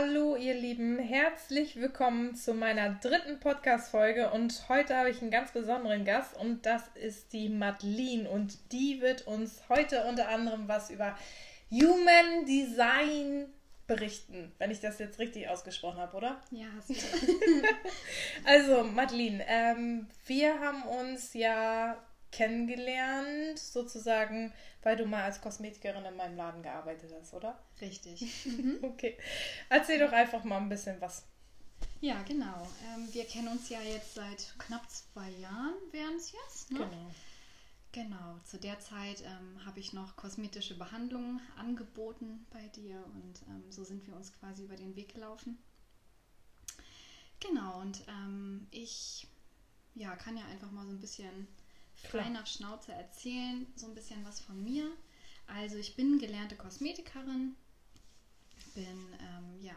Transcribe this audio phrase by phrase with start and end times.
[0.00, 4.30] Hallo ihr Lieben, herzlich willkommen zu meiner dritten Podcast-Folge.
[4.30, 6.34] Und heute habe ich einen ganz besonderen Gast.
[6.38, 11.18] Und das ist die Madeline und die wird uns heute unter anderem was über
[11.70, 13.52] Human Design
[13.86, 16.40] berichten, wenn ich das jetzt richtig ausgesprochen habe, oder?
[16.50, 16.96] Ja, hast du.
[18.44, 24.52] also Madeline, ähm, wir haben uns ja kennengelernt, sozusagen,
[24.82, 27.58] weil du mal als Kosmetikerin in meinem Laden gearbeitet hast, oder?
[27.80, 28.46] Richtig.
[28.82, 29.16] okay.
[29.68, 31.24] Erzähl doch einfach mal ein bisschen was.
[32.00, 32.66] Ja, genau.
[32.86, 36.70] Ähm, wir kennen uns ja jetzt seit knapp zwei Jahren, wären es jetzt.
[36.70, 36.78] Ne?
[36.78, 37.10] Genau.
[37.92, 43.64] Genau, zu der Zeit ähm, habe ich noch kosmetische Behandlungen angeboten bei dir und ähm,
[43.70, 45.58] so sind wir uns quasi über den Weg gelaufen.
[47.40, 49.26] Genau, und ähm, ich
[49.96, 51.48] ja, kann ja einfach mal so ein bisschen
[52.02, 54.90] frei nach Schnauze erzählen, so ein bisschen was von mir.
[55.46, 57.56] Also ich bin gelernte Kosmetikerin,
[58.74, 59.74] bin ähm, ja,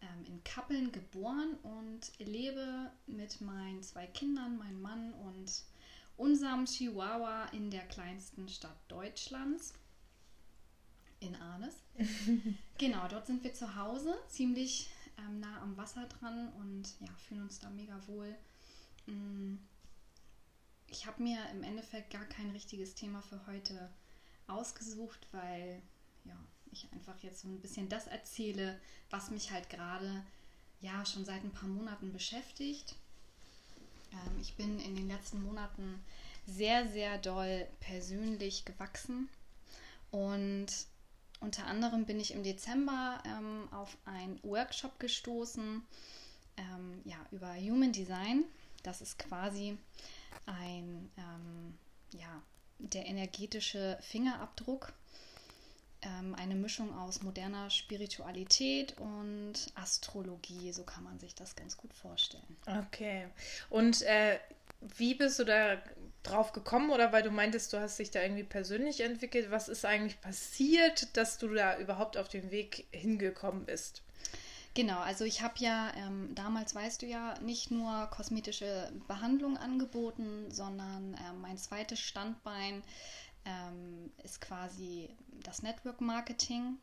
[0.00, 5.64] ähm, in Kappeln geboren und lebe mit meinen zwei Kindern, meinem Mann und
[6.16, 9.74] unserem Chihuahua in der kleinsten Stadt Deutschlands,
[11.20, 11.74] in Arnes.
[12.78, 17.42] genau, dort sind wir zu Hause, ziemlich ähm, nah am Wasser dran und ja, fühlen
[17.42, 18.34] uns da mega wohl.
[19.06, 19.58] Mm
[20.90, 23.90] ich habe mir im Endeffekt gar kein richtiges Thema für heute
[24.46, 25.82] ausgesucht, weil
[26.24, 26.36] ja,
[26.72, 30.24] ich einfach jetzt so ein bisschen das erzähle, was mich halt gerade
[30.80, 32.94] ja schon seit ein paar Monaten beschäftigt.
[34.12, 36.02] Ähm, ich bin in den letzten Monaten
[36.46, 39.28] sehr, sehr doll persönlich gewachsen
[40.10, 40.68] und
[41.40, 45.82] unter anderem bin ich im Dezember ähm, auf einen Workshop gestoßen
[46.56, 48.44] ähm, ja, über Human Design.
[48.82, 49.76] Das ist quasi
[50.46, 51.78] ein, ähm,
[52.18, 52.42] ja,
[52.78, 54.92] der energetische Fingerabdruck,
[56.02, 61.92] ähm, eine Mischung aus moderner Spiritualität und Astrologie, so kann man sich das ganz gut
[61.92, 62.56] vorstellen.
[62.66, 63.26] Okay.
[63.68, 64.38] Und äh,
[64.80, 65.76] wie bist du da
[66.22, 69.50] drauf gekommen oder weil du meintest, du hast dich da irgendwie persönlich entwickelt?
[69.50, 74.02] Was ist eigentlich passiert, dass du da überhaupt auf den Weg hingekommen bist?
[74.78, 80.48] Genau, also ich habe ja ähm, damals, weißt du ja, nicht nur kosmetische Behandlung angeboten,
[80.52, 82.84] sondern äh, mein zweites Standbein
[83.44, 85.08] ähm, ist quasi
[85.42, 86.76] das Network Marketing,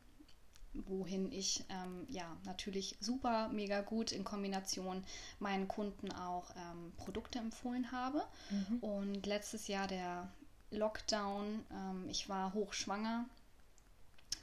[0.74, 5.06] wohin ich ähm, ja natürlich super, mega gut in Kombination
[5.40, 8.26] meinen Kunden auch ähm, Produkte empfohlen habe.
[8.50, 8.80] Mhm.
[8.80, 10.30] Und letztes Jahr der
[10.70, 13.24] Lockdown, ähm, ich war hochschwanger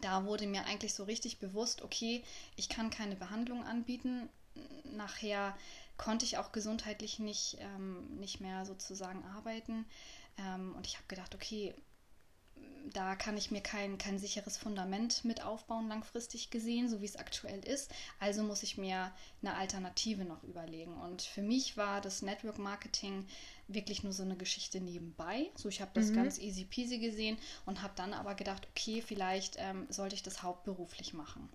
[0.02, 2.22] da wurde mir eigentlich so richtig bewusst, okay,
[2.56, 4.28] ich kann keine Behandlung anbieten.
[4.84, 5.56] Nachher
[5.96, 9.86] konnte ich auch gesundheitlich nicht, ähm, nicht mehr sozusagen arbeiten.
[10.38, 11.74] Ähm, und ich habe gedacht, okay,
[12.92, 17.16] da kann ich mir kein, kein sicheres Fundament mit aufbauen, langfristig gesehen, so wie es
[17.16, 17.90] aktuell ist.
[18.18, 19.12] Also muss ich mir
[19.42, 20.94] eine Alternative noch überlegen.
[20.94, 23.26] Und für mich war das Network Marketing
[23.68, 25.50] wirklich nur so eine Geschichte nebenbei.
[25.54, 26.16] So, ich habe das mhm.
[26.16, 30.42] ganz easy peasy gesehen und habe dann aber gedacht, okay, vielleicht ähm, sollte ich das
[30.42, 31.48] hauptberuflich machen.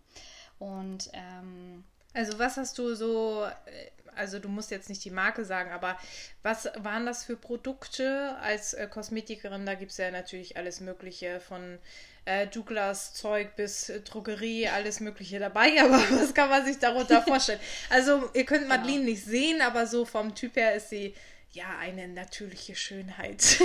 [0.60, 1.84] Und ähm,
[2.18, 5.98] also was hast du so, äh, also du musst jetzt nicht die Marke sagen, aber
[6.42, 9.66] was waren das für Produkte als äh, Kosmetikerin?
[9.66, 11.78] Da gibt es ja natürlich alles Mögliche von
[12.26, 17.22] äh, Douglas Zeug bis äh, Drogerie, alles Mögliche dabei, aber was kann man sich darunter
[17.28, 17.60] vorstellen?
[17.90, 18.76] Also ihr könnt genau.
[18.76, 19.10] Madeline ja.
[19.12, 21.14] nicht sehen, aber so vom Typ her ist sie
[21.52, 23.60] ja, eine natürliche Schönheit.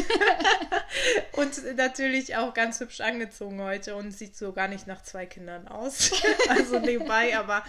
[1.32, 5.68] und natürlich auch ganz hübsch angezogen heute und sieht so gar nicht nach zwei Kindern
[5.68, 6.12] aus.
[6.48, 7.64] also nebenbei, aber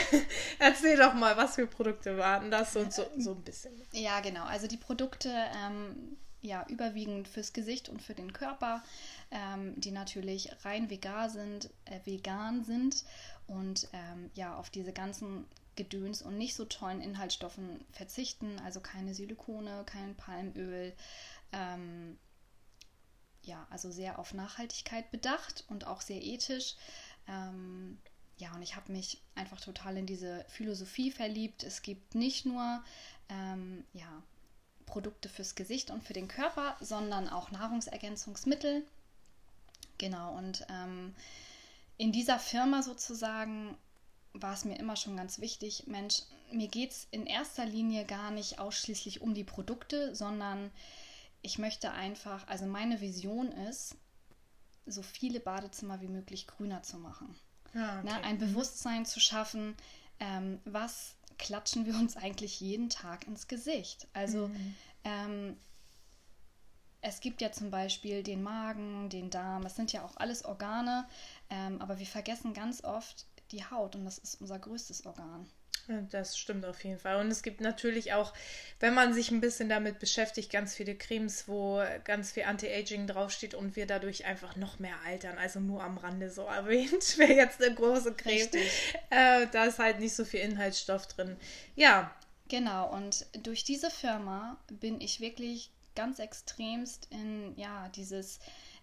[0.58, 3.72] erzähl doch mal, was für Produkte waren das und so, so ein bisschen.
[3.92, 4.44] Ja, genau.
[4.44, 5.30] Also die Produkte,
[5.64, 8.82] ähm, ja, überwiegend fürs Gesicht und für den Körper,
[9.30, 13.04] ähm, die natürlich rein vegan sind, äh, vegan sind
[13.48, 15.44] und ähm, ja, auf diese ganzen
[15.76, 20.94] Gedöns und nicht so tollen Inhaltsstoffen verzichten, also keine Silikone, kein Palmöl.
[21.52, 22.18] Ähm,
[23.42, 26.74] ja, also sehr auf Nachhaltigkeit bedacht und auch sehr ethisch.
[27.28, 27.98] Ähm,
[28.38, 31.62] ja, und ich habe mich einfach total in diese Philosophie verliebt.
[31.62, 32.82] Es gibt nicht nur
[33.28, 34.22] ähm, ja,
[34.84, 38.84] Produkte fürs Gesicht und für den Körper, sondern auch Nahrungsergänzungsmittel.
[39.98, 41.14] Genau, und ähm,
[41.96, 43.76] in dieser Firma sozusagen
[44.42, 46.22] war es mir immer schon ganz wichtig, Mensch,
[46.52, 50.70] mir geht es in erster Linie gar nicht ausschließlich um die Produkte, sondern
[51.42, 53.96] ich möchte einfach, also meine Vision ist,
[54.86, 57.36] so viele Badezimmer wie möglich grüner zu machen.
[57.74, 58.08] Ah, okay.
[58.08, 59.74] ne, ein Bewusstsein zu schaffen,
[60.20, 64.06] ähm, was klatschen wir uns eigentlich jeden Tag ins Gesicht.
[64.12, 64.74] Also mhm.
[65.04, 65.56] ähm,
[67.00, 71.06] es gibt ja zum Beispiel den Magen, den Darm, das sind ja auch alles Organe,
[71.50, 75.48] ähm, aber wir vergessen ganz oft, die Haut und das ist unser größtes Organ.
[76.10, 77.20] Das stimmt auf jeden Fall.
[77.20, 78.32] Und es gibt natürlich auch,
[78.80, 83.54] wenn man sich ein bisschen damit beschäftigt, ganz viele Cremes, wo ganz viel Anti-Aging draufsteht
[83.54, 85.38] und wir dadurch einfach noch mehr altern.
[85.38, 88.48] Also nur am Rande so erwähnt, wäre jetzt eine große Creme.
[89.10, 91.36] Äh, da ist halt nicht so viel Inhaltsstoff drin.
[91.76, 92.12] Ja.
[92.48, 98.38] Genau, und durch diese Firma bin ich wirklich ganz extremst in ja, dieses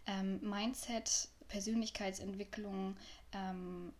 [0.05, 2.97] ähm, Mindset, Persönlichkeitsentwicklung,
[3.31, 3.93] ähm,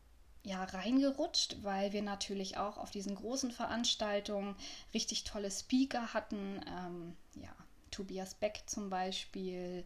[0.43, 4.55] ja, reingerutscht, weil wir natürlich auch auf diesen großen Veranstaltungen
[4.93, 6.59] richtig tolle Speaker hatten.
[6.67, 7.55] Ähm, ja,
[7.91, 9.85] Tobias Beck zum Beispiel.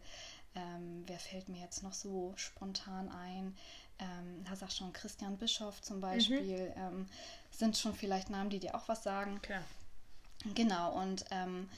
[0.54, 3.56] Ähm, wer fällt mir jetzt noch so spontan ein?
[4.00, 6.74] Ähm, da sagt schon Christian Bischoff zum Beispiel.
[6.76, 7.06] Mhm.
[7.50, 9.40] Sind schon vielleicht Namen, die dir auch was sagen.
[9.42, 9.62] Klar.
[10.54, 11.68] Genau, und ähm,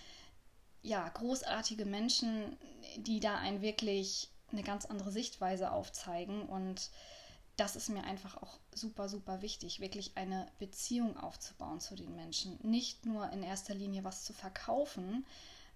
[0.83, 2.57] ja, großartige Menschen,
[2.97, 6.91] die da ein wirklich eine ganz andere Sichtweise aufzeigen und
[7.61, 12.59] das ist mir einfach auch super, super wichtig, wirklich eine Beziehung aufzubauen zu den Menschen.
[12.63, 15.27] Nicht nur in erster Linie was zu verkaufen.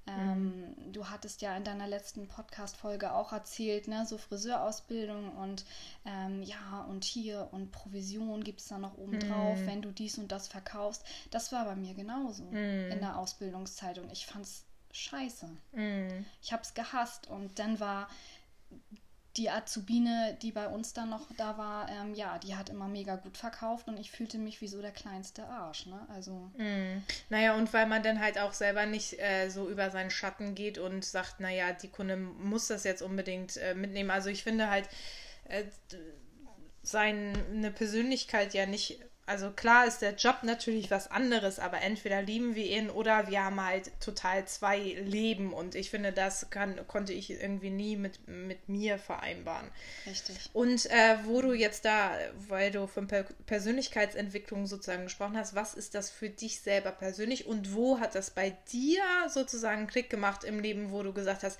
[0.07, 0.93] Ähm, mhm.
[0.95, 5.67] Du hattest ja in deiner letzten Podcast-Folge auch erzählt, ne, so Friseurausbildung und
[6.07, 9.67] ähm, ja, und hier und Provision gibt es da noch oben drauf, mhm.
[9.67, 11.05] wenn du dies und das verkaufst.
[11.31, 12.93] Das war bei mir genauso mhm.
[12.93, 15.51] in der Ausbildungszeit und ich fand es scheiße.
[15.73, 16.25] Mhm.
[16.41, 18.09] Ich habe es gehasst und dann war
[19.37, 23.17] die Azubine, die bei uns dann noch da war, ähm, ja, die hat immer mega
[23.17, 26.07] gut verkauft und ich fühlte mich wie so der kleinste Arsch, ne?
[26.09, 26.51] Also.
[26.57, 27.03] Mm.
[27.31, 30.79] Naja, und weil man dann halt auch selber nicht äh, so über seinen Schatten geht
[30.79, 34.11] und sagt, naja, die Kunde muss das jetzt unbedingt äh, mitnehmen.
[34.11, 34.89] Also ich finde halt,
[35.45, 35.65] äh,
[36.83, 42.55] seine Persönlichkeit ja nicht also klar ist der Job natürlich was anderes, aber entweder lieben
[42.55, 47.15] wir ihn oder wir haben halt total zwei Leben und ich finde, das kann, konnte
[47.15, 49.71] ich irgendwie nie mit, mit mir vereinbaren.
[50.07, 50.51] Richtig.
[50.53, 52.13] Und äh, wo du jetzt da,
[52.49, 57.47] weil du von per Persönlichkeitsentwicklung sozusagen gesprochen hast, was ist das für dich selber persönlich
[57.47, 61.45] und wo hat das bei dir sozusagen einen Klick gemacht im Leben, wo du gesagt
[61.45, 61.59] hast,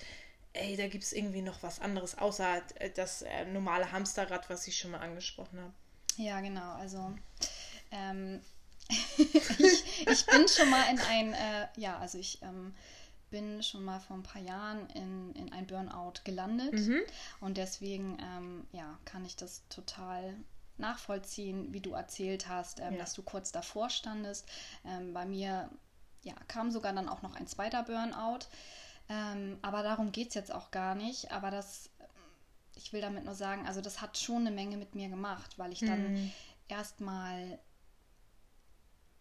[0.53, 2.63] ey, da gibt es irgendwie noch was anderes, außer
[2.95, 5.73] das äh, normale Hamsterrad, was ich schon mal angesprochen habe.
[6.17, 6.73] Ja, genau.
[6.75, 7.13] Also
[7.91, 8.41] ähm,
[8.89, 12.75] ich, ich, bin schon mal in ein, äh, ja, also ich ähm,
[13.31, 17.01] bin schon mal vor ein paar Jahren in, in ein Burnout gelandet mhm.
[17.41, 20.37] und deswegen, ähm, ja, kann ich das total
[20.77, 22.99] nachvollziehen, wie du erzählt hast, ähm, ja.
[22.99, 24.49] dass du kurz davor standest.
[24.85, 25.69] Ähm, bei mir,
[26.23, 28.47] ja, kam sogar dann auch noch ein zweiter Burnout.
[29.09, 31.33] Ähm, aber darum geht es jetzt auch gar nicht.
[31.33, 31.91] Aber das,
[32.77, 35.73] ich will damit nur sagen, also das hat schon eine Menge mit mir gemacht, weil
[35.73, 36.33] ich dann mhm.
[36.69, 37.59] erstmal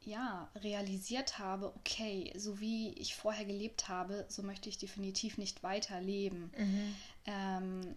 [0.06, 5.64] ja, realisiert habe, okay, so wie ich vorher gelebt habe, so möchte ich definitiv nicht
[5.64, 6.52] weiterleben.
[6.58, 6.96] Mhm.
[7.26, 7.96] Ähm,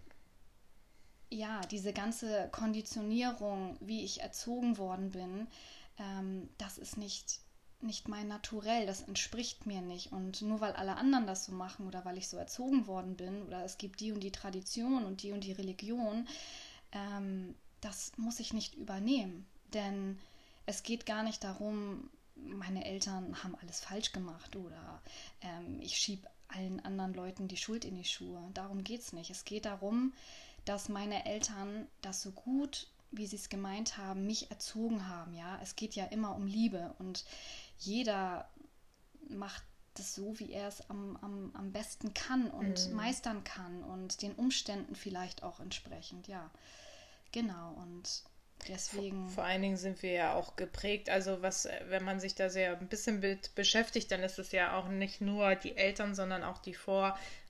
[1.29, 5.47] ja, diese ganze Konditionierung, wie ich erzogen worden bin,
[5.99, 7.39] ähm, das ist nicht,
[7.81, 10.11] nicht mein Naturell, das entspricht mir nicht.
[10.11, 13.43] Und nur weil alle anderen das so machen oder weil ich so erzogen worden bin
[13.43, 16.27] oder es gibt die und die Tradition und die und die Religion,
[16.91, 19.45] ähm, das muss ich nicht übernehmen.
[19.73, 20.17] Denn
[20.65, 25.01] es geht gar nicht darum, meine Eltern haben alles falsch gemacht oder
[25.41, 28.41] ähm, ich schiebe allen anderen Leuten die Schuld in die Schuhe.
[28.53, 29.29] Darum geht es nicht.
[29.29, 30.13] Es geht darum,
[30.65, 35.33] dass meine Eltern das so gut, wie sie es gemeint haben, mich erzogen haben.
[35.33, 37.25] Ja, es geht ja immer um Liebe und
[37.79, 38.49] jeder
[39.29, 39.63] macht
[39.95, 42.95] das so, wie er es am, am, am besten kann und mhm.
[42.95, 46.27] meistern kann und den Umständen vielleicht auch entsprechend.
[46.27, 46.51] Ja,
[47.31, 47.73] genau.
[47.73, 48.23] Und
[48.67, 49.25] Deswegen.
[49.25, 51.09] Vor, vor, allen Dingen sind wir ja auch geprägt.
[51.09, 54.77] Also was, wenn man sich da sehr ein bisschen mit beschäftigt, dann ist es ja
[54.77, 56.73] auch nicht nur die Eltern, sondern auch die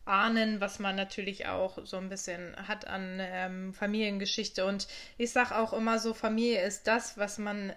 [0.07, 4.65] Vorahnen, was man natürlich auch so ein bisschen hat an ähm, Familiengeschichte.
[4.65, 4.87] Und
[5.17, 7.73] ich sage auch immer so, Familie ist das, was man,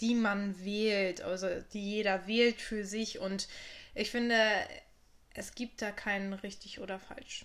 [0.00, 3.18] die man wählt, also die jeder wählt für sich.
[3.18, 3.48] Und
[3.94, 4.38] ich finde,
[5.34, 7.44] es gibt da keinen richtig oder falsch.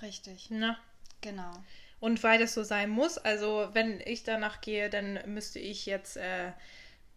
[0.00, 0.46] Richtig.
[0.48, 0.78] Na?
[1.20, 1.52] Genau.
[2.00, 6.16] Und weil das so sein muss, also wenn ich danach gehe, dann müsste ich jetzt
[6.16, 6.52] äh,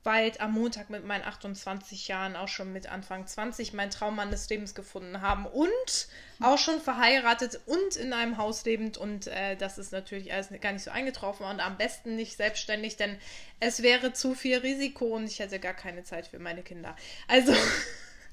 [0.03, 4.49] bald am Montag mit meinen 28 Jahren, auch schon mit Anfang 20, meinen Traummann des
[4.49, 6.07] Lebens gefunden haben und
[6.41, 8.97] auch schon verheiratet und in einem Haus lebend.
[8.97, 12.95] Und äh, das ist natürlich alles gar nicht so eingetroffen und am besten nicht selbstständig,
[12.95, 13.17] denn
[13.59, 16.95] es wäre zu viel Risiko und ich hätte gar keine Zeit für meine Kinder.
[17.27, 17.53] Also.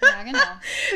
[0.02, 0.38] Ja, genau.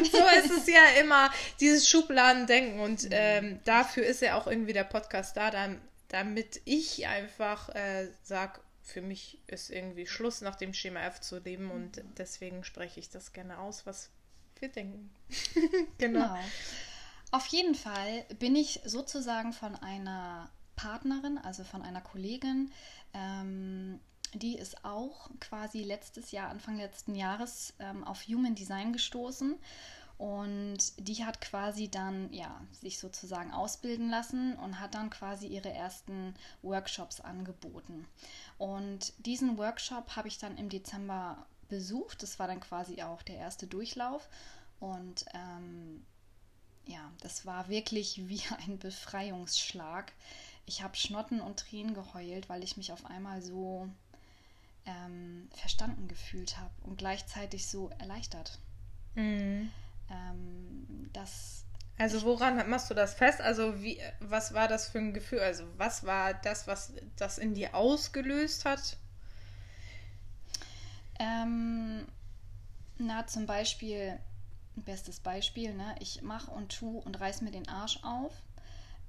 [0.12, 2.80] so ist es ja immer, dieses Schubladendenken.
[2.80, 3.10] Und mhm.
[3.12, 8.60] ähm, dafür ist ja auch irgendwie der Podcast da, dann, damit ich einfach äh, sage,
[8.90, 11.70] für mich ist irgendwie Schluss, nach dem Schema F zu leben.
[11.70, 14.11] Und deswegen spreche ich das gerne aus, was
[14.59, 15.11] wir denken.
[15.99, 16.20] genau.
[16.20, 16.38] genau.
[17.32, 22.73] Auf jeden Fall bin ich sozusagen von einer Partnerin, also von einer Kollegin,
[23.14, 24.00] ähm,
[24.35, 29.59] die ist auch quasi letztes Jahr, Anfang letzten Jahres ähm, auf Human Design gestoßen.
[30.18, 35.70] Und die hat quasi dann ja sich sozusagen ausbilden lassen und hat dann quasi ihre
[35.70, 38.06] ersten Workshops angeboten.
[38.61, 42.23] Und diesen Workshop habe ich dann im Dezember besucht.
[42.23, 44.29] Das war dann quasi auch der erste Durchlauf.
[44.81, 46.05] Und ähm,
[46.85, 50.12] ja, das war wirklich wie ein Befreiungsschlag.
[50.67, 53.88] Ich habe Schnotten und Tränen geheult, weil ich mich auf einmal so
[54.85, 58.59] ähm, verstanden gefühlt habe und gleichzeitig so erleichtert.
[59.14, 59.71] Mhm.
[60.11, 61.64] Ähm, das
[62.00, 63.42] also woran machst du das fest?
[63.42, 65.40] Also wie, was war das für ein Gefühl?
[65.40, 68.97] Also was war das, was das in dir ausgelöst hat?
[71.19, 72.07] Ähm,
[72.97, 74.19] na, zum Beispiel,
[74.76, 75.95] bestes Beispiel, ne?
[76.00, 78.33] ich mache und tue und reiß mir den Arsch auf,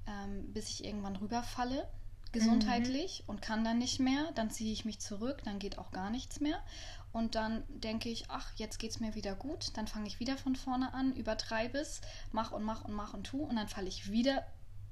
[0.06, 1.88] ähm, bis ich irgendwann rüberfalle,
[2.32, 3.30] gesundheitlich, mhm.
[3.30, 4.32] und kann dann nicht mehr.
[4.34, 6.62] Dann ziehe ich mich zurück, dann geht auch gar nichts mehr.
[7.12, 9.76] Und dann denke ich, ach, jetzt geht es mir wieder gut.
[9.76, 12.00] Dann fange ich wieder von vorne an, übertreibe es,
[12.32, 13.42] mach und mach und mach und tu.
[13.42, 14.46] Und dann falle ich wieder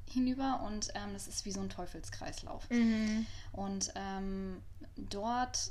[0.06, 2.68] hinüber und ähm, das ist wie so ein Teufelskreislauf.
[2.68, 3.26] Mhm.
[3.52, 4.60] Und ähm,
[4.96, 5.70] dort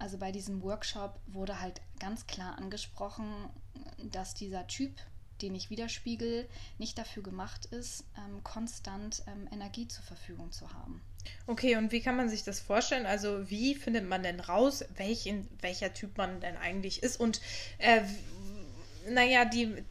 [0.00, 3.50] also bei diesem Workshop wurde halt ganz klar angesprochen,
[4.02, 4.98] dass dieser Typ,
[5.42, 11.02] den ich widerspiegel, nicht dafür gemacht ist, ähm, konstant ähm, Energie zur Verfügung zu haben.
[11.46, 13.06] Okay, und wie kann man sich das vorstellen?
[13.06, 17.18] Also wie findet man denn raus, welchen, welcher Typ man denn eigentlich ist?
[17.18, 17.40] Und
[17.78, 18.02] äh,
[19.08, 19.84] naja, die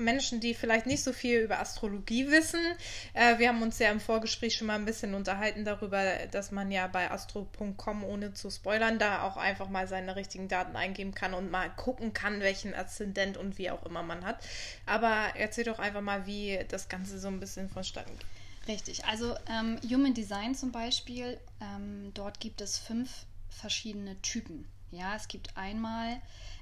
[0.00, 2.60] Menschen, die vielleicht nicht so viel über Astrologie wissen.
[3.12, 6.70] Äh, wir haben uns ja im Vorgespräch schon mal ein bisschen unterhalten darüber, dass man
[6.70, 11.34] ja bei astro.com, ohne zu spoilern, da auch einfach mal seine richtigen Daten eingeben kann
[11.34, 14.38] und mal gucken kann, welchen Aszendent und wie auch immer man hat.
[14.86, 18.39] Aber erzähl doch einfach mal, wie das Ganze so ein bisschen vonstatten geht.
[18.68, 24.66] Richtig, also ähm, Human Design zum Beispiel, ähm, dort gibt es fünf verschiedene Typen.
[24.90, 26.20] Ja, es gibt einmal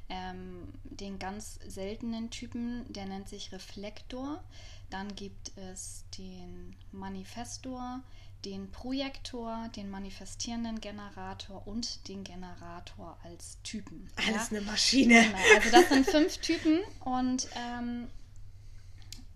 [0.09, 4.43] ähm, den ganz seltenen Typen, der nennt sich Reflektor.
[4.90, 8.02] Dann gibt es den Manifestor,
[8.45, 14.09] den Projektor, den manifestierenden Generator und den Generator als Typen.
[14.17, 14.57] Alles ja?
[14.57, 15.25] eine Maschine.
[15.25, 18.09] Genau, also das sind fünf Typen und ähm,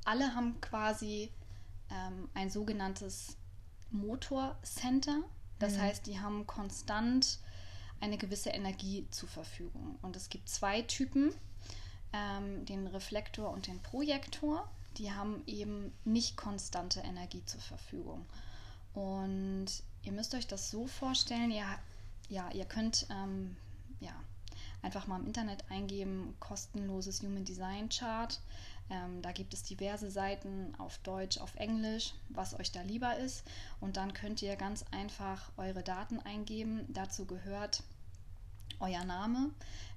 [0.04, 1.30] alle haben quasi
[1.92, 3.36] ähm, ein sogenanntes
[3.90, 5.22] Motorcenter.
[5.58, 5.82] Das mhm.
[5.82, 7.38] heißt, die haben konstant
[8.00, 9.98] eine gewisse Energie zur Verfügung.
[10.02, 11.32] Und es gibt zwei Typen,
[12.12, 14.68] ähm, den Reflektor und den Projektor.
[14.98, 18.26] Die haben eben nicht konstante Energie zur Verfügung.
[18.92, 19.66] Und
[20.02, 21.64] ihr müsst euch das so vorstellen, ihr,
[22.28, 23.56] ja, ihr könnt ähm,
[24.00, 24.12] ja,
[24.82, 28.40] einfach mal im Internet eingeben, kostenloses Human Design Chart.
[28.92, 33.42] Ähm, da gibt es diverse Seiten auf Deutsch, auf Englisch, was euch da lieber ist.
[33.80, 36.84] Und dann könnt ihr ganz einfach eure Daten eingeben.
[36.90, 37.82] Dazu gehört
[38.80, 39.50] euer Name,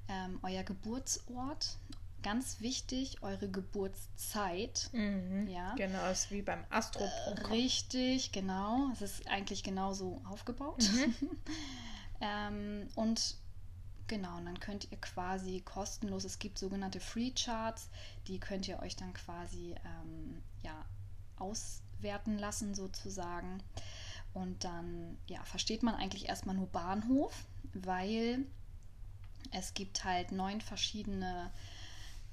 [0.07, 1.77] ähm, euer Geburtsort.
[2.23, 4.89] Ganz wichtig, eure Geburtszeit.
[4.93, 5.75] Mhm, ja.
[5.75, 7.03] Genau, ist wie beim Astro.
[7.03, 8.87] Äh, richtig, genau.
[8.93, 10.89] Es ist eigentlich genauso aufgebaut.
[10.93, 11.15] Mhm.
[12.21, 13.35] ähm, und
[14.07, 17.89] Genau, und dann könnt ihr quasi kostenlos, es gibt sogenannte Free Charts,
[18.27, 20.85] die könnt ihr euch dann quasi ähm, ja,
[21.37, 23.63] auswerten lassen sozusagen.
[24.33, 28.45] Und dann ja, versteht man eigentlich erstmal nur Bahnhof, weil
[29.51, 31.51] es gibt halt neun verschiedene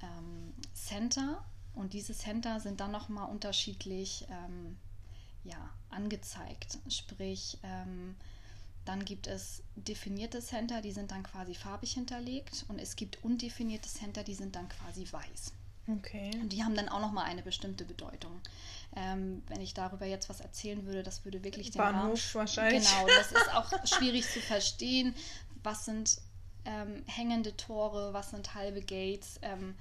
[0.01, 4.77] ähm, Center und diese Center sind dann nochmal unterschiedlich ähm,
[5.43, 6.77] ja, angezeigt.
[6.89, 8.15] Sprich, ähm,
[8.85, 13.89] dann gibt es definierte Center, die sind dann quasi farbig hinterlegt und es gibt undefinierte
[13.89, 15.53] Center, die sind dann quasi weiß.
[15.87, 16.31] Okay.
[16.41, 18.39] Und die haben dann auch nochmal eine bestimmte Bedeutung.
[18.95, 22.87] Ähm, wenn ich darüber jetzt was erzählen würde, das würde wirklich den Bahnhof Rahmen, wahrscheinlich.
[22.87, 25.13] Genau, das ist auch schwierig zu verstehen.
[25.61, 26.21] Was sind
[26.65, 29.39] ähm, hängende Tore, was sind halbe Gates.
[29.41, 29.75] Ähm,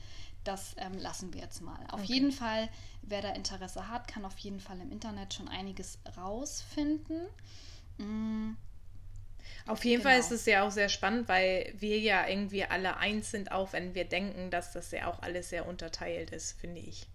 [0.45, 1.79] das ähm, lassen wir jetzt mal.
[1.91, 2.15] Auf okay.
[2.15, 2.69] jeden Fall,
[3.03, 7.21] wer da Interesse hat, kann auf jeden Fall im Internet schon einiges rausfinden.
[7.99, 8.53] Mm.
[9.67, 10.11] Auf jeden genau.
[10.11, 13.73] Fall ist es ja auch sehr spannend, weil wir ja irgendwie alle eins sind, auch
[13.73, 17.07] wenn wir denken, dass das ja auch alles sehr unterteilt ist, finde ich.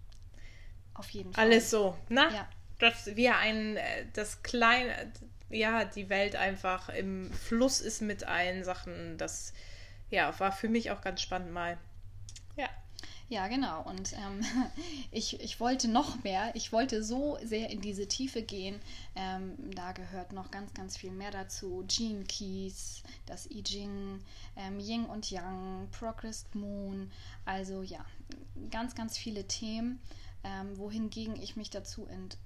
[0.94, 1.44] Auf jeden Fall.
[1.44, 2.28] Alles so, ne?
[2.32, 2.48] Ja.
[2.78, 5.12] Dass wir ein, äh, das kleine,
[5.50, 9.18] ja, die Welt einfach im Fluss ist mit allen Sachen.
[9.18, 9.52] Das
[10.10, 11.78] ja, war für mich auch ganz spannend mal.
[12.56, 12.68] Ja.
[13.30, 13.82] Ja, genau.
[13.82, 14.40] Und ähm,
[15.10, 16.50] ich, ich wollte noch mehr.
[16.54, 18.80] Ich wollte so sehr in diese Tiefe gehen.
[19.14, 21.84] Ähm, da gehört noch ganz, ganz viel mehr dazu.
[21.86, 24.20] Gene Keys, das I Ching,
[24.56, 27.10] ähm, Yin und Yang, Progressed Moon.
[27.44, 28.04] Also ja,
[28.70, 30.00] ganz, ganz viele Themen,
[30.42, 32.38] ähm, wohingegen ich mich dazu ent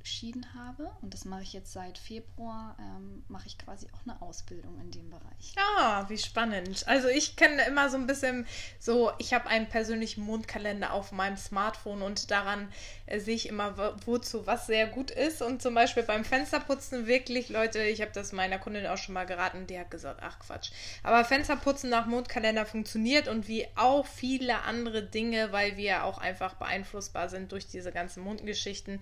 [0.00, 4.20] entschieden habe, und das mache ich jetzt seit Februar, ähm, mache ich quasi auch eine
[4.22, 5.54] Ausbildung in dem Bereich.
[5.56, 6.84] Ah, wie spannend.
[6.88, 8.46] Also ich kenne immer so ein bisschen
[8.78, 12.72] so, ich habe einen persönlichen Mondkalender auf meinem Smartphone und daran
[13.04, 15.42] äh, sehe ich immer, wozu was sehr gut ist.
[15.42, 19.26] Und zum Beispiel beim Fensterputzen wirklich, Leute, ich habe das meiner Kundin auch schon mal
[19.26, 20.70] geraten, die hat gesagt, ach Quatsch.
[21.02, 26.54] Aber Fensterputzen nach Mondkalender funktioniert und wie auch viele andere Dinge, weil wir auch einfach
[26.54, 29.00] beeinflussbar sind durch diese ganzen Mondgeschichten.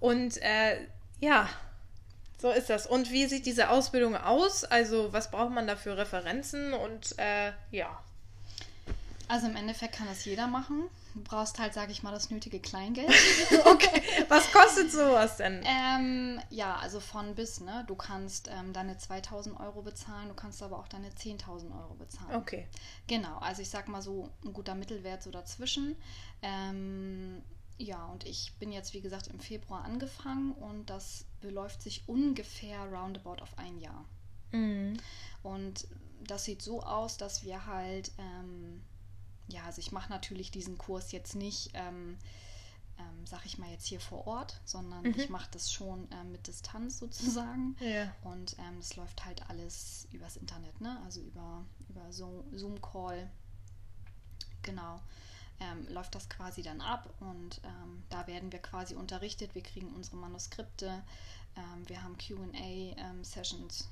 [0.00, 0.86] Und äh,
[1.20, 1.48] ja,
[2.40, 2.86] so ist das.
[2.86, 4.64] Und wie sieht diese Ausbildung aus?
[4.64, 6.72] Also, was braucht man da für Referenzen?
[6.72, 8.00] Und äh, ja.
[9.26, 10.84] Also im Endeffekt kann das jeder machen.
[11.14, 13.10] Du brauchst halt, sage ich mal, das nötige Kleingeld.
[13.64, 14.02] okay.
[14.28, 15.62] Was kostet sowas denn?
[15.64, 17.84] Ähm, ja, also von bis, ne?
[17.88, 22.36] Du kannst ähm, deine 2000 Euro bezahlen, du kannst aber auch deine 10.000 Euro bezahlen.
[22.36, 22.68] Okay.
[23.08, 25.96] Genau, also ich sag mal so ein guter Mittelwert so dazwischen.
[26.40, 27.42] Ähm,
[27.78, 32.80] ja, und ich bin jetzt, wie gesagt, im Februar angefangen und das beläuft sich ungefähr
[32.86, 34.04] roundabout auf ein Jahr.
[34.50, 34.96] Mhm.
[35.44, 35.86] Und
[36.24, 38.82] das sieht so aus, dass wir halt, ähm,
[39.46, 42.18] ja, also ich mache natürlich diesen Kurs jetzt nicht, ähm,
[42.98, 45.14] ähm, sag ich mal jetzt hier vor Ort, sondern mhm.
[45.16, 47.76] ich mache das schon ähm, mit Distanz sozusagen.
[47.78, 48.12] Ja.
[48.24, 51.00] Und es ähm, läuft halt alles übers Internet, ne?
[51.04, 53.30] Also über, über Zoom-Call.
[54.62, 55.00] Genau
[55.60, 59.54] ähm, läuft das quasi dann ab und ähm, da werden wir quasi unterrichtet.
[59.54, 61.02] Wir kriegen unsere Manuskripte,
[61.56, 63.82] ähm, wir haben QA-Sessions.
[63.82, 63.88] Ähm,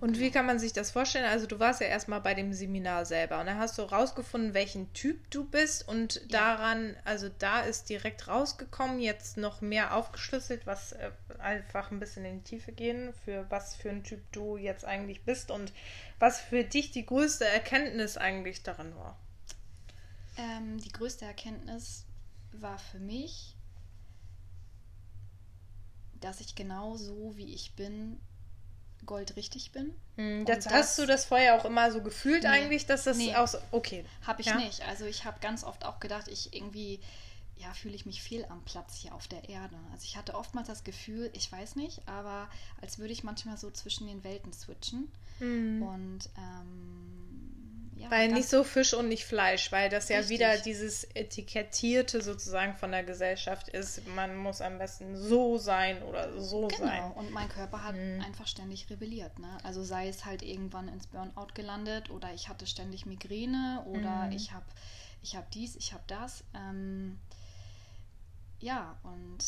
[0.00, 1.24] und wie kann man sich das vorstellen?
[1.24, 4.92] Also du warst ja erstmal bei dem Seminar selber und dann hast du rausgefunden, welchen
[4.92, 6.22] Typ du bist und ja.
[6.28, 12.24] daran, also da ist direkt rausgekommen, jetzt noch mehr aufgeschlüsselt, was äh, einfach ein bisschen
[12.24, 15.72] in die Tiefe gehen, für was für ein Typ du jetzt eigentlich bist und
[16.20, 19.18] was für dich die größte Erkenntnis eigentlich daran war.
[20.36, 22.04] Ähm, die größte Erkenntnis
[22.52, 23.56] war für mich,
[26.20, 28.18] dass ich genau so, wie ich bin,
[29.04, 29.94] goldrichtig bin.
[30.16, 33.34] Hm, das, hast du das vorher auch immer so gefühlt nee, eigentlich, dass das nee,
[33.34, 33.56] aus...
[33.70, 34.04] Okay.
[34.26, 34.56] Habe ich ja?
[34.56, 34.82] nicht.
[34.88, 37.00] Also ich habe ganz oft auch gedacht, ich irgendwie
[37.56, 39.76] ja, fühle ich mich fehl am Platz hier auf der Erde.
[39.92, 42.48] Also ich hatte oftmals das Gefühl, ich weiß nicht, aber
[42.80, 45.10] als würde ich manchmal so zwischen den Welten switchen.
[45.40, 45.82] Mhm.
[45.82, 47.23] Und ähm,
[47.96, 52.74] ja, weil nicht so Fisch und nicht Fleisch, weil das ja wieder dieses Etikettierte sozusagen
[52.74, 54.06] von der Gesellschaft ist.
[54.08, 56.84] Man muss am besten so sein oder so genau.
[56.84, 57.12] sein.
[57.12, 58.20] Und mein Körper hat hm.
[58.20, 59.38] einfach ständig rebelliert.
[59.38, 59.58] Ne?
[59.62, 64.32] Also sei es halt irgendwann ins Burnout gelandet oder ich hatte ständig Migräne oder hm.
[64.32, 64.66] ich habe
[65.22, 66.44] ich hab dies, ich habe das.
[66.54, 67.18] Ähm,
[68.58, 69.44] ja, und,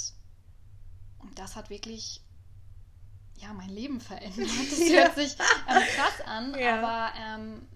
[1.18, 2.22] und das hat wirklich
[3.38, 4.48] ja, mein Leben verändert.
[4.70, 5.36] Das hört sich
[5.68, 6.78] ähm, krass an, ja.
[6.78, 7.66] aber ähm,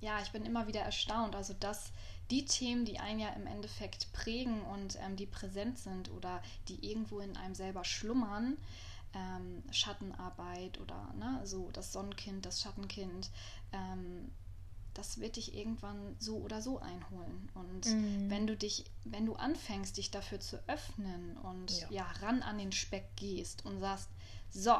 [0.00, 1.34] ja, ich bin immer wieder erstaunt.
[1.34, 1.92] Also, dass
[2.30, 6.90] die Themen, die einen ja im Endeffekt prägen und ähm, die präsent sind oder die
[6.90, 8.58] irgendwo in einem selber schlummern,
[9.14, 13.30] ähm, Schattenarbeit oder ne, so das Sonnenkind, das Schattenkind,
[13.72, 14.30] ähm,
[14.94, 17.48] das wird dich irgendwann so oder so einholen.
[17.54, 18.28] Und mhm.
[18.28, 21.90] wenn du dich, wenn du anfängst, dich dafür zu öffnen und ja.
[21.90, 24.10] ja, ran an den Speck gehst und sagst,
[24.50, 24.74] so,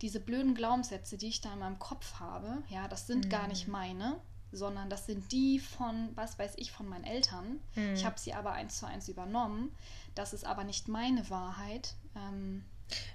[0.00, 3.30] diese blöden Glaubenssätze, die ich da in meinem Kopf habe, ja, das sind mhm.
[3.30, 4.20] gar nicht meine,
[4.52, 7.60] sondern das sind die von, was weiß ich, von meinen Eltern.
[7.74, 7.94] Mhm.
[7.94, 9.74] Ich habe sie aber eins zu eins übernommen.
[10.14, 11.94] Das ist aber nicht meine Wahrheit.
[12.16, 12.64] Ähm,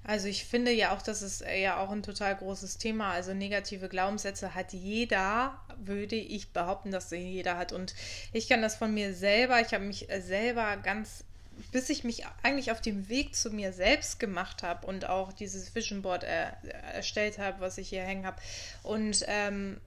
[0.03, 3.11] also ich finde ja auch, das ist ja auch ein total großes Thema.
[3.11, 7.71] Also negative Glaubenssätze hat jeder, würde ich behaupten, dass jeder hat.
[7.71, 7.95] Und
[8.31, 11.23] ich kann das von mir selber, ich habe mich selber ganz
[11.71, 15.73] bis ich mich eigentlich auf dem Weg zu mir selbst gemacht habe und auch dieses
[15.75, 16.57] Vision Board er,
[16.93, 18.41] erstellt habe, was ich hier hängen habe.
[18.81, 19.79] Und ähm,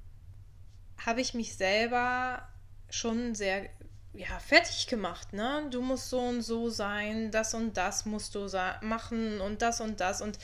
[1.07, 2.47] habe ich mich selber
[2.90, 3.69] schon sehr
[4.12, 5.66] ja, fertig gemacht, ne?
[5.71, 8.49] Du musst so und so sein, das und das musst du
[8.83, 10.21] machen und das und das.
[10.21, 10.38] Und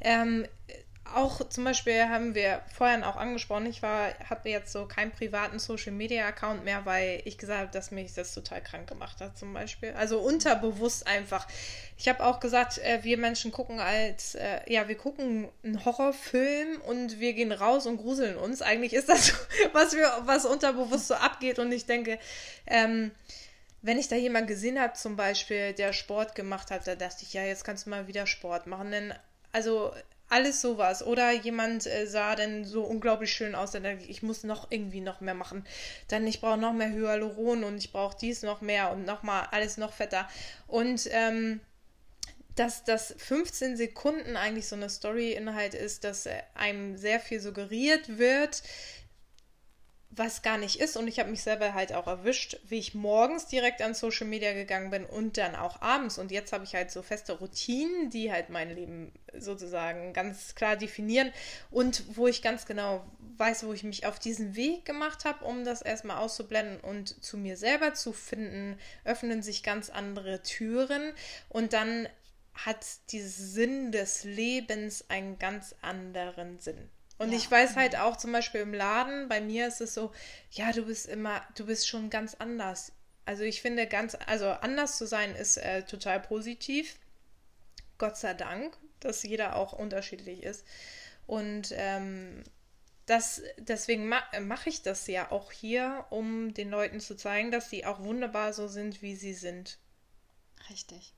[0.00, 0.46] ähm,
[1.14, 5.58] auch zum Beispiel haben wir vorhin auch angesprochen, ich war, habe jetzt so keinen privaten
[5.58, 9.38] Social Media Account mehr, weil ich gesagt habe, dass mich das total krank gemacht hat,
[9.38, 9.92] zum Beispiel.
[9.92, 11.46] Also unterbewusst einfach.
[11.96, 16.80] Ich habe auch gesagt, äh, wir Menschen gucken als, äh, ja, wir gucken einen Horrorfilm
[16.82, 18.62] und wir gehen raus und gruseln uns.
[18.62, 19.32] Eigentlich ist das,
[19.72, 21.58] was wir, was unterbewusst so abgeht.
[21.58, 22.18] Und ich denke,
[22.66, 23.10] ähm,
[23.82, 27.32] wenn ich da jemanden gesehen habe, zum Beispiel, der Sport gemacht hat, da dachte ich,
[27.32, 28.90] ja, jetzt kannst du mal wieder Sport machen.
[28.90, 29.14] Denn,
[29.52, 29.92] also
[30.28, 31.02] alles sowas.
[31.02, 34.70] Oder jemand äh, sah dann so unglaublich schön aus, dann denke ich, ich muss noch
[34.70, 35.64] irgendwie noch mehr machen.
[36.08, 39.76] Dann ich brauche noch mehr Hyaluron und ich brauche dies noch mehr und nochmal alles
[39.76, 40.28] noch fetter.
[40.66, 41.60] Und ähm,
[42.58, 48.18] dass das 15 Sekunden eigentlich so eine Story-Inhalt ist, dass äh, einem sehr viel suggeriert
[48.18, 48.62] wird,
[50.18, 50.96] was gar nicht ist.
[50.96, 54.52] Und ich habe mich selber halt auch erwischt, wie ich morgens direkt an Social Media
[54.52, 56.18] gegangen bin und dann auch abends.
[56.18, 60.76] Und jetzt habe ich halt so feste Routinen, die halt mein Leben sozusagen ganz klar
[60.76, 61.32] definieren
[61.70, 63.04] und wo ich ganz genau
[63.36, 67.36] weiß, wo ich mich auf diesen Weg gemacht habe, um das erstmal auszublenden und zu
[67.36, 71.12] mir selber zu finden, öffnen sich ganz andere Türen
[71.48, 72.08] und dann
[72.54, 76.90] hat dieser Sinn des Lebens einen ganz anderen Sinn.
[77.18, 77.36] Und ja.
[77.36, 80.12] ich weiß halt auch zum Beispiel im Laden, bei mir ist es so,
[80.52, 82.92] ja, du bist immer, du bist schon ganz anders.
[83.24, 86.96] Also ich finde ganz, also anders zu sein ist äh, total positiv.
[87.98, 90.64] Gott sei Dank, dass jeder auch unterschiedlich ist.
[91.26, 92.42] Und ähm,
[93.04, 97.68] das, deswegen ma mache ich das ja auch hier, um den Leuten zu zeigen, dass
[97.68, 99.78] sie auch wunderbar so sind, wie sie sind.
[100.70, 101.14] Richtig.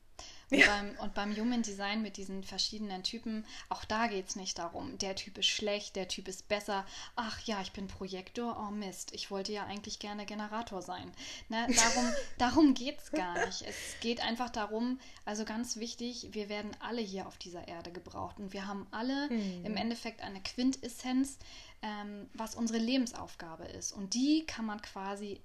[0.50, 0.66] Und, ja.
[0.66, 4.98] beim, und beim Human Design mit diesen verschiedenen Typen, auch da geht es nicht darum,
[4.98, 6.84] der Typ ist schlecht, der Typ ist besser.
[7.16, 11.12] Ach ja, ich bin Projektor, oh Mist, ich wollte ja eigentlich gerne Generator sein.
[11.48, 13.62] Ne, darum darum geht es gar nicht.
[13.62, 18.38] Es geht einfach darum, also ganz wichtig, wir werden alle hier auf dieser Erde gebraucht
[18.38, 19.64] und wir haben alle hm.
[19.64, 21.38] im Endeffekt eine Quintessenz,
[21.82, 23.92] ähm, was unsere Lebensaufgabe ist.
[23.92, 25.40] Und die kann man quasi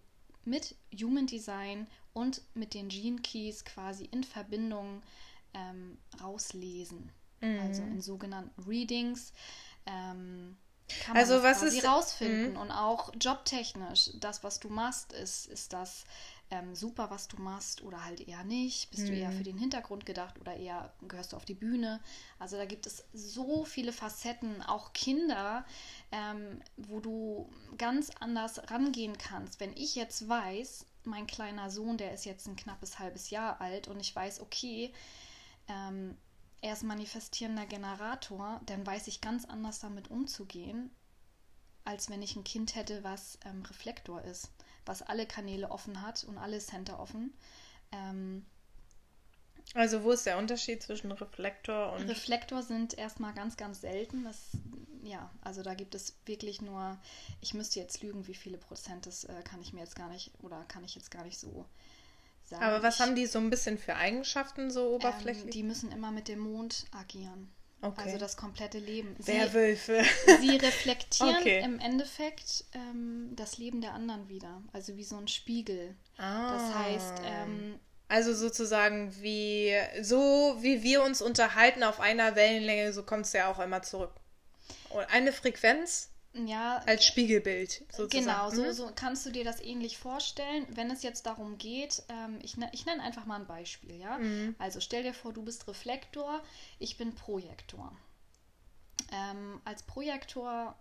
[0.46, 5.04] mit Human Design und mit den Gene Keys quasi in Verbindung
[5.54, 7.12] ähm, rauslesen.
[7.42, 7.60] Mhm.
[7.60, 9.34] Also in sogenannten Readings.
[9.86, 12.60] Ähm, kann man also was quasi ist rausfinden mhm.
[12.60, 16.06] und auch jobtechnisch das was du machst ist ist das
[16.52, 19.08] ähm, super was du machst oder halt eher nicht bist mhm.
[19.08, 19.38] du eher mhm.
[19.38, 22.02] für den Hintergrund gedacht oder eher gehörst du auf die Bühne
[22.38, 25.66] also da gibt es so viele Facetten auch Kinder
[26.12, 27.50] ähm, wo du
[27.80, 32.56] ganz anders rangehen kannst wenn ich jetzt weiß mein kleiner Sohn, der ist jetzt ein
[32.56, 34.94] knappes halbes Jahr alt und ich weiß, okay,
[35.68, 36.18] ähm,
[36.62, 40.90] er ist manifestierender Generator, dann weiß ich ganz anders damit umzugehen,
[41.84, 44.52] als wenn ich ein Kind hätte, was ähm, Reflektor ist,
[44.86, 47.34] was alle Kanäle offen hat und alle Center offen.
[47.92, 48.46] Ähm,
[49.74, 52.08] also wo ist der Unterschied zwischen Reflektor und...
[52.08, 54.24] Reflektor sind erstmal ganz, ganz selten.
[54.24, 54.52] Das
[55.06, 56.98] ja, also da gibt es wirklich nur,
[57.42, 60.32] ich müsste jetzt lügen, wie viele Prozent, das äh, kann ich mir jetzt gar nicht
[60.42, 61.66] oder kann ich jetzt gar nicht so
[62.44, 62.64] sagen.
[62.64, 65.46] Aber was ich, haben die so ein bisschen für Eigenschaften so ähm, oberflächlich?
[65.46, 67.52] Ähm, die müssen immer mit dem Mond agieren.
[67.82, 68.02] Okay.
[68.04, 69.16] Also das komplette Leben.
[69.20, 70.04] Sie, Werwölfe.
[70.42, 71.62] Sie reflektieren okay.
[71.64, 74.64] im Endeffekt ähm, das Leben der anderen wieder.
[74.74, 75.96] Also wie so ein Spiegel.
[76.18, 76.54] Ah.
[76.54, 77.80] Das heißt, ähm,
[78.16, 83.52] also sozusagen wie so wie wir uns unterhalten auf einer Wellenlänge, so kommt es ja
[83.52, 84.14] auch immer zurück.
[84.90, 88.26] Und eine Frequenz ja, als Spiegelbild sozusagen.
[88.26, 88.72] Genau, so, mhm.
[88.72, 90.66] so kannst du dir das ähnlich vorstellen.
[90.70, 94.18] Wenn es jetzt darum geht, ähm, ich, ne, ich nenne einfach mal ein Beispiel, ja.
[94.18, 94.56] Mhm.
[94.60, 96.42] Also stell dir vor, du bist Reflektor,
[96.80, 97.92] ich bin Projektor.
[99.12, 100.78] Ähm, als Projektor,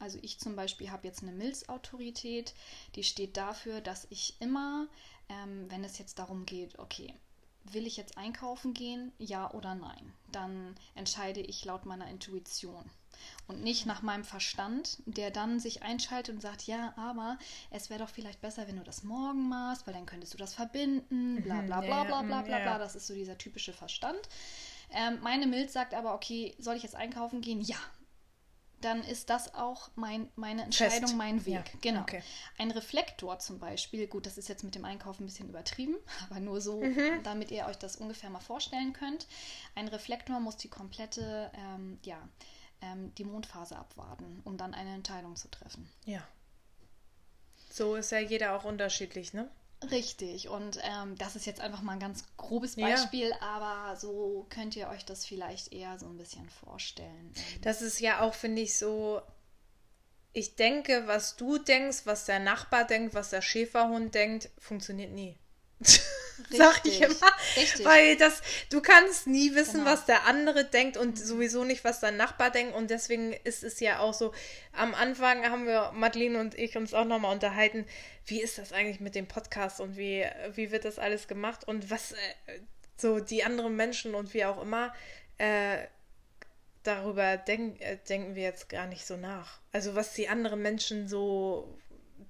[0.00, 2.52] also ich zum Beispiel habe jetzt eine Milzautorität,
[2.96, 4.88] die steht dafür, dass ich immer,
[5.28, 7.14] ähm, wenn es jetzt darum geht, okay,
[7.64, 10.12] will ich jetzt einkaufen gehen, ja oder nein?
[10.30, 12.90] Dann entscheide ich laut meiner Intuition
[13.46, 17.38] und nicht nach meinem Verstand, der dann sich einschaltet und sagt, ja, aber
[17.70, 20.54] es wäre doch vielleicht besser, wenn du das morgen machst, weil dann könntest du das
[20.54, 22.78] verbinden, bla bla bla bla bla bla bla.
[22.78, 24.20] Das ist so dieser typische Verstand.
[24.90, 27.60] Ähm, meine Milz sagt aber, okay, soll ich jetzt einkaufen gehen?
[27.60, 27.78] Ja,
[28.84, 31.16] dann ist das auch mein, meine Entscheidung, Fest.
[31.16, 31.54] mein Weg.
[31.54, 31.78] Ja.
[31.80, 32.00] Genau.
[32.02, 32.22] Okay.
[32.58, 35.96] Ein Reflektor zum Beispiel, gut, das ist jetzt mit dem Einkaufen ein bisschen übertrieben,
[36.30, 37.22] aber nur so, mhm.
[37.22, 39.26] damit ihr euch das ungefähr mal vorstellen könnt.
[39.74, 42.28] Ein Reflektor muss die komplette, ähm, ja,
[42.80, 45.88] ähm, die Mondphase abwarten, um dann eine Entscheidung zu treffen.
[46.04, 46.26] Ja.
[47.70, 49.50] So ist ja jeder auch unterschiedlich, ne?
[49.90, 53.40] Richtig, und ähm, das ist jetzt einfach mal ein ganz grobes Beispiel, ja.
[53.40, 57.32] aber so könnt ihr euch das vielleicht eher so ein bisschen vorstellen.
[57.62, 59.20] Das ist ja auch, finde ich, so,
[60.32, 65.38] ich denke, was du denkst, was der Nachbar denkt, was der Schäferhund denkt, funktioniert nie.
[66.50, 67.14] Sag ich immer.
[67.56, 67.84] Richtig.
[67.84, 69.90] Weil das, du kannst nie wissen, genau.
[69.90, 72.74] was der andere denkt und sowieso nicht, was dein Nachbar denkt.
[72.74, 74.32] Und deswegen ist es ja auch so,
[74.72, 77.86] am Anfang haben wir, Madeline und ich, uns auch nochmal unterhalten,
[78.26, 80.24] wie ist das eigentlich mit dem Podcast und wie,
[80.54, 82.16] wie wird das alles gemacht und was äh,
[82.96, 84.94] so die anderen Menschen und wie auch immer,
[85.38, 85.78] äh,
[86.82, 89.60] darüber denk, äh, denken wir jetzt gar nicht so nach.
[89.72, 91.78] Also was die anderen Menschen so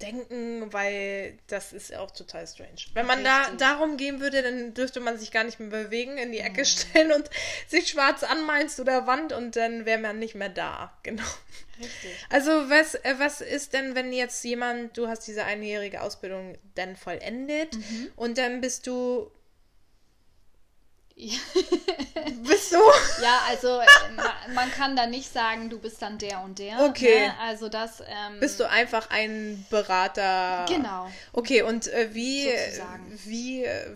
[0.02, 2.70] denken, weil das ist auch total strange.
[2.94, 3.58] Wenn man Richtig.
[3.58, 6.62] da darum gehen würde, dann dürfte man sich gar nicht mehr bewegen, in die Ecke
[6.62, 6.66] mhm.
[6.66, 7.30] stellen und
[7.68, 10.92] sich schwarz anmalen zu der Wand und dann wäre man nicht mehr da.
[11.02, 11.22] Genau.
[11.78, 12.10] Richtig.
[12.30, 16.96] Also was, äh, was ist denn, wenn jetzt jemand, du hast diese einjährige Ausbildung dann
[16.96, 18.12] vollendet mhm.
[18.16, 19.30] und dann bist du
[22.42, 22.78] Bist du?
[23.22, 23.80] Ja, also
[24.16, 26.80] ma- man kann da nicht sagen, du bist dann der und der.
[26.80, 27.26] Okay.
[27.28, 27.34] Ne?
[27.40, 28.00] Also das.
[28.00, 30.66] Ähm, Bist du einfach ein Berater?
[30.68, 31.10] Genau.
[31.32, 33.20] Okay, und äh, wie, Sozusagen.
[33.24, 33.94] wie äh,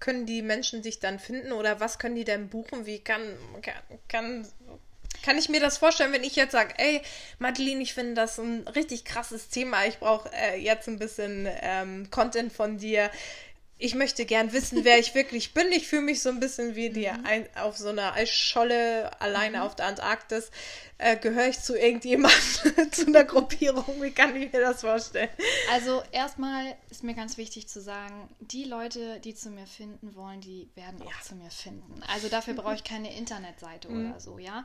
[0.00, 2.86] können die Menschen dich dann finden oder was können die denn buchen?
[2.86, 3.22] Wie kann,
[3.62, 3.74] kann,
[4.08, 4.48] kann,
[5.22, 7.02] kann ich mir das vorstellen, wenn ich jetzt sage, ey,
[7.38, 12.10] Madeline, ich finde das ein richtig krasses Thema, ich brauche äh, jetzt ein bisschen ähm,
[12.10, 13.10] Content von dir.
[13.84, 15.72] Ich möchte gern wissen, wer ich wirklich bin.
[15.72, 17.26] Ich fühle mich so ein bisschen wie die Mhm.
[17.26, 20.52] ein, auf so einer Eisscholle alleine auf der Antarktis.
[20.98, 22.32] Äh, Gehöre ich zu irgendjemandem,
[22.92, 24.00] zu einer Gruppierung?
[24.00, 25.30] Wie kann ich mir das vorstellen?
[25.72, 30.40] Also erstmal ist mir ganz wichtig zu sagen, die Leute, die zu mir finden wollen,
[30.40, 32.02] die werden auch zu mir finden.
[32.06, 34.10] Also dafür brauche ich keine Internetseite Mhm.
[34.10, 34.64] oder so, ja.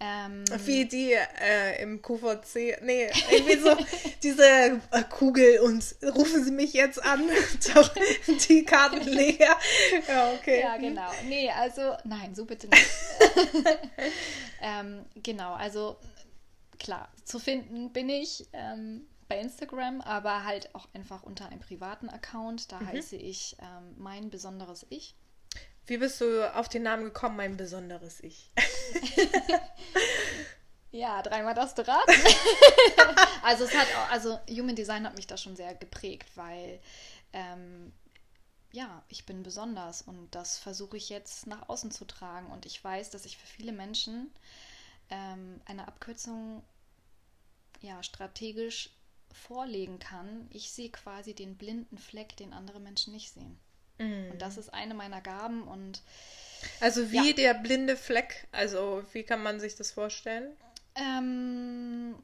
[0.00, 3.76] Ähm, Wie die äh, im QVC, nee, irgendwie so
[4.22, 5.82] diese äh, Kugel und
[6.14, 7.22] rufen Sie mich jetzt an,
[7.74, 7.94] Doch,
[8.48, 9.56] die Karten leer.
[10.08, 10.60] Ja, okay.
[10.60, 11.10] Ja, genau.
[11.26, 12.86] Nee, also, nein, so bitte nicht.
[14.60, 15.96] ähm, genau, also
[16.78, 22.08] klar, zu finden bin ich ähm, bei Instagram, aber halt auch einfach unter einem privaten
[22.08, 22.72] Account.
[22.72, 25.14] Da heiße ich ähm, mein besonderes Ich.
[25.86, 28.50] Wie bist du auf den Namen gekommen, mein besonderes Ich?
[30.94, 32.12] Ja, dreimal das raten.
[33.42, 36.80] also es hat auch, also Human Design hat mich da schon sehr geprägt, weil
[37.32, 37.92] ähm,
[38.70, 42.82] ja, ich bin besonders und das versuche ich jetzt nach außen zu tragen und ich
[42.82, 44.32] weiß, dass ich für viele Menschen
[45.10, 46.62] ähm, eine Abkürzung
[47.80, 48.90] ja strategisch
[49.32, 50.46] vorlegen kann.
[50.50, 53.58] Ich sehe quasi den blinden Fleck, den andere Menschen nicht sehen.
[53.98, 56.02] Und das ist eine meiner Gaben und
[56.80, 57.34] Also wie Ja.
[57.34, 60.56] der blinde Fleck, also wie kann man sich das vorstellen?
[60.96, 62.14] ähm,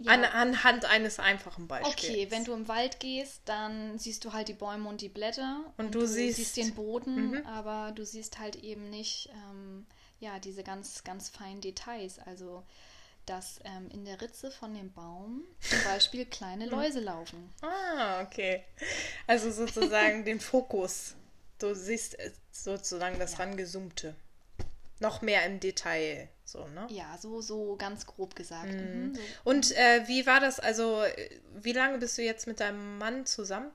[0.00, 0.12] ja.
[0.12, 1.94] An, anhand eines einfachen Beispiels.
[2.10, 5.72] Okay, wenn du im Wald gehst, dann siehst du halt die Bäume und die Blätter.
[5.76, 7.46] Und du siehst- den Boden, Mhm.
[7.46, 9.86] aber du siehst halt eben nicht ähm,
[10.18, 12.18] ja, diese ganz, ganz feinen Details.
[12.20, 12.64] Also,
[13.26, 17.52] dass ähm, in der Ritze von dem Baum zum Beispiel kleine Läuse laufen.
[17.62, 18.64] Ah, okay.
[19.26, 21.14] Also sozusagen den Fokus.
[21.58, 24.14] Du siehst äh, sozusagen das rangezoomte.
[24.98, 26.86] Noch mehr im Detail, so, ne?
[26.90, 28.72] Ja, so, so ganz grob gesagt.
[28.72, 29.20] Mhm, so.
[29.44, 30.60] Und äh, wie war das?
[30.60, 33.70] Also, äh, wie lange bist du jetzt mit deinem Mann zusammen?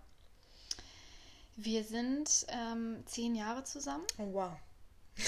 [1.58, 4.06] Wir sind ähm, zehn Jahre zusammen.
[4.20, 4.52] Oh, wow.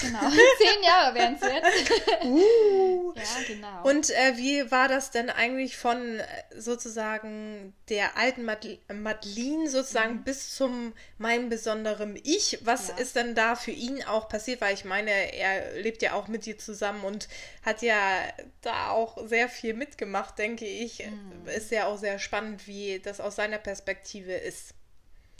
[0.00, 0.20] Genau,
[0.58, 2.24] zehn Jahre wären es jetzt.
[2.24, 3.12] Uh.
[3.16, 3.82] ja, genau.
[3.88, 6.26] Und äh, wie war das denn eigentlich von äh,
[6.56, 12.58] sozusagen der alten Madel Madeline sozusagen bis zum meinem besonderen Ich?
[12.62, 12.96] Was Ja.
[12.98, 14.60] ist denn da für ihn auch passiert?
[14.60, 17.28] Weil ich meine, er lebt ja auch mit dir zusammen und
[17.64, 18.22] hat ja
[18.62, 21.02] da auch sehr viel mitgemacht, denke ich.
[21.46, 24.74] Ist ja auch sehr spannend, wie das aus seiner Perspektive ist.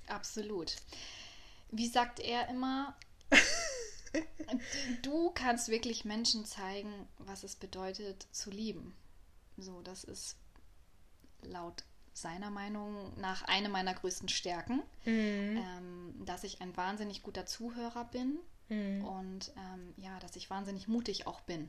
[0.09, 0.75] Absolut.
[1.71, 2.97] Wie sagt er immer,
[5.03, 8.95] du kannst wirklich Menschen zeigen, was es bedeutet zu lieben.
[9.57, 10.37] So, das ist
[11.43, 14.83] laut seiner Meinung nach eine meiner größten Stärken,
[15.57, 18.39] ähm, dass ich ein wahnsinnig guter Zuhörer bin
[19.05, 21.69] und ähm, ja, dass ich wahnsinnig mutig auch bin.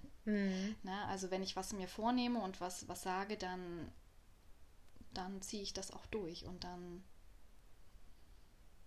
[0.84, 1.06] Ne?
[1.08, 3.92] Also wenn ich was mir vornehme und was, was sage, dann,
[5.14, 7.04] dann ziehe ich das auch durch und dann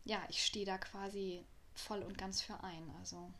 [0.05, 2.91] ja, ich stehe da quasi voll und ganz für ein.
[2.99, 3.33] Also.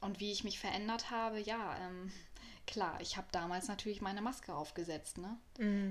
[0.00, 2.12] Und wie ich mich verändert habe, ja, ähm,
[2.66, 5.36] klar, ich habe damals natürlich meine Maske aufgesetzt, ne?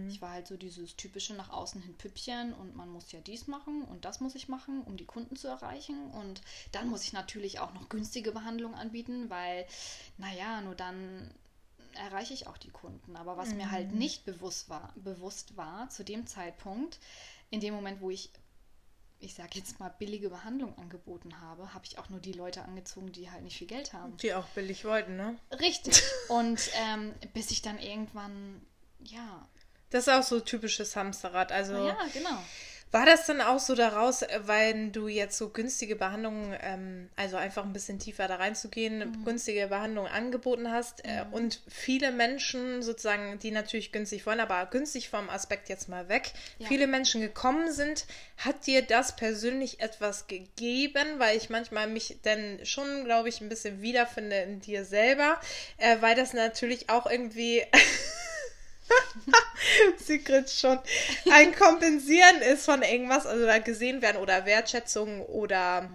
[0.09, 3.47] Ich war halt so dieses typische nach außen hin Püppchen und man muss ja dies
[3.47, 6.09] machen und das muss ich machen, um die Kunden zu erreichen.
[6.11, 6.41] Und
[6.71, 9.65] dann muss ich natürlich auch noch günstige Behandlung anbieten, weil,
[10.17, 11.29] naja, nur dann
[11.95, 13.15] erreiche ich auch die Kunden.
[13.15, 16.99] Aber was mir halt nicht bewusst war, bewusst war zu dem Zeitpunkt,
[17.49, 18.29] in dem Moment, wo ich
[19.19, 23.11] ich sage jetzt mal, billige Behandlung angeboten habe, habe ich auch nur die Leute angezogen,
[23.11, 24.15] die halt nicht viel Geld haben.
[24.17, 25.37] Die auch billig wollten, ne?
[25.59, 26.03] Richtig.
[26.29, 28.61] Und ähm, bis ich dann irgendwann,
[29.03, 29.47] ja,
[29.89, 31.51] Das ist auch so typisches Hamsterrad.
[31.51, 32.37] Also ja, genau.
[32.91, 37.35] War das dann auch so daraus, äh, weil du jetzt so günstige Behandlungen, ähm, also
[37.35, 39.25] einfach ein bisschen tiefer da reinzugehen, Mhm.
[39.25, 45.09] günstige Behandlungen angeboten hast äh, und viele Menschen sozusagen, die natürlich günstig wollen, aber günstig
[45.09, 46.67] vom Aspekt jetzt mal weg, Ja.
[46.69, 48.05] viele Menschen gekommen sind,
[48.37, 53.49] hat dir das persönlich etwas gegeben, weil ich manchmal mich dann schon, glaube ich, ein
[53.49, 55.39] bisschen wiederfinde in dir selber,
[55.77, 57.63] äh, weil das natürlich auch irgendwie
[59.97, 60.79] Sie grinst schon.
[61.31, 65.89] Ein Kompensieren ist von irgendwas, also da gesehen werden oder Wertschätzung oder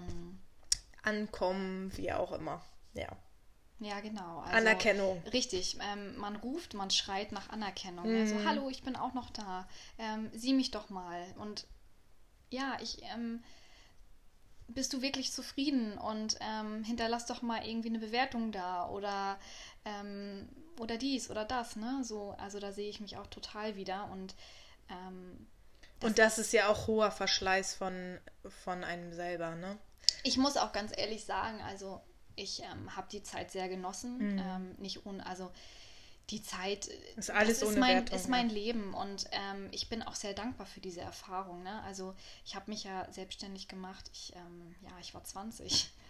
[1.02, 2.64] Ankommen, wie auch immer.
[2.94, 3.08] Ja.
[3.80, 4.38] Ja, genau.
[4.40, 5.22] Also, Anerkennung.
[5.32, 5.76] Richtig.
[5.92, 8.08] Ähm, man ruft, man schreit nach Anerkennung.
[8.08, 9.68] Ja, so, hallo, ich bin auch noch da.
[9.98, 11.20] Ähm, sieh mich doch mal.
[11.38, 11.66] Und
[12.50, 13.42] ja, ich, ähm,
[14.68, 19.38] bist du wirklich zufrieden und ähm, hinterlass doch mal irgendwie eine Bewertung da oder
[19.84, 20.48] ähm,
[20.78, 22.00] oder dies oder das, ne?
[22.02, 24.34] So, also da sehe ich mich auch total wieder und
[24.88, 25.46] ähm,
[26.00, 28.18] das und das ist ja auch hoher Verschleiß von,
[28.64, 29.78] von einem selber, ne?
[30.24, 32.00] Ich muss auch ganz ehrlich sagen, also
[32.34, 34.38] ich ähm, habe die Zeit sehr genossen, mhm.
[34.38, 35.50] ähm, nicht ohne, also
[36.30, 40.02] die Zeit ist alles ist ohne mein, Wertung, ist mein Leben und ähm, ich bin
[40.02, 41.62] auch sehr dankbar für diese Erfahrung.
[41.62, 41.82] Ne?
[41.82, 44.10] Also ich habe mich ja selbstständig gemacht.
[44.12, 45.90] Ich, ähm, ja, ich war 20.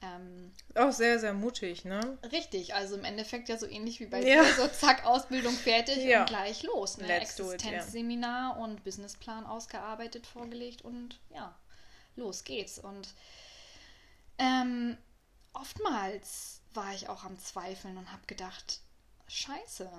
[0.00, 2.18] Ähm, auch sehr, sehr mutig, ne?
[2.30, 4.44] Richtig, also im Endeffekt ja so ähnlich wie bei ja.
[4.44, 6.20] dir, so zack, Ausbildung fertig ja.
[6.20, 6.98] und gleich los.
[6.98, 7.12] Ne?
[7.12, 8.62] Existenzseminar ja.
[8.62, 11.52] und Businessplan ausgearbeitet, vorgelegt und ja,
[12.14, 12.78] los geht's.
[12.78, 13.08] Und
[14.38, 14.96] ähm,
[15.52, 18.80] oftmals war ich auch am Zweifeln und habe gedacht,
[19.28, 19.90] scheiße.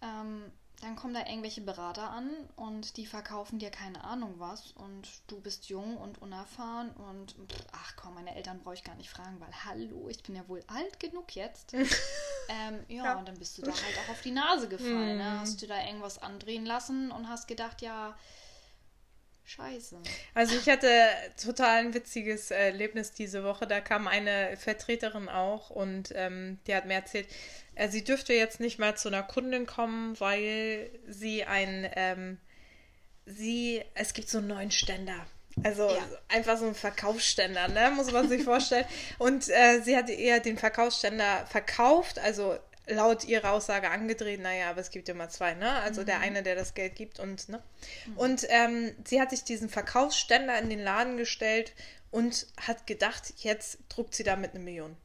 [0.00, 5.08] Ähm, dann kommen da irgendwelche Berater an und die verkaufen dir keine Ahnung was und
[5.26, 9.10] du bist jung und unerfahren und pff, ach komm, meine Eltern brauche ich gar nicht
[9.10, 11.72] fragen, weil hallo, ich bin ja wohl alt genug jetzt.
[12.48, 15.16] ähm, ja, ja, und dann bist du da halt auch auf die Nase gefallen.
[15.16, 15.18] Mm.
[15.18, 15.30] Ne?
[15.30, 15.40] Mhm.
[15.40, 18.16] Hast du da irgendwas andrehen lassen und hast gedacht, ja,
[19.48, 19.96] Scheiße.
[20.34, 20.90] Also ich hatte
[21.42, 23.66] total ein witziges Erlebnis diese Woche.
[23.66, 27.28] Da kam eine Vertreterin auch und ähm, die hat mir erzählt,
[27.74, 32.38] äh, sie dürfte jetzt nicht mehr zu einer Kundin kommen, weil sie ein, ähm,
[33.24, 35.26] sie, es gibt so einen neuen Ständer.
[35.64, 36.06] Also ja.
[36.28, 37.90] einfach so ein Verkaufsständer, ne?
[37.96, 38.84] muss man sich vorstellen.
[39.16, 44.80] Und äh, sie hat ihr den Verkaufsständer verkauft, also laut ihrer Aussage angedreht, naja, aber
[44.80, 45.70] es gibt immer zwei, ne?
[45.82, 46.06] Also mhm.
[46.06, 47.62] der eine, der das Geld gibt und, ne?
[48.06, 48.16] Mhm.
[48.16, 51.72] Und ähm, sie hat sich diesen Verkaufsständer in den Laden gestellt
[52.10, 54.96] und hat gedacht, jetzt druckt sie damit eine Million.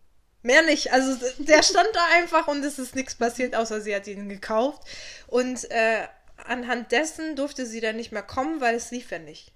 [0.42, 0.92] Mehr nicht.
[0.92, 4.84] Also der stand da einfach und es ist nichts passiert, außer sie hat ihn gekauft.
[5.28, 9.54] Und äh, anhand dessen durfte sie dann nicht mehr kommen, weil es lief ja nicht.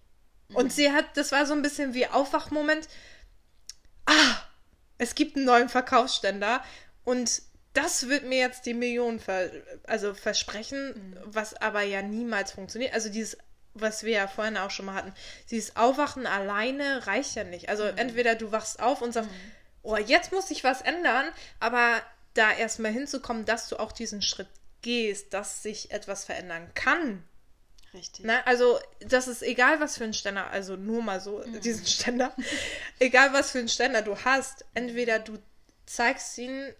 [0.49, 0.55] Mhm.
[0.55, 2.87] Und sie hat, das war so ein bisschen wie Aufwachmoment.
[4.05, 4.37] Ah,
[4.97, 6.63] es gibt einen neuen Verkaufsständer
[7.03, 7.41] und
[7.77, 9.51] das wird mir jetzt die Million ver
[9.85, 11.17] also versprechen, mhm.
[11.25, 12.93] was aber ja niemals funktioniert.
[12.93, 13.37] Also dieses,
[13.75, 15.13] was wir ja vorhin auch schon mal hatten,
[15.51, 17.69] dieses Aufwachen alleine reicht ja nicht.
[17.69, 17.97] Also mhm.
[17.97, 19.51] entweder du wachst auf und sagst, mhm.
[19.83, 22.01] oh, jetzt muss sich was ändern, aber
[22.33, 24.49] da erstmal hinzukommen, dass du auch diesen Schritt
[24.81, 27.23] gehst, dass sich etwas verändern kann.
[27.93, 28.25] Richtig.
[28.25, 31.61] Na, also, das ist egal, was für ein Ständer, also nur mal so, mhm.
[31.61, 32.35] diesen Ständer,
[32.99, 35.37] egal was für ein Ständer du hast, entweder du
[35.85, 36.73] zeigst ihn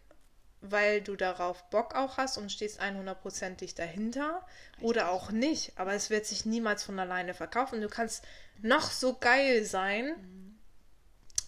[0.61, 4.83] weil du darauf Bock auch hast und stehst 100%ig dahinter Richtig.
[4.83, 5.73] oder auch nicht.
[5.77, 7.81] Aber es wird sich niemals von alleine verkaufen.
[7.81, 8.23] Du kannst
[8.61, 10.59] noch so geil sein, mhm.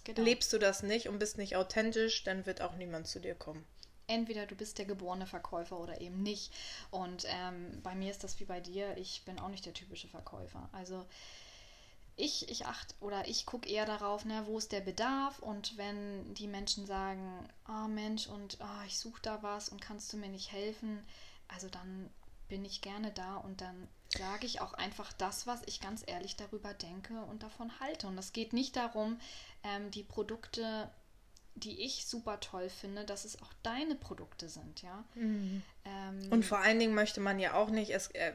[0.04, 0.22] genau.
[0.24, 3.66] lebst du das nicht und bist nicht authentisch, dann wird auch niemand zu dir kommen.
[4.08, 6.52] Entweder du bist der geborene Verkäufer oder eben nicht.
[6.90, 8.98] Und ähm, bei mir ist das wie bei dir.
[8.98, 10.68] Ich bin auch nicht der typische Verkäufer.
[10.72, 11.06] Also
[12.20, 16.34] ich, ich achte oder ich gucke eher darauf, ne, wo ist der Bedarf und wenn
[16.34, 20.18] die Menschen sagen, ah oh Mensch und oh, ich suche da was und kannst du
[20.18, 21.04] mir nicht helfen,
[21.48, 22.10] also dann
[22.50, 26.36] bin ich gerne da und dann sage ich auch einfach das, was ich ganz ehrlich
[26.36, 28.08] darüber denke und davon halte.
[28.08, 29.20] Und es geht nicht darum,
[29.64, 30.90] ähm, die Produkte,
[31.56, 35.04] die ich super toll finde, dass es auch deine Produkte sind, ja.
[35.14, 35.62] Mhm.
[35.86, 38.34] Ähm, und vor allen Dingen möchte man ja auch nicht, es, äh,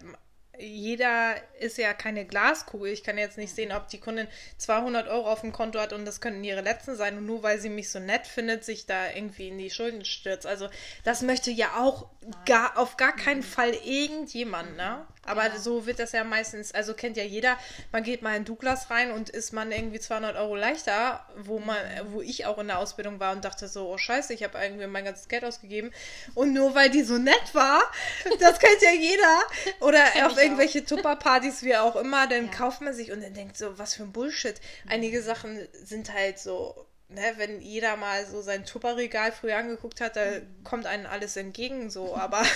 [0.59, 2.93] jeder ist ja keine Glaskugel.
[2.93, 6.05] Ich kann jetzt nicht sehen, ob die Kundin 200 Euro auf dem Konto hat und
[6.05, 9.11] das könnten ihre letzten sein und nur weil sie mich so nett findet, sich da
[9.11, 10.47] irgendwie in die Schulden stürzt.
[10.47, 10.69] Also
[11.05, 12.09] das möchte ja auch
[12.45, 15.07] gar, auf gar keinen Fall irgendjemand, ne?
[15.27, 15.59] Aber ja.
[15.59, 17.59] so wird das ja meistens, also kennt ja jeder,
[17.93, 21.77] man geht mal in Douglas rein und ist man irgendwie 200 Euro leichter, wo man,
[22.11, 24.87] wo ich auch in der Ausbildung war und dachte so, oh scheiße, ich habe irgendwie
[24.87, 25.93] mein ganzes Geld ausgegeben
[26.35, 27.83] und nur weil die so nett war,
[28.41, 29.41] das kennt ja jeder,
[29.81, 32.51] oder auf irgendwelche Tupper-Partys, wie auch immer, dann ja.
[32.53, 34.61] kauft man sich und dann denkt so, was für ein Bullshit.
[34.89, 40.17] Einige Sachen sind halt so, ne, wenn jeder mal so sein Tupperregal früher angeguckt hat,
[40.17, 40.65] da mhm.
[40.65, 42.43] kommt einem alles entgegen, so, aber.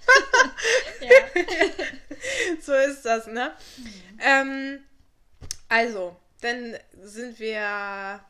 [2.60, 3.52] so ist das, ne?
[3.76, 4.20] Mhm.
[4.20, 4.84] Ähm,
[5.68, 8.20] also, dann sind wir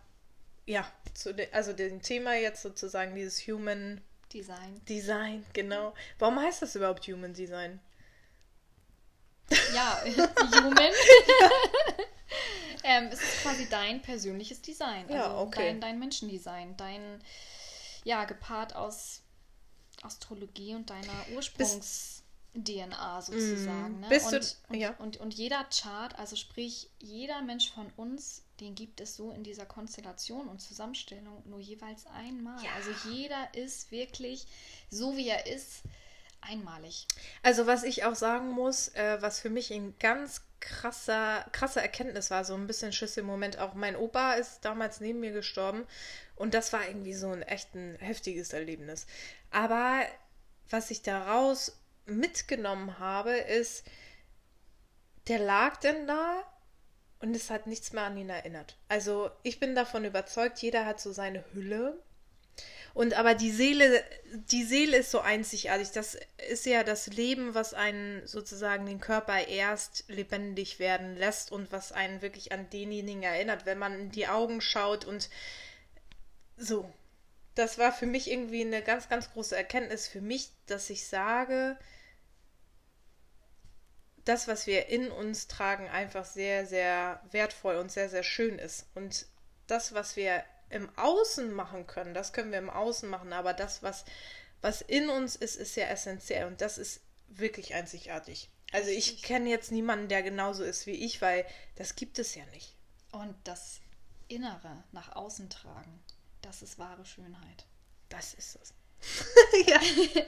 [0.67, 4.01] ja zu de, also dem Thema jetzt sozusagen dieses Human
[4.33, 4.81] Design.
[4.89, 5.95] Design, genau.
[6.19, 7.81] Warum heißt das überhaupt Human Design?
[9.75, 10.01] Ja,
[10.63, 10.79] Human.
[12.85, 15.07] ähm, es ist quasi dein persönliches Design.
[15.09, 15.67] Also ja, okay.
[15.67, 16.77] dein, dein Menschendesign.
[16.77, 17.21] Dein,
[18.05, 19.20] ja, gepaart aus
[20.03, 22.23] Astrologie und deiner Ursprungs.
[22.53, 23.99] DNA sozusagen.
[23.99, 24.09] Mm, ne?
[24.09, 24.91] Bist und, du, ja.
[24.99, 29.31] und, und, und jeder Chart, also sprich, jeder Mensch von uns, den gibt es so
[29.31, 32.61] in dieser Konstellation und Zusammenstellung nur jeweils einmal.
[32.63, 32.71] Ja.
[32.77, 34.47] Also jeder ist wirklich
[34.91, 35.83] so, wie er ist,
[36.41, 37.07] einmalig.
[37.43, 42.31] Also was ich auch sagen muss, äh, was für mich ein ganz krasser, krasse Erkenntnis
[42.31, 43.59] war, so ein bisschen Schiss im Moment.
[43.59, 45.87] Auch mein Opa ist damals neben mir gestorben
[46.41, 49.07] und das war irgendwie so ein echt ein heftiges Erlebnis.
[49.51, 50.07] Aber
[50.71, 53.85] was ich daraus mitgenommen habe, ist,
[55.29, 56.43] der lag denn da
[57.19, 58.79] und es hat nichts mehr an ihn erinnert.
[58.89, 62.03] Also ich bin davon überzeugt, jeder hat so seine Hülle.
[62.95, 64.03] Und aber die Seele,
[64.51, 65.91] die Seele ist so einzigartig.
[65.91, 66.17] Das
[66.49, 71.93] ist ja das Leben, was einen sozusagen den Körper erst lebendig werden lässt und was
[71.93, 75.29] einen wirklich an denjenigen erinnert, wenn man in die Augen schaut und
[76.61, 76.93] so.
[77.55, 81.77] Das war für mich irgendwie eine ganz, ganz große Erkenntnis für mich, dass ich sage,
[84.25, 88.87] das, was wir in uns tragen, einfach sehr, sehr wertvoll und sehr, sehr schön ist.
[88.95, 89.27] Und
[89.67, 93.83] das, was wir im Außen machen können, das können wir im Außen machen, aber das,
[93.83, 94.05] was,
[94.61, 98.51] was in uns ist, ist sehr essentiell und das ist wirklich einzigartig.
[98.73, 101.45] Also ich kenne jetzt niemanden, der genauso ist wie ich, weil
[101.75, 102.77] das gibt es ja nicht.
[103.11, 103.81] Und das
[104.29, 106.01] Innere nach außen tragen,
[106.43, 107.67] das ist wahre Schönheit.
[108.09, 108.75] Das ist es.
[109.67, 109.79] ja,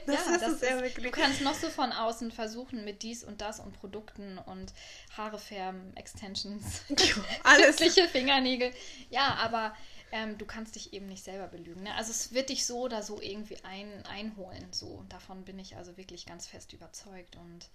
[0.05, 1.05] das ja, ist das es ja wirklich.
[1.05, 4.73] Du kannst noch so von außen versuchen mit dies und das und Produkten und
[5.15, 6.81] Haare färben, Extensions,
[7.43, 7.77] alles.
[8.11, 8.71] Fingernägel.
[9.09, 9.75] Ja, aber
[10.11, 11.83] ähm, du kannst dich eben nicht selber belügen.
[11.83, 11.93] Ne?
[11.95, 14.71] Also es wird dich so oder so irgendwie ein, einholen.
[14.71, 15.05] So.
[15.09, 17.35] Davon bin ich also wirklich ganz fest überzeugt.
[17.35, 17.69] Und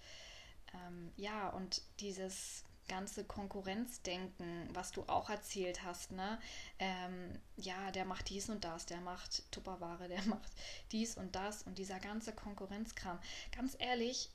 [0.73, 6.37] ähm, ja, und dieses ganze Konkurrenzdenken, was du auch erzählt hast, ne?
[6.77, 10.51] Ähm, ja, der macht dies und das, der macht Tupperware, der macht
[10.91, 13.17] dies und das und dieser ganze Konkurrenzkram.
[13.55, 14.29] Ganz ehrlich,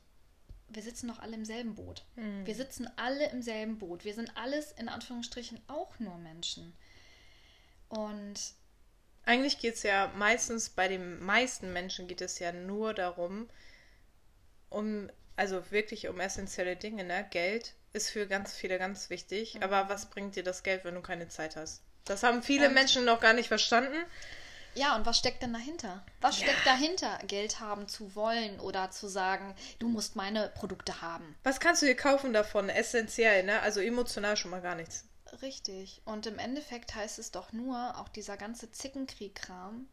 [0.68, 2.06] wir sitzen doch alle im selben Boot.
[2.16, 2.46] Mhm.
[2.46, 4.06] Wir sitzen alle im selben Boot.
[4.06, 6.74] Wir sind alles in Anführungsstrichen auch nur Menschen.
[7.88, 8.54] Und
[9.24, 13.48] eigentlich geht es ja meistens bei den meisten Menschen geht es ja nur darum,
[14.68, 17.26] um also wirklich um essentielle Dinge, ne?
[17.30, 19.62] Geld, ist für ganz viele ganz wichtig.
[19.62, 21.82] Aber was bringt dir das Geld, wenn du keine Zeit hast?
[22.04, 23.96] Das haben viele und, Menschen noch gar nicht verstanden.
[24.74, 26.04] Ja, und was steckt denn dahinter?
[26.20, 26.48] Was ja.
[26.48, 31.36] steckt dahinter, Geld haben zu wollen oder zu sagen, du musst meine Produkte haben?
[31.44, 32.68] Was kannst du dir kaufen davon?
[32.68, 33.60] Essentiell, ne?
[33.60, 35.04] Also emotional schon mal gar nichts.
[35.40, 36.02] Richtig.
[36.04, 39.88] Und im Endeffekt heißt es doch nur, auch dieser ganze Zickenkrieg-Kram,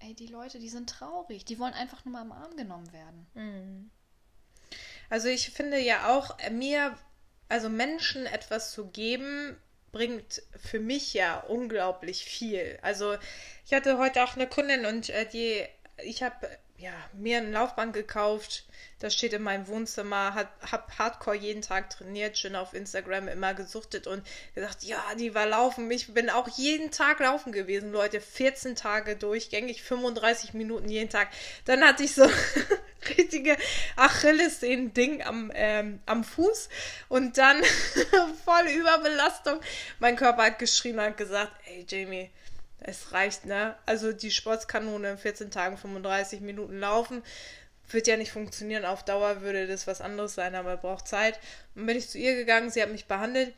[0.00, 1.44] ey, die Leute, die sind traurig.
[1.44, 3.26] Die wollen einfach nur mal im Arm genommen werden.
[3.34, 3.90] Mhm.
[5.10, 6.96] Also ich finde ja auch, mir
[7.48, 9.56] also Menschen etwas zu geben,
[9.92, 12.78] bringt für mich ja unglaublich viel.
[12.82, 13.16] Also
[13.64, 15.64] ich hatte heute auch eine Kundin und äh, die,
[16.04, 16.36] ich habe
[16.78, 18.64] ja, mir ein Laufband gekauft,
[19.00, 23.54] das steht in meinem Wohnzimmer, hat, hab Hardcore jeden Tag trainiert, schön auf Instagram immer
[23.54, 24.24] gesuchtet und
[24.54, 25.90] gesagt, ja, die war laufen.
[25.90, 31.28] Ich bin auch jeden Tag laufen gewesen, Leute, 14 Tage durchgängig, 35 Minuten jeden Tag.
[31.64, 32.28] Dann hatte ich so
[33.08, 33.56] richtige
[33.96, 36.68] Achillessehnen-Ding am, ähm, am Fuß
[37.08, 37.62] und dann
[38.44, 39.60] voll Überbelastung.
[39.98, 42.30] Mein Körper hat geschrien und hat gesagt, ey Jamie,
[42.80, 43.76] es reicht, ne?
[43.86, 47.22] Also die Sportskanone in 14 Tagen 35 Minuten laufen
[47.90, 48.84] wird ja nicht funktionieren.
[48.84, 51.38] Auf Dauer würde das was anderes sein, aber braucht Zeit.
[51.74, 53.54] Und bin ich zu ihr gegangen, sie hat mich behandelt.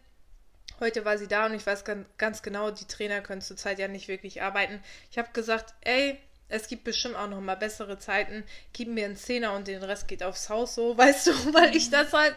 [0.79, 1.85] Heute war sie da und ich weiß
[2.17, 4.83] ganz genau, die Trainer können zurzeit ja nicht wirklich arbeiten.
[5.11, 6.19] Ich habe gesagt, ey,
[6.49, 8.45] es gibt bestimmt auch noch mal bessere Zeiten.
[8.73, 11.91] Gib mir einen Zehner und den Rest geht aufs Haus so, weißt du, weil ich
[11.91, 12.37] das halt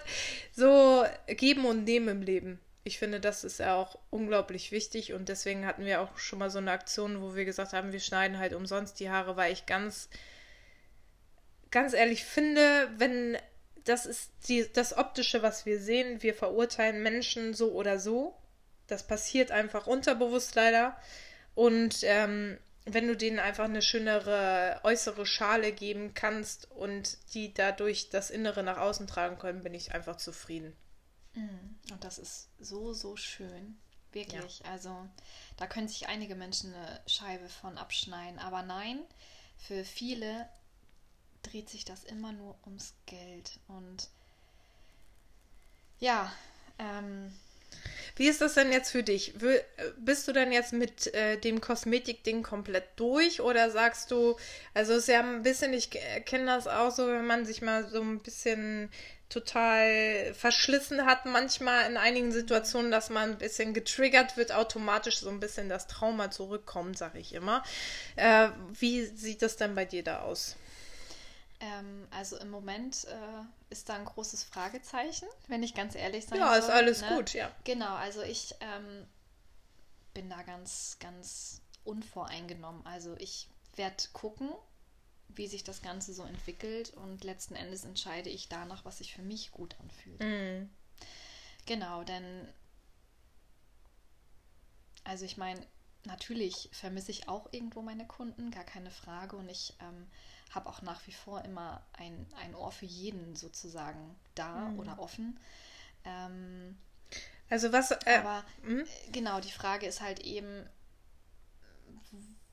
[0.52, 2.60] so geben und nehmen im Leben.
[2.86, 6.50] Ich finde, das ist ja auch unglaublich wichtig und deswegen hatten wir auch schon mal
[6.50, 9.66] so eine Aktion, wo wir gesagt haben, wir schneiden halt umsonst die Haare, weil ich
[9.66, 10.10] ganz,
[11.72, 13.38] ganz ehrlich finde, wenn
[13.86, 18.36] das ist die, das Optische, was wir sehen, wir verurteilen Menschen so oder so.
[18.88, 20.96] Das passiert einfach unterbewusst leider.
[21.56, 28.10] Und ähm, wenn du denen einfach eine schönere äußere Schale geben kannst und die dadurch
[28.10, 30.76] das Innere nach außen tragen können, bin ich einfach zufrieden.
[31.34, 31.76] Mhm.
[31.92, 33.78] Und das ist so, so schön.
[34.12, 34.60] Wirklich.
[34.60, 34.72] Ja.
[34.72, 35.08] Also
[35.58, 38.40] da können sich einige Menschen eine Scheibe von abschneiden.
[38.40, 39.00] Aber nein,
[39.58, 40.48] für viele
[41.42, 43.60] dreht sich das immer nur ums Geld.
[43.68, 44.10] Und
[46.00, 46.32] ja,
[46.80, 47.34] ähm,
[48.16, 49.34] wie ist das denn jetzt für dich?
[49.98, 54.38] Bist du denn jetzt mit äh, dem Kosmetik-Ding komplett durch oder sagst du,
[54.74, 57.90] also es ist ja ein bisschen, ich kenne das auch so, wenn man sich mal
[57.90, 58.92] so ein bisschen
[59.34, 65.30] total verschlissen hat, manchmal in einigen Situationen, dass man ein bisschen getriggert wird, automatisch so
[65.30, 67.64] ein bisschen das Trauma zurückkommt, sage ich immer.
[68.16, 70.56] Äh, wie sieht das denn bei dir da aus?
[71.60, 76.38] Ähm, also im Moment äh, ist da ein großes Fragezeichen, wenn ich ganz ehrlich sein
[76.38, 77.18] Ja, soll, ist alles ne?
[77.18, 77.52] gut, ja.
[77.64, 79.08] Genau, also ich ähm,
[80.14, 82.86] bin da ganz, ganz unvoreingenommen.
[82.86, 84.50] Also ich werde gucken,
[85.30, 89.24] wie sich das Ganze so entwickelt und letzten Endes entscheide ich danach, was sich für
[89.24, 90.20] mich gut anfühlt.
[90.20, 90.70] Mm.
[91.66, 92.48] Genau, denn
[95.04, 95.66] also ich meine,
[96.06, 99.36] natürlich vermisse ich auch irgendwo meine Kunden, gar keine Frage.
[99.36, 100.08] Und ich ähm,
[100.52, 104.80] habe auch nach wie vor immer ein, ein Ohr für jeden sozusagen da mhm.
[104.80, 105.40] oder offen.
[106.06, 106.78] Ähm,
[107.50, 107.92] also was.
[107.92, 108.86] Äh, aber hm?
[109.12, 110.68] genau, die Frage ist halt eben,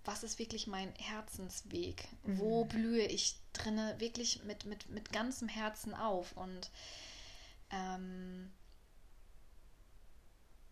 [0.05, 2.09] was ist wirklich mein Herzensweg?
[2.24, 2.38] Mhm.
[2.38, 6.32] Wo blühe ich drinne wirklich mit, mit, mit ganzem Herzen auf?
[6.36, 6.70] Und
[7.70, 8.51] ähm,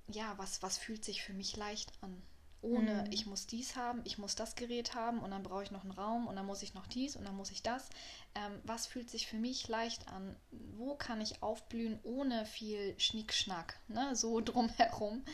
[0.09, 2.23] ja, was, was fühlt sich für mich leicht an?
[2.61, 3.13] Ohne, mhm.
[3.13, 5.93] ich muss dies haben, ich muss das Gerät haben und dann brauche ich noch einen
[5.93, 7.89] Raum und dann muss ich noch dies und dann muss ich das.
[8.35, 10.35] Ähm, was fühlt sich für mich leicht an?
[10.51, 14.17] Wo kann ich aufblühen ohne viel Schnickschnack, ne?
[14.17, 15.25] so drumherum?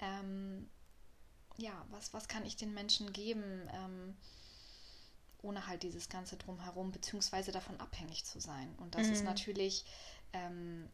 [0.00, 0.68] Ähm,
[1.56, 4.16] ja, was, was kann ich den Menschen geben, ähm,
[5.42, 8.74] ohne halt dieses Ganze drumherum, beziehungsweise davon abhängig zu sein?
[8.78, 9.12] Und das mhm.
[9.12, 9.84] ist natürlich,
[10.32, 10.88] ähm,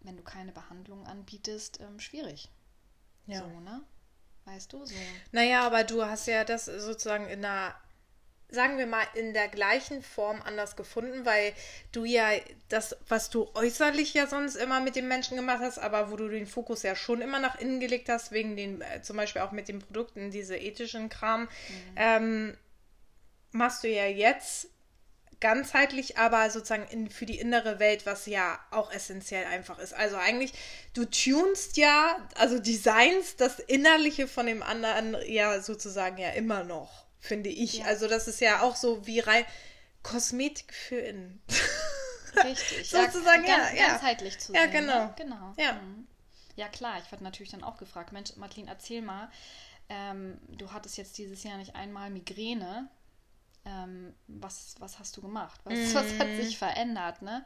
[0.00, 2.50] wenn du keine Behandlung anbietest, ähm, schwierig.
[3.26, 3.40] Ja.
[3.40, 3.82] So, ne?
[4.44, 4.94] Weißt du, so.
[5.32, 7.74] Naja, aber du hast ja das sozusagen in einer,
[8.48, 11.52] sagen wir mal, in der gleichen Form anders gefunden, weil
[11.92, 12.28] du ja
[12.68, 16.28] das, was du äußerlich ja sonst immer mit den Menschen gemacht hast, aber wo du
[16.28, 19.52] den Fokus ja schon immer nach innen gelegt hast, wegen den, äh, zum Beispiel auch
[19.52, 21.48] mit den Produkten, diese ethischen Kram, mhm.
[21.96, 22.56] ähm,
[23.52, 24.68] machst du ja jetzt
[25.40, 29.92] ganzheitlich, aber sozusagen in, für die innere Welt, was ja auch essentiell einfach ist.
[29.92, 30.52] Also eigentlich,
[30.94, 37.03] du tunst ja, also designs das Innerliche von dem anderen ja sozusagen ja immer noch,
[37.24, 37.78] finde ich.
[37.78, 37.86] Ja.
[37.86, 39.44] Also das ist ja auch so wie rein
[40.02, 41.42] Kosmetik für innen.
[42.44, 42.90] Richtig.
[42.90, 43.86] sozusagen, ja, ganz, ja.
[43.88, 44.56] Ganzheitlich zu sehen.
[44.56, 45.04] Ja, genau.
[45.06, 45.14] Ne?
[45.16, 45.54] Genau.
[45.56, 45.72] Ja.
[45.74, 46.06] Mhm.
[46.56, 49.30] ja, klar, ich werde natürlich dann auch gefragt, Mensch, Madeline, erzähl mal,
[49.88, 52.88] ähm, du hattest jetzt dieses Jahr nicht einmal Migräne
[53.64, 55.60] ähm, was, was hast du gemacht?
[55.64, 55.82] Was, mm.
[55.94, 57.44] was hat sich verändert, ne?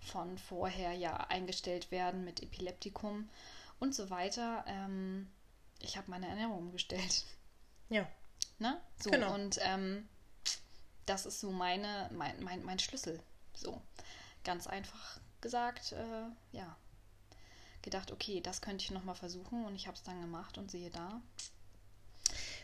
[0.00, 3.28] Von vorher ja eingestellt werden mit Epileptikum
[3.78, 4.64] und so weiter.
[4.66, 5.30] Ähm,
[5.80, 7.24] ich habe meine Ernährung umgestellt.
[7.88, 8.08] Ja.
[8.60, 8.78] Ne?
[9.02, 9.34] So, genau.
[9.34, 10.06] und ähm,
[11.06, 13.18] das ist so meine, mein, mein, mein Schlüssel.
[13.54, 13.80] So.
[14.44, 16.76] Ganz einfach gesagt, äh, ja.
[17.82, 20.90] Gedacht, okay, das könnte ich nochmal versuchen und ich habe es dann gemacht und sehe
[20.90, 21.22] da,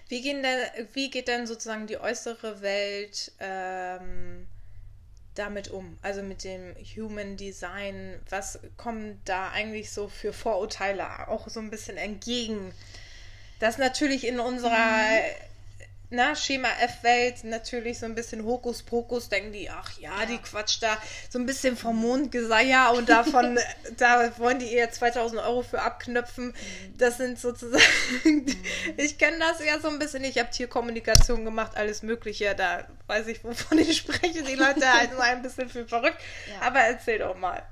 [0.09, 0.59] wie, gehen denn,
[0.93, 4.47] wie geht denn sozusagen die äußere Welt ähm,
[5.35, 5.99] damit um?
[6.03, 11.71] Also mit dem Human Design, was kommen da eigentlich so für Vorurteile auch so ein
[11.71, 12.73] bisschen entgegen?
[13.59, 15.46] Das natürlich in unserer mhm
[16.11, 20.83] na, Schema F-Welt natürlich so ein bisschen Hokuspokus, denken die, ach ja, ja, die quatscht
[20.83, 20.97] da
[21.29, 23.59] so ein bisschen vom Mondgeseier und davon,
[23.97, 26.55] da wollen die ihr 2000 Euro für abknöpfen.
[26.97, 27.83] Das sind sozusagen,
[28.25, 28.47] mhm.
[28.97, 33.27] ich kenne das ja so ein bisschen, ich habe Tierkommunikation gemacht, alles Mögliche, da weiß
[33.29, 34.43] ich, wovon ich spreche.
[34.43, 36.67] Die Leute halten ein bisschen für verrückt, ja.
[36.67, 37.63] aber erzähl doch mal.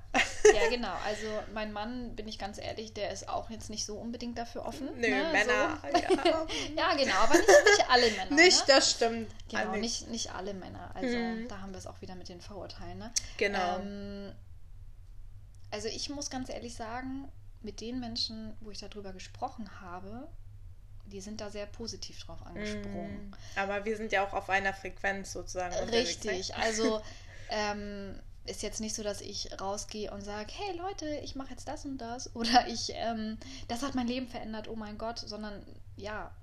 [0.52, 0.92] Ja, genau.
[1.04, 4.66] Also mein Mann, bin ich ganz ehrlich, der ist auch jetzt nicht so unbedingt dafür
[4.66, 4.88] offen.
[4.96, 5.30] Nö, ne?
[5.32, 5.80] Männer.
[5.82, 5.98] So.
[6.24, 6.46] Ja.
[6.90, 6.96] ja.
[6.96, 8.34] genau, aber nicht, nicht alle Männer.
[8.34, 8.74] Nicht, ne?
[8.74, 9.30] das stimmt.
[9.48, 10.90] Genau, nicht, nicht alle Männer.
[10.94, 11.48] Also mhm.
[11.48, 12.98] da haben wir es auch wieder mit den Vorurteilen.
[12.98, 13.12] Ne?
[13.38, 13.78] Genau.
[13.78, 14.32] Ähm,
[15.70, 17.30] also ich muss ganz ehrlich sagen,
[17.62, 20.28] mit den Menschen, wo ich darüber gesprochen habe,
[21.06, 23.30] die sind da sehr positiv drauf angesprungen.
[23.30, 25.74] Mm, aber wir sind ja auch auf einer Frequenz sozusagen.
[25.90, 27.02] Richtig, also
[27.50, 31.68] ähm, ist jetzt nicht so, dass ich rausgehe und sage, hey Leute, ich mache jetzt
[31.68, 33.38] das und das oder ich, ähm,
[33.68, 35.64] das hat mein Leben verändert, oh mein Gott, sondern
[35.96, 36.34] ja,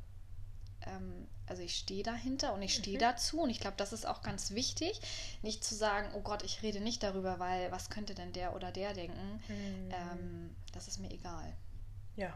[0.86, 3.02] ähm, also ich stehe dahinter und ich stehe mhm.
[3.02, 5.00] dazu und ich glaube, das ist auch ganz wichtig,
[5.42, 8.72] nicht zu sagen, oh Gott, ich rede nicht darüber, weil was könnte denn der oder
[8.72, 9.92] der denken, mhm.
[9.92, 11.54] ähm, das ist mir egal.
[12.16, 12.34] Ja.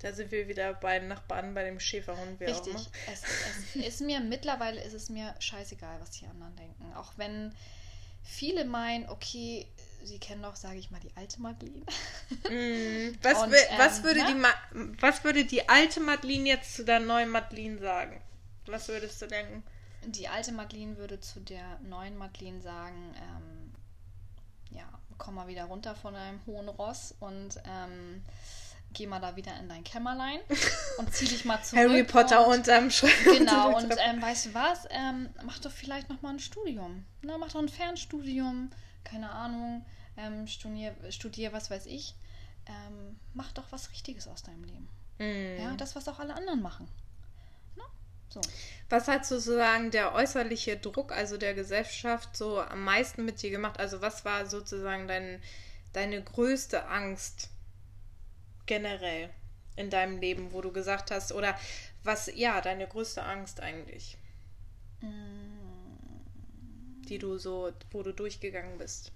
[0.00, 2.40] Da sind wir wieder bei Nachbarn, bei dem Schäferhund.
[2.40, 2.74] Richtig.
[3.12, 3.22] Es,
[3.74, 6.92] es ist mir mittlerweile ist es mir scheißegal, was die anderen denken.
[6.94, 7.52] Auch wenn
[8.28, 9.66] viele meinen, okay,
[10.04, 11.84] sie kennen doch, sage ich mal, die alte Madeline.
[12.44, 17.00] Mm, was, Und, ähm, was, würde die was würde die alte Madeline jetzt zu der
[17.00, 18.20] neuen Madeline sagen?
[18.66, 19.62] Was würdest du denken?
[20.04, 23.72] Die alte Madeline würde zu der neuen Madeline sagen, ähm,
[24.70, 28.22] ja, komm mal wieder runter von einem hohen Ross und ähm,
[28.92, 30.40] geh mal da wieder in dein Kämmerlein
[30.98, 31.82] und zieh dich mal zurück.
[31.82, 33.38] Harry Potter und, unterm Schreibtisch.
[33.38, 34.86] Genau, und ähm, weißt du was?
[34.90, 37.04] Ähm, mach doch vielleicht noch mal ein Studium.
[37.22, 37.36] Ne?
[37.38, 38.70] Mach doch ein Fernstudium,
[39.04, 39.84] keine Ahnung,
[40.16, 42.14] ähm, studier, studier, was weiß ich.
[42.66, 44.88] Ähm, mach doch was Richtiges aus deinem Leben.
[45.18, 45.62] Mm.
[45.62, 46.88] Ja, das, was auch alle anderen machen.
[47.76, 47.84] Ne?
[48.28, 48.40] So.
[48.88, 53.78] Was hat sozusagen der äußerliche Druck, also der Gesellschaft, so am meisten mit dir gemacht?
[53.80, 55.42] Also was war sozusagen dein,
[55.92, 57.50] deine größte Angst?
[58.68, 59.30] Generell
[59.74, 61.58] in deinem Leben, wo du gesagt hast, oder
[62.04, 64.16] was, ja, deine größte Angst eigentlich?
[67.08, 69.12] Die du so, wo du durchgegangen bist.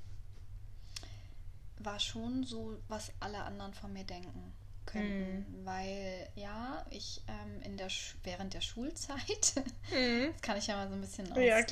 [1.79, 4.53] war schon so, was alle anderen von mir denken
[4.87, 5.39] könnten.
[5.39, 5.67] Mhm.
[5.67, 7.89] Weil, ja, ich ähm, in der
[8.25, 9.55] während der Schulzeit,
[9.91, 10.33] mhm.
[10.33, 11.63] das kann ich ja mal so ein bisschen aus ja,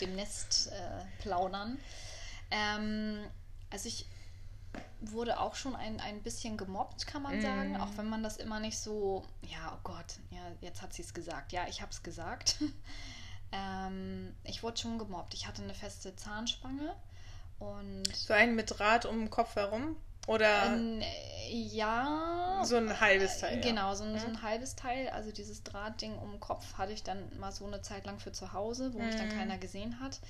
[0.00, 1.78] dem Nest äh, plaudern.
[2.50, 3.24] Ähm,
[3.70, 4.06] also ich
[5.00, 7.72] wurde auch schon ein, ein bisschen gemobbt, kann man sagen.
[7.72, 7.76] Mm.
[7.76, 11.14] Auch wenn man das immer nicht so, ja, oh Gott, ja, jetzt hat sie es
[11.14, 11.52] gesagt.
[11.52, 12.56] Ja, ich habe es gesagt.
[13.52, 15.34] ähm, ich wurde schon gemobbt.
[15.34, 16.94] Ich hatte eine feste Zahnspange
[17.58, 18.14] und.
[18.14, 19.96] So einen mit Draht um den Kopf herum?
[20.26, 20.76] Oder?
[20.76, 21.04] Äh,
[21.50, 22.62] ja.
[22.64, 23.58] So ein halbes Teil.
[23.58, 24.20] Äh, genau, so ein, ja.
[24.20, 25.08] so ein, halbes Teil.
[25.10, 28.32] Also dieses Drahtding um den Kopf hatte ich dann mal so eine Zeit lang für
[28.32, 29.06] zu Hause, wo mm.
[29.06, 29.38] mich dann mhm.
[29.38, 30.20] keiner gesehen hat.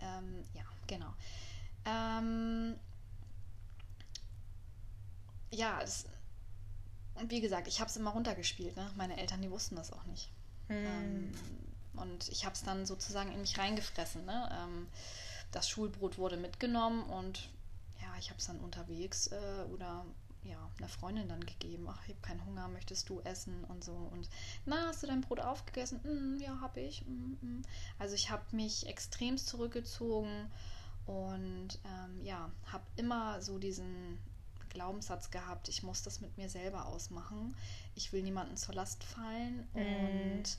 [0.00, 1.12] Ähm, ja, genau.
[1.86, 2.76] Ähm,
[5.50, 6.06] ja, das,
[7.14, 8.76] und wie gesagt, ich habe es immer runtergespielt.
[8.76, 8.90] Ne?
[8.96, 10.30] Meine Eltern, die wussten das auch nicht.
[10.68, 10.76] Hm.
[10.86, 11.32] Ähm,
[11.94, 14.24] und ich habe es dann sozusagen in mich reingefressen.
[14.24, 14.48] Ne?
[14.52, 14.86] Ähm,
[15.52, 17.50] das Schulbrot wurde mitgenommen und
[18.00, 20.06] ja, ich habe es dann unterwegs äh, oder
[20.42, 21.86] ja, einer Freundin dann gegeben.
[21.90, 23.92] Ach, ich habe keinen Hunger, möchtest du essen und so.
[23.92, 24.28] Und
[24.64, 26.00] na, hast du dein Brot aufgegessen?
[26.02, 27.04] Mm, ja, habe ich.
[27.06, 27.62] Mm, mm.
[27.98, 30.50] Also ich habe mich extremst zurückgezogen
[31.04, 34.18] und ähm, ja, habe immer so diesen
[34.70, 37.54] Glaubenssatz gehabt, ich muss das mit mir selber ausmachen.
[37.94, 39.78] Ich will niemanden zur Last fallen mm.
[39.78, 40.56] und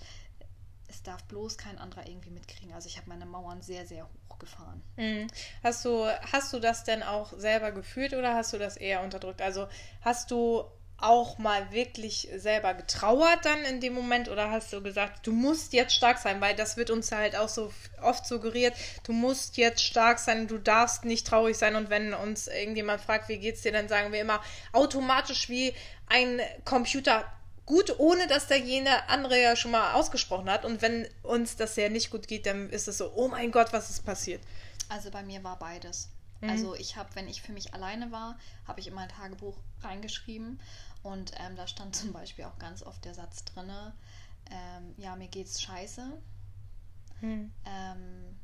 [0.87, 2.73] es darf bloß kein anderer irgendwie mitkriegen.
[2.73, 4.83] Also ich habe meine Mauern sehr, sehr hoch gefahren.
[4.97, 5.27] Mm.
[5.63, 9.41] Hast du, hast du das denn auch selber gefühlt oder hast du das eher unterdrückt?
[9.41, 9.67] Also
[10.01, 10.65] hast du
[11.01, 15.73] auch mal wirklich selber getrauert dann in dem Moment oder hast du gesagt, du musst
[15.73, 18.73] jetzt stark sein, weil das wird uns halt auch so oft suggeriert,
[19.03, 23.29] du musst jetzt stark sein, du darfst nicht traurig sein und wenn uns irgendjemand fragt,
[23.29, 24.41] wie geht's dir, dann sagen wir immer
[24.73, 25.73] automatisch wie
[26.07, 27.25] ein Computer
[27.65, 31.75] gut, ohne dass der jene andere ja schon mal ausgesprochen hat und wenn uns das
[31.75, 34.41] ja nicht gut geht, dann ist es so, oh mein Gott, was ist passiert?
[34.89, 36.09] Also bei mir war beides.
[36.41, 36.49] Mhm.
[36.49, 38.37] Also ich habe, wenn ich für mich alleine war,
[38.67, 40.59] habe ich in mein Tagebuch reingeschrieben
[41.03, 43.71] und ähm, da stand zum Beispiel auch ganz oft der Satz drin,
[44.51, 46.11] ähm, ja, mir geht's scheiße.
[47.21, 47.51] Hm.
[47.65, 48.39] Ähm,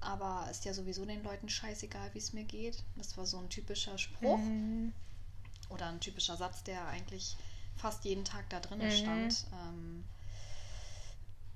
[0.00, 2.82] aber ist ja sowieso den Leuten scheißegal, wie es mir geht.
[2.96, 4.38] Das war so ein typischer Spruch.
[4.38, 4.92] Mhm.
[5.70, 7.36] Oder ein typischer Satz, der eigentlich
[7.76, 8.90] fast jeden Tag da drin mhm.
[8.90, 9.46] stand.
[9.52, 10.04] Ähm,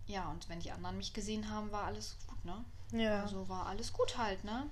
[0.07, 2.65] ja, und wenn die anderen mich gesehen haben, war alles gut, ne?
[2.93, 3.23] Ja.
[3.23, 4.69] Also war alles gut halt, ne?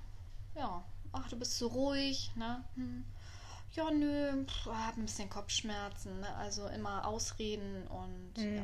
[0.55, 0.83] Ja.
[1.13, 2.63] Ach, du bist so ruhig, ne?
[2.75, 3.05] Hm
[3.73, 6.19] ja, nö, habe ein bisschen Kopfschmerzen.
[6.19, 6.35] Ne?
[6.35, 8.33] Also immer Ausreden und.
[8.37, 8.57] Mhm.
[8.57, 8.63] Ja.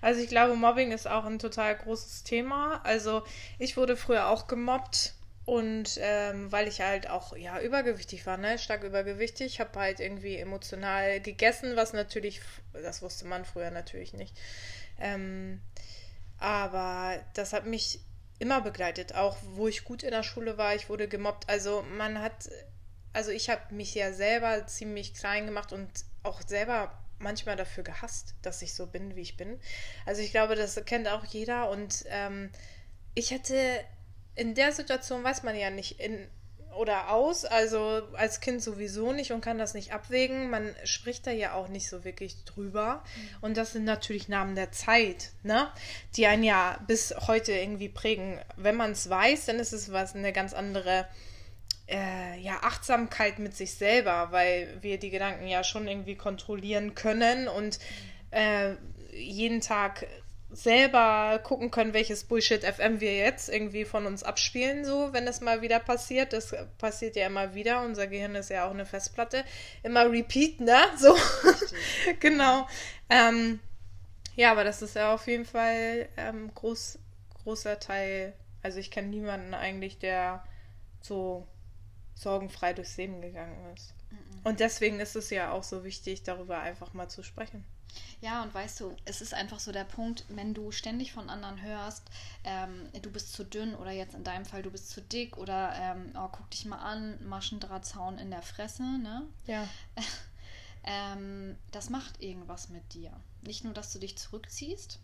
[0.00, 2.80] Also ich glaube, Mobbing ist auch ein total großes Thema.
[2.84, 3.22] Also
[3.58, 5.14] ich wurde früher auch gemobbt.
[5.44, 10.36] Und ähm, weil ich halt auch ja übergewichtig war, ne, stark übergewichtig, habe halt irgendwie
[10.36, 12.40] emotional gegessen, was natürlich,
[12.72, 14.38] das wusste man früher natürlich nicht.
[15.00, 15.60] Ähm,
[16.38, 17.98] aber das hat mich
[18.38, 21.48] immer begleitet, auch wo ich gut in der Schule war, ich wurde gemobbt.
[21.48, 22.48] Also man hat
[23.12, 25.88] also ich habe mich ja selber ziemlich klein gemacht und
[26.22, 29.60] auch selber manchmal dafür gehasst, dass ich so bin, wie ich bin.
[30.06, 32.50] Also ich glaube, das kennt auch jeder und ähm,
[33.14, 33.56] ich hätte
[34.34, 36.26] in der Situation weiß man ja nicht in
[36.74, 40.48] oder aus, also als Kind sowieso nicht und kann das nicht abwägen.
[40.48, 43.04] Man spricht da ja auch nicht so wirklich drüber.
[43.04, 43.36] Mhm.
[43.42, 45.70] Und das sind natürlich Namen der Zeit, ne?
[46.16, 48.40] Die einen ja bis heute irgendwie prägen.
[48.56, 51.06] Wenn man es weiß, dann ist es was eine ganz andere
[51.92, 57.48] äh, ja, Achtsamkeit mit sich selber, weil wir die Gedanken ja schon irgendwie kontrollieren können
[57.48, 57.78] und
[58.30, 58.74] äh,
[59.14, 60.06] jeden Tag
[60.50, 65.40] selber gucken können, welches Bullshit FM wir jetzt irgendwie von uns abspielen, so, wenn das
[65.40, 66.32] mal wieder passiert.
[66.32, 67.82] Das passiert ja immer wieder.
[67.82, 69.44] Unser Gehirn ist ja auch eine Festplatte.
[69.82, 70.78] Immer repeat, ne?
[70.98, 71.16] So.
[72.20, 72.66] genau.
[73.08, 73.60] Ähm,
[74.36, 76.98] ja, aber das ist ja auf jeden Fall ähm, groß,
[77.42, 78.34] großer Teil.
[78.62, 80.44] Also ich kenne niemanden eigentlich, der
[81.00, 81.46] so
[82.22, 83.94] sorgenfrei durchs Leben gegangen ist.
[84.44, 87.64] Und deswegen ist es ja auch so wichtig, darüber einfach mal zu sprechen.
[88.20, 91.60] Ja, und weißt du, es ist einfach so der Punkt, wenn du ständig von anderen
[91.60, 92.04] hörst,
[92.44, 95.74] ähm, du bist zu dünn oder jetzt in deinem Fall, du bist zu dick oder
[95.76, 99.26] ähm, oh, guck dich mal an, Maschendrahtzaun in der Fresse, ne?
[99.46, 99.68] Ja.
[100.84, 103.12] ähm, das macht irgendwas mit dir.
[103.42, 105.00] Nicht nur, dass du dich zurückziehst,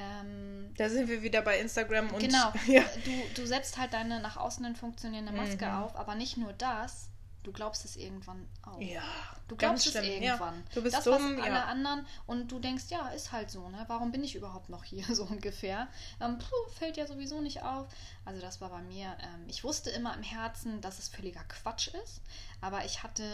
[0.00, 2.20] ähm, da sind wir wieder bei Instagram und.
[2.20, 2.52] Genau.
[2.66, 2.82] Ja.
[3.04, 5.74] Du, du setzt halt deine nach außen hin funktionierende Maske mhm.
[5.74, 7.08] auf, aber nicht nur das,
[7.42, 8.80] du glaubst es irgendwann auch.
[8.80, 9.02] Ja.
[9.48, 10.54] Du glaubst es irgendwann.
[10.54, 10.74] Ja.
[10.74, 11.64] Du bist das, dumm, was alle ja.
[11.64, 13.84] anderen und du denkst, ja, ist halt so, ne?
[13.88, 15.88] Warum bin ich überhaupt noch hier, so ungefähr?
[16.20, 17.88] Ähm, puh, fällt ja sowieso nicht auf.
[18.24, 21.88] Also das war bei mir, ähm, ich wusste immer im Herzen, dass es völliger Quatsch
[22.04, 22.20] ist,
[22.60, 23.24] aber ich hatte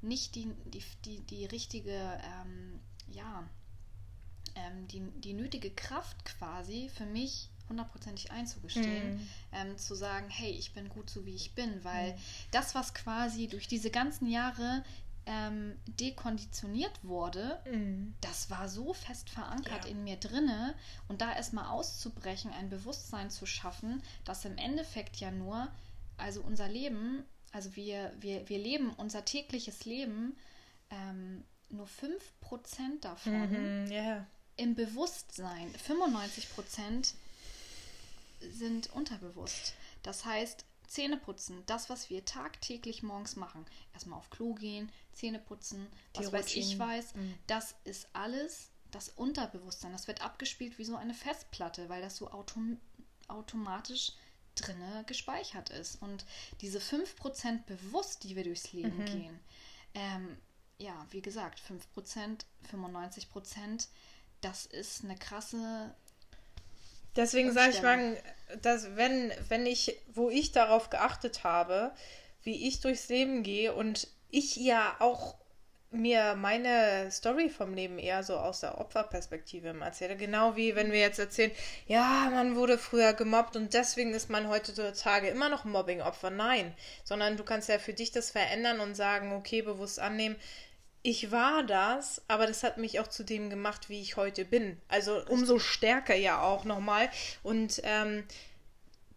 [0.00, 3.44] nicht die, die, die, die richtige, ähm, ja,
[4.58, 9.28] ähm, die, die nötige Kraft quasi für mich hundertprozentig einzugestehen, mhm.
[9.52, 12.18] ähm, zu sagen, hey, ich bin gut so wie ich bin, weil mhm.
[12.50, 14.82] das, was quasi durch diese ganzen Jahre
[15.26, 18.14] ähm, dekonditioniert wurde, mhm.
[18.22, 19.90] das war so fest verankert ja.
[19.90, 20.74] in mir drinne
[21.08, 25.68] und da erstmal auszubrechen, ein Bewusstsein zu schaffen, dass im Endeffekt ja nur,
[26.16, 30.34] also unser Leben, also wir, wir, wir leben unser tägliches Leben,
[30.90, 34.26] ähm, nur 5% davon mhm, yeah.
[34.58, 37.14] Im Bewusstsein, 95%
[38.40, 39.74] sind unterbewusst.
[40.02, 45.38] Das heißt, Zähne putzen, das, was wir tagtäglich morgens machen, erstmal auf Klo gehen, Zähne
[45.38, 47.34] putzen, was weiß ich weiß, mhm.
[47.46, 49.92] das ist alles das Unterbewusstsein.
[49.92, 52.78] Das wird abgespielt wie so eine Festplatte, weil das so autom
[53.28, 54.12] automatisch
[54.54, 56.00] drinne gespeichert ist.
[56.00, 56.24] Und
[56.62, 59.04] diese 5% bewusst, die wir durchs Leben mhm.
[59.04, 59.40] gehen,
[59.94, 60.38] ähm,
[60.78, 61.60] ja, wie gesagt,
[61.94, 63.88] 5%, 95%,
[64.40, 65.94] das ist eine krasse
[67.18, 68.16] Deswegen sage ich mal,
[68.62, 71.90] dass wenn, wenn ich, wo ich darauf geachtet habe,
[72.44, 75.34] wie ich durchs Leben gehe und ich ja auch
[75.90, 80.16] mir meine Story vom Leben eher so aus der Opferperspektive erzähle.
[80.16, 81.50] Genau wie wenn wir jetzt erzählen,
[81.86, 86.30] ja, man wurde früher gemobbt und deswegen ist man heutzutage immer noch Mobbing-Opfer.
[86.30, 86.74] Nein,
[87.04, 90.36] sondern du kannst ja für dich das verändern und sagen, okay, bewusst annehmen,
[91.02, 94.80] ich war das, aber das hat mich auch zu dem gemacht, wie ich heute bin.
[94.88, 97.08] Also umso stärker ja auch nochmal.
[97.42, 98.24] Und ähm,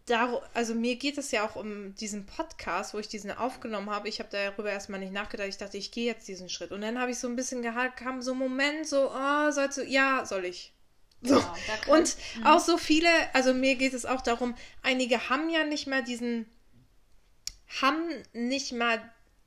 [0.06, 4.08] da, also mir geht es ja auch um diesen Podcast, wo ich diesen aufgenommen habe.
[4.08, 5.48] Ich habe darüber erstmal nicht nachgedacht.
[5.48, 6.72] Ich dachte, ich gehe jetzt diesen Schritt.
[6.72, 9.78] Und dann habe ich so ein bisschen gehabt, kam so ein Moment, so, oh, sollst
[9.78, 10.72] du, ja, soll ich.
[11.22, 11.38] So.
[11.38, 12.52] Kann, und mh.
[12.52, 16.46] auch so viele, also mir geht es auch darum, einige haben ja nicht mal diesen,
[17.80, 19.00] haben nicht mal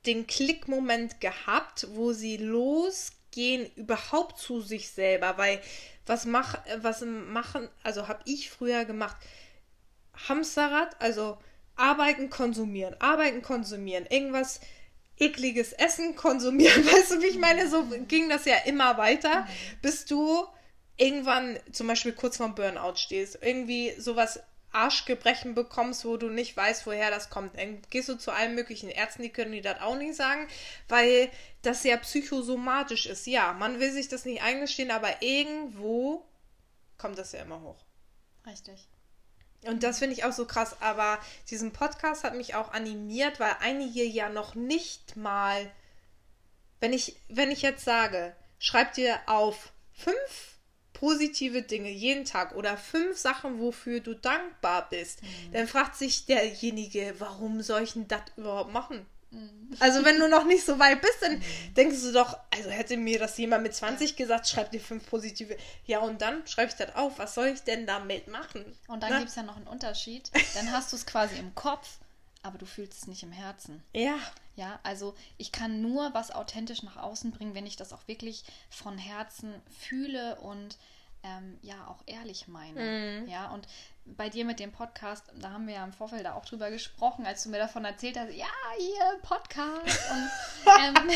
[0.06, 5.60] den Klickmoment gehabt, wo sie losgehen überhaupt zu sich selber, weil
[6.06, 9.16] was mach, was machen, also habe ich früher gemacht,
[10.28, 11.38] Hamsterrad, also
[11.74, 14.60] arbeiten, konsumieren, arbeiten, konsumieren, irgendwas
[15.18, 19.46] ekliges Essen konsumieren, weißt du, wie ich meine, so ging das ja immer weiter, mhm.
[19.82, 20.46] bis du
[20.96, 24.40] irgendwann zum Beispiel kurz vorm Burnout stehst, irgendwie sowas
[24.76, 27.58] Arschgebrechen bekommst, wo du nicht weißt, woher das kommt.
[27.58, 30.46] Dann gehst du zu allen möglichen Ärzten, die können dir das auch nicht sagen,
[30.88, 31.30] weil
[31.62, 33.26] das ja psychosomatisch ist.
[33.26, 36.24] Ja, man will sich das nicht eingestehen, aber irgendwo
[36.98, 37.84] kommt das ja immer hoch.
[38.46, 38.86] Richtig.
[39.64, 40.76] Und das finde ich auch so krass.
[40.80, 41.18] Aber
[41.50, 45.70] diesen Podcast hat mich auch animiert, weil einige ja noch nicht mal,
[46.80, 50.55] wenn ich, wenn ich jetzt sage, schreib dir auf fünf
[50.98, 55.52] positive Dinge jeden Tag oder fünf Sachen, wofür du dankbar bist, mhm.
[55.52, 59.04] dann fragt sich derjenige, warum soll ich denn das überhaupt machen?
[59.30, 59.76] Mhm.
[59.78, 61.74] Also wenn du noch nicht so weit bist, dann mhm.
[61.76, 65.56] denkst du doch, also hätte mir das jemand mit 20 gesagt, schreib dir fünf positive.
[65.84, 68.64] Ja, und dann schreibe ich das auf, was soll ich denn damit machen?
[68.88, 70.30] Und dann gibt es ja noch einen Unterschied.
[70.54, 71.98] Dann hast du es quasi im Kopf,
[72.46, 73.82] aber du fühlst es nicht im Herzen.
[73.92, 74.18] Ja.
[74.54, 78.44] Ja, also ich kann nur was authentisch nach außen bringen, wenn ich das auch wirklich
[78.70, 80.78] von Herzen fühle und
[81.22, 82.80] ähm, ja auch ehrlich meine.
[83.22, 83.28] Mhm.
[83.28, 83.66] Ja, und
[84.04, 87.26] bei dir mit dem Podcast, da haben wir ja im Vorfeld da auch drüber gesprochen,
[87.26, 88.46] als du mir davon erzählt hast, ja,
[88.78, 90.00] hier, Podcast.
[90.10, 90.30] Und,
[90.78, 91.10] ähm,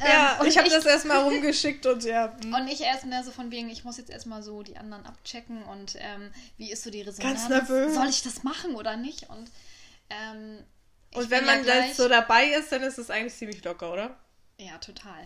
[0.00, 2.34] ja, ähm, und ich habe das erstmal rumgeschickt und ja.
[2.42, 2.54] Hm.
[2.54, 5.62] Und ich erst mehr so von wegen, ich muss jetzt erstmal so die anderen abchecken
[5.64, 7.40] und ähm, wie ist so die Resonanz?
[7.40, 7.94] Ganz nervös.
[7.94, 9.28] Soll ich das machen oder nicht?
[9.28, 9.50] Und
[10.10, 10.64] ähm,
[11.14, 14.18] und wenn man ja so dabei ist, dann ist es eigentlich ziemlich locker, oder?
[14.60, 15.22] Ja, total.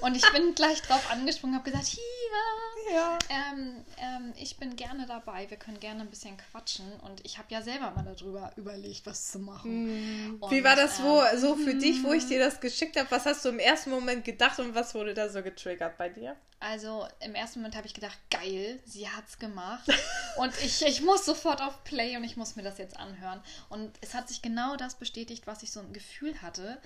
[0.00, 3.18] Und ich bin gleich drauf angesprungen, habe gesagt, hier, ja.
[3.28, 6.92] ähm, ähm, ich bin gerne dabei, wir können gerne ein bisschen quatschen.
[7.00, 10.36] Und ich habe ja selber mal darüber überlegt, was zu machen.
[10.36, 10.40] Mm.
[10.40, 13.10] Und, Wie war das wo, ähm, so für dich, wo ich dir das geschickt habe?
[13.10, 16.36] Was hast du im ersten Moment gedacht und was wurde da so getriggert bei dir?
[16.60, 19.84] Also im ersten Moment habe ich gedacht, geil, sie hat's gemacht.
[20.36, 23.42] und ich, ich muss sofort auf Play und ich muss mir das jetzt anhören.
[23.68, 26.80] Und es hat sich genau das bestätigt, was ich so ein Gefühl hatte.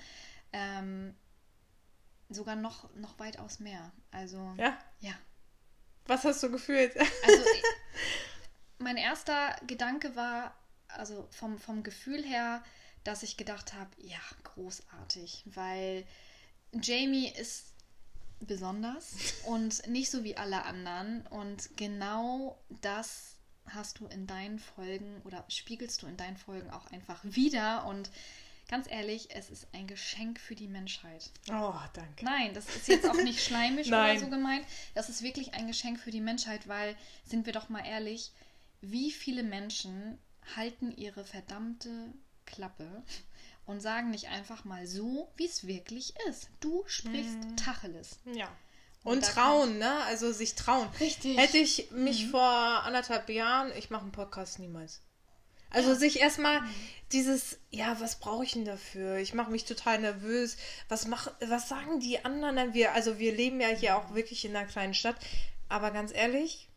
[0.51, 1.13] Ähm,
[2.33, 3.91] sogar noch, noch weitaus mehr.
[4.11, 4.53] Also.
[4.57, 4.77] Ja?
[4.99, 5.13] Ja.
[6.07, 6.97] Was hast du gefühlt?
[6.97, 7.43] Also,
[8.79, 10.55] mein erster Gedanke war,
[10.87, 12.63] also vom, vom Gefühl her,
[13.03, 16.05] dass ich gedacht habe, ja, großartig, weil
[16.73, 17.73] Jamie ist
[18.39, 19.15] besonders
[19.45, 21.25] und nicht so wie alle anderen.
[21.27, 23.35] Und genau das
[23.67, 27.85] hast du in deinen Folgen oder spiegelst du in deinen Folgen auch einfach wieder.
[27.85, 28.09] Und
[28.71, 31.29] ganz ehrlich, es ist ein Geschenk für die Menschheit.
[31.49, 32.23] Oh, danke.
[32.23, 34.65] Nein, das ist jetzt auch nicht schleimisch oder so gemeint.
[34.95, 36.95] Das ist wirklich ein Geschenk für die Menschheit, weil,
[37.25, 38.31] sind wir doch mal ehrlich,
[38.79, 40.17] wie viele Menschen
[40.55, 42.13] halten ihre verdammte
[42.45, 43.03] Klappe
[43.65, 46.49] und sagen nicht einfach mal so, wie es wirklich ist.
[46.61, 47.57] Du sprichst hm.
[47.57, 48.19] Tacheles.
[48.25, 48.47] Ja.
[49.03, 50.03] Und, und trauen, ne?
[50.05, 50.87] Also sich trauen.
[50.99, 51.37] Richtig.
[51.37, 52.29] Hätte ich mich mhm.
[52.29, 55.01] vor anderthalb Jahren, ich mache einen Podcast niemals.
[55.71, 55.95] Also ja.
[55.95, 56.69] sich erstmal mhm.
[57.11, 59.17] dieses, ja, was brauche ich denn dafür?
[59.17, 60.57] Ich mache mich total nervös.
[60.89, 62.73] Was mach, was sagen die anderen?
[62.73, 65.15] Wir, also wir leben ja hier auch wirklich in einer kleinen Stadt.
[65.69, 66.67] Aber ganz ehrlich,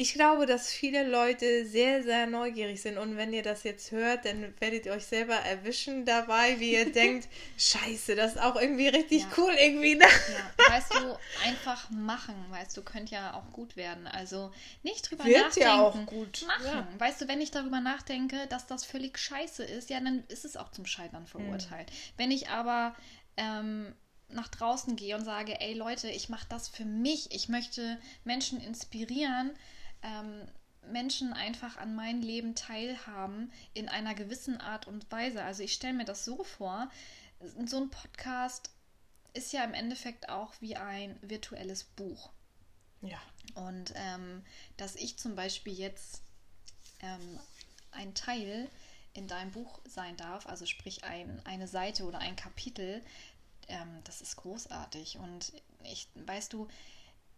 [0.00, 2.96] ich glaube, dass viele Leute sehr, sehr neugierig sind.
[2.96, 6.90] Und wenn ihr das jetzt hört, dann werdet ihr euch selber erwischen dabei, wie ihr
[6.92, 7.28] denkt,
[7.58, 9.28] scheiße, das ist auch irgendwie richtig ja.
[9.36, 9.96] cool irgendwie.
[9.96, 10.06] Ne?
[10.06, 14.06] Ja, weißt du, einfach machen, weißt du, könnte ja auch gut werden.
[14.06, 14.50] Also
[14.82, 15.68] nicht drüber Wird nachdenken.
[15.68, 16.46] ja auch gut.
[16.46, 16.64] Machen.
[16.64, 16.88] Ja.
[16.96, 20.56] Weißt du, wenn ich darüber nachdenke, dass das völlig scheiße ist, ja, dann ist es
[20.56, 21.90] auch zum Scheitern verurteilt.
[21.90, 21.96] Hm.
[22.16, 22.96] Wenn ich aber
[23.36, 23.94] ähm,
[24.30, 28.62] nach draußen gehe und sage, ey Leute, ich mache das für mich, ich möchte Menschen
[28.62, 29.50] inspirieren,
[30.02, 30.46] ähm,
[30.90, 35.42] Menschen einfach an mein Leben teilhaben in einer gewissen Art und Weise.
[35.42, 36.90] Also ich stelle mir das so vor,
[37.66, 38.70] so ein Podcast
[39.32, 42.30] ist ja im Endeffekt auch wie ein virtuelles Buch.
[43.02, 43.20] Ja.
[43.54, 44.44] Und ähm,
[44.76, 46.22] dass ich zum Beispiel jetzt
[47.00, 47.38] ähm,
[47.92, 48.68] ein Teil
[49.14, 53.02] in deinem Buch sein darf, also sprich ein, eine Seite oder ein Kapitel,
[53.68, 55.18] ähm, das ist großartig.
[55.18, 55.52] Und
[55.84, 56.68] ich, weißt du,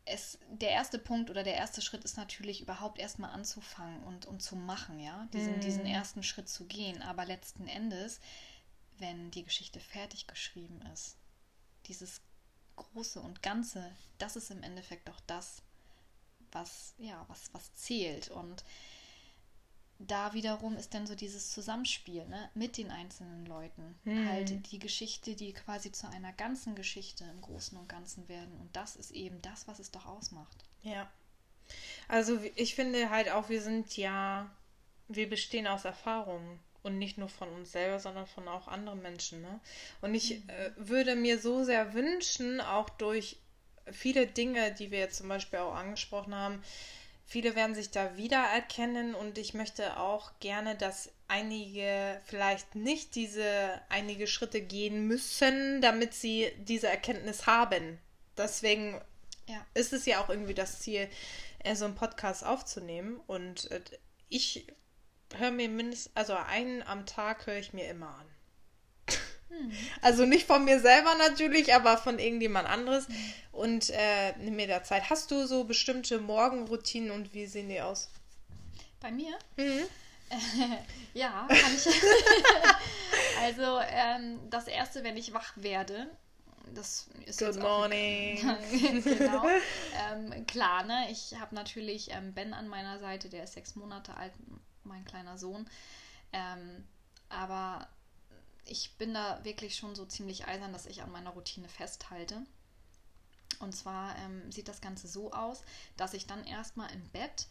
[0.04, 4.42] es, der erste Punkt oder der erste Schritt ist natürlich überhaupt erstmal anzufangen und, und
[4.42, 5.60] zu machen, ja, diesen, mm.
[5.60, 7.02] diesen ersten Schritt zu gehen.
[7.02, 8.20] Aber letzten Endes,
[8.98, 11.16] wenn die Geschichte fertig geschrieben ist,
[11.86, 12.20] dieses
[12.76, 15.62] Große und Ganze, das ist im Endeffekt auch das,
[16.50, 18.28] was, ja, was, was zählt.
[18.28, 18.64] Und
[20.06, 23.94] da wiederum ist dann so dieses Zusammenspiel ne, mit den einzelnen Leuten.
[24.04, 24.28] Mhm.
[24.28, 28.52] Halt die Geschichte, die quasi zu einer ganzen Geschichte im Großen und Ganzen werden.
[28.60, 30.64] Und das ist eben das, was es doch ausmacht.
[30.82, 31.10] Ja.
[32.08, 34.50] Also ich finde halt auch, wir sind ja,
[35.08, 36.58] wir bestehen aus Erfahrungen.
[36.84, 39.40] Und nicht nur von uns selber, sondern von auch anderen Menschen.
[39.40, 39.60] Ne?
[40.00, 40.48] Und ich mhm.
[40.48, 43.36] äh, würde mir so sehr wünschen, auch durch
[43.92, 46.60] viele Dinge, die wir jetzt zum Beispiel auch angesprochen haben,
[47.32, 53.80] Viele werden sich da wiedererkennen und ich möchte auch gerne, dass einige vielleicht nicht diese
[53.88, 57.98] einige Schritte gehen müssen, damit sie diese Erkenntnis haben.
[58.36, 59.00] Deswegen
[59.46, 59.64] ja.
[59.72, 61.08] ist es ja auch irgendwie das Ziel,
[61.60, 63.18] äh, so einen Podcast aufzunehmen.
[63.26, 63.80] Und äh,
[64.28, 64.66] ich
[65.34, 68.26] höre mir mindestens, also einen am Tag höre ich mir immer an.
[69.52, 69.72] Hm.
[70.00, 73.06] Also nicht von mir selber natürlich, aber von irgendjemand anderes.
[73.08, 73.16] Hm.
[73.52, 75.10] Und äh, nimm mir da Zeit.
[75.10, 78.08] Hast du so bestimmte Morgenroutinen und wie sehen die aus?
[79.00, 79.36] Bei mir?
[79.56, 79.84] Mhm.
[81.14, 81.86] ja, kann ich.
[83.42, 86.08] also ähm, das erste, wenn ich wach werde,
[86.74, 88.38] das ist Good morning.
[89.04, 89.46] genau.
[90.10, 91.08] ähm, klar, ne?
[91.10, 94.32] Ich habe natürlich ähm, Ben an meiner Seite, der ist sechs Monate alt,
[94.84, 95.68] mein kleiner Sohn.
[96.32, 96.84] Ähm,
[97.28, 97.86] aber
[98.64, 102.42] ich bin da wirklich schon so ziemlich eisern, dass ich an meiner Routine festhalte.
[103.60, 105.62] Und zwar ähm, sieht das Ganze so aus,
[105.96, 107.46] dass ich dann erstmal im Bett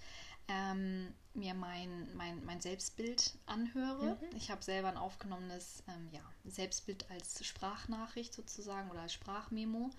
[0.48, 4.18] ähm, mir mein, mein, mein Selbstbild anhöre.
[4.20, 4.36] Mhm.
[4.36, 9.92] Ich habe selber ein aufgenommenes ähm, ja, Selbstbild als Sprachnachricht sozusagen oder als Sprachmemo.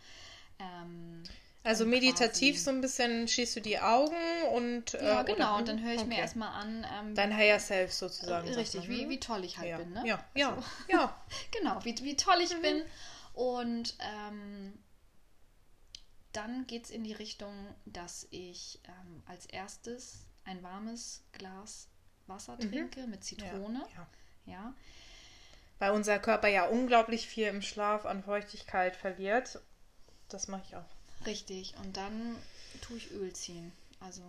[1.65, 4.17] Also meditativ so ein bisschen schießt du die Augen
[4.53, 4.95] und.
[4.95, 5.59] Äh, ja, genau.
[5.59, 6.09] und dann höre ich okay.
[6.09, 6.85] mir erstmal an.
[6.99, 8.49] Ähm, Dein Higher Self sozusagen.
[8.49, 9.79] Richtig, wie, wie toll ich halt ja.
[9.79, 10.03] bin, ne?
[10.05, 10.51] Ja, ja.
[10.51, 11.23] Also, ja.
[11.53, 12.63] genau, wie, wie toll ich mhm.
[12.63, 12.83] bin.
[13.35, 14.79] Und ähm,
[16.33, 17.55] dann geht es in die Richtung,
[17.85, 21.89] dass ich ähm, als erstes ein warmes Glas
[22.27, 22.71] Wasser mhm.
[22.73, 23.83] trinke mit Zitrone.
[23.95, 24.09] Ja,
[24.47, 24.53] ja.
[24.53, 24.75] ja.
[25.79, 29.61] Weil unser Körper ja unglaublich viel im Schlaf an Feuchtigkeit verliert.
[30.29, 30.85] Das mache ich auch.
[31.27, 32.37] Richtig, und dann
[32.81, 33.73] tue ich Öl ziehen.
[34.01, 34.23] Also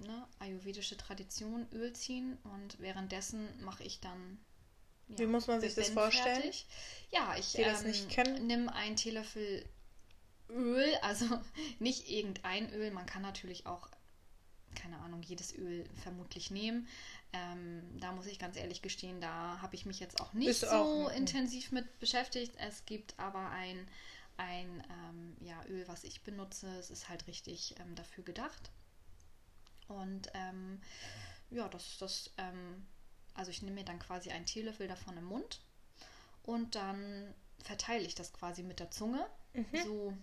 [0.00, 4.38] ne, ayurvedische Tradition, Öl ziehen und währenddessen mache ich dann.
[5.08, 6.36] Ja, Wie muss man sich das vorstellen?
[6.36, 6.66] Fertig.
[7.10, 9.64] Ja, ich ähm, nehme einen Teelöffel
[10.48, 11.26] Öl, also
[11.78, 13.88] nicht irgendein Öl, man kann natürlich auch,
[14.74, 16.86] keine Ahnung, jedes Öl vermutlich nehmen.
[17.32, 20.60] Ähm, da muss ich ganz ehrlich gestehen, da habe ich mich jetzt auch nicht Ist
[20.60, 22.52] so auch, intensiv mit beschäftigt.
[22.58, 23.88] Es gibt aber ein
[24.36, 26.68] ein ähm, ja, Öl, was ich benutze.
[26.78, 28.70] Es ist halt richtig ähm, dafür gedacht.
[29.88, 30.80] Und ähm,
[31.50, 32.86] ja, das, das, ähm,
[33.34, 35.60] also ich nehme mir dann quasi einen Teelöffel davon im Mund
[36.42, 39.26] und dann verteile ich das quasi mit der Zunge.
[39.52, 39.66] Mhm.
[39.84, 40.14] So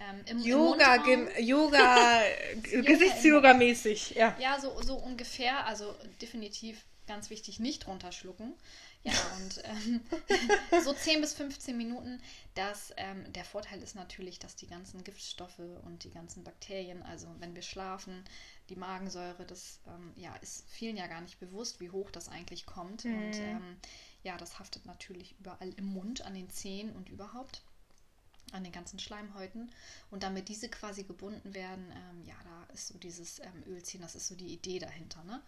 [0.00, 2.20] ähm, im, Yoga, im Yoga,
[2.62, 4.36] Gesichtsyoga-mäßig, ja.
[4.38, 5.66] Ja, so, so ungefähr.
[5.66, 8.54] Also definitiv ganz wichtig, nicht runterschlucken.
[9.02, 10.00] Ja, und ähm,
[10.84, 12.20] so 10 bis 15 Minuten.
[12.54, 17.28] Das, ähm, der Vorteil ist natürlich, dass die ganzen Giftstoffe und die ganzen Bakterien, also
[17.38, 18.24] wenn wir schlafen,
[18.70, 22.64] die Magensäure, das ähm, ja, ist vielen ja gar nicht bewusst, wie hoch das eigentlich
[22.64, 23.04] kommt.
[23.04, 23.14] Mhm.
[23.14, 23.76] Und ähm,
[24.22, 27.62] ja, das haftet natürlich überall im Mund, an den Zähnen und überhaupt.
[28.52, 29.70] an den ganzen Schleimhäuten.
[30.10, 34.14] Und damit diese quasi gebunden werden, ähm, ja, da ist so dieses ähm, Ölziehen, das
[34.14, 35.24] ist so die Idee dahinter.
[35.24, 35.42] Ne?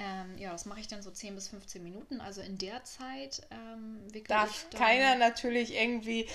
[0.00, 2.20] Ähm, ja, das mache ich dann so 10 bis 15 Minuten.
[2.20, 6.28] Also in der Zeit ähm, wickle Darf ich keiner natürlich irgendwie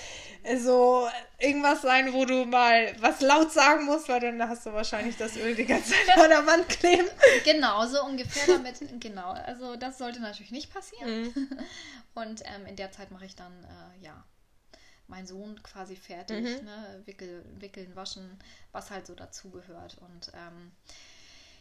[0.58, 1.08] so
[1.38, 5.36] irgendwas sein, wo du mal was laut sagen musst, weil dann hast du wahrscheinlich das
[5.36, 7.08] Öl die ganze Zeit vor der Wand kleben.
[7.44, 8.78] Genau, so ungefähr damit.
[9.00, 11.22] genau, also das sollte natürlich nicht passieren.
[11.34, 11.58] Mhm.
[12.14, 14.24] Und ähm, in der Zeit mache ich dann, äh, ja,
[15.06, 16.64] mein Sohn quasi fertig, mhm.
[16.64, 17.02] ne?
[17.04, 18.38] Wickel, wickeln, waschen,
[18.72, 19.98] was halt so dazugehört.
[19.98, 20.72] Und ähm,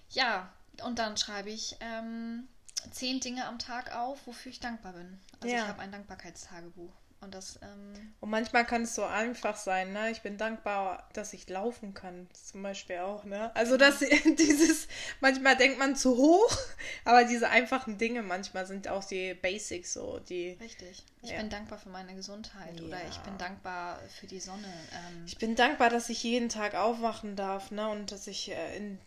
[0.09, 0.51] ja,
[0.83, 2.47] und dann schreibe ich ähm,
[2.91, 5.19] zehn Dinge am Tag auf, wofür ich dankbar bin.
[5.39, 5.63] Also ja.
[5.63, 6.91] ich habe ein Dankbarkeitstagebuch.
[7.23, 7.57] Und das.
[7.61, 10.11] Ähm, und manchmal kann es so einfach sein, ne?
[10.11, 13.55] Ich bin dankbar, dass ich laufen kann, zum Beispiel auch, ne?
[13.55, 13.99] Also dass
[14.37, 14.89] dieses,
[15.21, 16.57] manchmal denkt man zu hoch,
[17.05, 20.57] aber diese einfachen Dinge manchmal sind auch die Basics so, die.
[20.59, 21.05] Richtig.
[21.21, 21.37] Ich ja.
[21.37, 22.85] bin dankbar für meine Gesundheit ja.
[22.85, 24.67] oder ich bin dankbar für die Sonne.
[24.91, 27.87] Ähm, ich bin dankbar, dass ich jeden Tag aufwachen darf, ne?
[27.87, 28.99] Und dass ich äh, in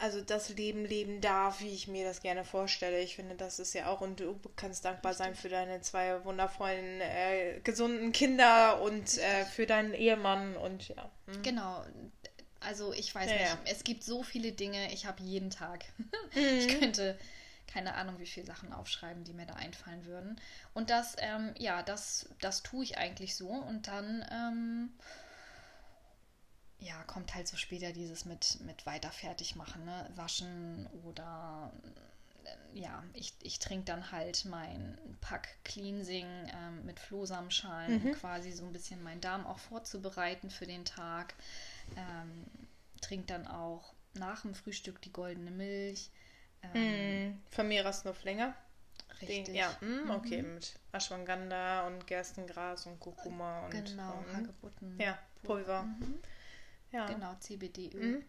[0.00, 3.00] also das Leben leben darf, wie ich mir das gerne vorstelle.
[3.00, 7.00] Ich finde, das ist ja auch, und du kannst dankbar sein für deine zwei wundervollen,
[7.00, 11.10] äh, gesunden Kinder und äh, für deinen Ehemann und ja.
[11.26, 11.42] Hm.
[11.42, 11.84] Genau.
[12.60, 13.58] Also ich weiß ja, nicht, ja.
[13.66, 15.84] es gibt so viele Dinge, ich habe jeden Tag.
[16.32, 16.58] Mhm.
[16.58, 17.18] Ich könnte
[17.66, 20.40] keine Ahnung, wie viele Sachen aufschreiben, die mir da einfallen würden.
[20.74, 23.48] Und das, ähm, ja, das, das tue ich eigentlich so.
[23.48, 24.90] Und dann ähm,
[26.80, 30.10] ja, kommt halt so später dieses mit, mit weiter fertig machen, ne?
[30.16, 31.72] Waschen oder
[32.44, 38.06] äh, ja, ich, ich trinke dann halt mein Pack Cleansing ähm, mit Flohsamenschalen, mhm.
[38.06, 41.34] um quasi so ein bisschen meinen Darm auch vorzubereiten für den Tag.
[41.96, 42.46] Ähm,
[43.02, 46.10] trinke dann auch nach dem Frühstück die goldene Milch.
[46.74, 48.54] Ähm, mm, aus noch länger.
[49.20, 49.44] Richtig.
[49.46, 50.54] Den, ja, mm, okay, mhm.
[50.54, 54.98] mit Ashwagandha und Gerstengras und Kurkuma und genau, ähm, Hagebutten.
[54.98, 55.82] Ja, Pulver.
[55.82, 56.20] Mhm.
[56.92, 57.06] Ja.
[57.06, 58.18] Genau, CBD-Öl.
[58.18, 58.24] Mhm.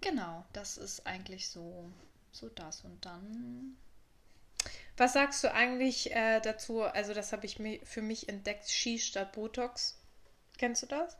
[0.00, 1.90] Genau, das ist eigentlich so,
[2.30, 2.82] so das.
[2.82, 3.76] Und dann.
[4.96, 6.82] Was sagst du eigentlich äh, dazu?
[6.82, 9.98] Also, das habe ich für mich entdeckt: Ski statt Botox.
[10.58, 11.16] Kennst du das?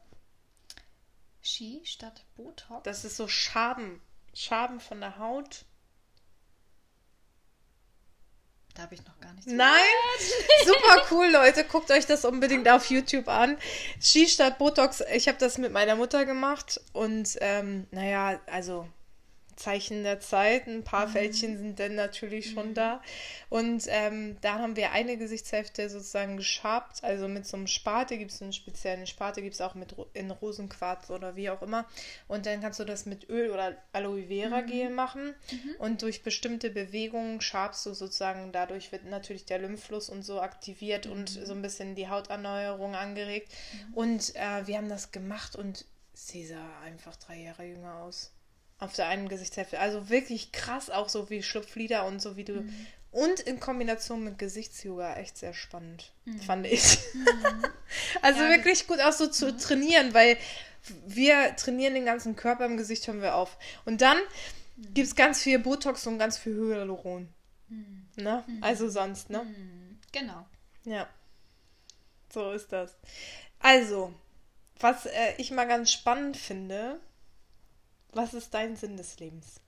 [1.42, 2.82] Ski statt Botox?
[2.84, 4.00] Das ist so Schaben.
[4.34, 5.64] Schaben von der Haut
[8.74, 9.80] da habe ich noch gar nichts Nein!
[10.64, 11.64] Super cool, Leute.
[11.64, 13.56] Guckt euch das unbedingt auf YouTube an.
[14.00, 15.02] Ski statt Botox.
[15.12, 16.80] Ich habe das mit meiner Mutter gemacht.
[16.92, 18.88] Und ähm, naja, also
[19.56, 20.66] Zeichen der Zeit.
[20.66, 21.12] Ein paar mhm.
[21.12, 22.74] Fältchen sind dann natürlich schon mhm.
[22.74, 23.02] da.
[23.50, 27.02] Und ähm, da haben wir eine Gesichtshälfte sozusagen geschabt.
[27.02, 30.30] Also mit so einem Spate gibt es einen speziellen Spate, gibt es auch mit in
[30.30, 31.86] Rosenquarz oder wie auch immer.
[32.28, 34.94] Und dann kannst du das mit Öl oder Aloe Vera Gel mhm.
[34.94, 35.34] machen.
[35.50, 35.74] Mhm.
[35.78, 41.06] Und durch bestimmte Bewegungen schabst du sozusagen, dadurch wird natürlich der Lymphfluss und so aktiviert
[41.06, 41.46] und mhm.
[41.46, 43.52] so ein bisschen die Hauterneuerung angeregt.
[43.72, 43.94] Mhm.
[43.94, 48.32] Und äh, wir haben das gemacht und sie sah einfach drei Jahre jünger aus
[48.78, 49.78] auf der einen Gesichtshälfte.
[49.78, 52.54] Also wirklich krass, auch so wie Schlupflieder und so wie du.
[52.54, 52.86] Mhm.
[53.10, 56.40] Und in Kombination mit Gesichtsyoga echt sehr spannend, mhm.
[56.40, 56.98] fand ich.
[57.14, 57.64] Mhm.
[58.22, 59.58] also ja, wirklich gut auch so zu mhm.
[59.58, 60.36] trainieren, weil
[61.06, 63.56] wir trainieren den ganzen Körper, im Gesicht hören wir auf.
[63.84, 64.18] Und dann
[64.76, 64.94] mhm.
[64.94, 67.28] gibt es ganz viel Botox und ganz viel Hyaluron.
[67.68, 68.06] Mhm.
[68.16, 68.44] Ne?
[68.60, 69.46] Also sonst, ne?
[70.12, 70.46] Genau.
[70.84, 71.08] Ja.
[72.32, 72.96] So ist das.
[73.60, 74.12] Also,
[74.80, 77.00] was äh, ich mal ganz spannend finde,
[78.14, 79.60] was ist dein Sinn des Lebens?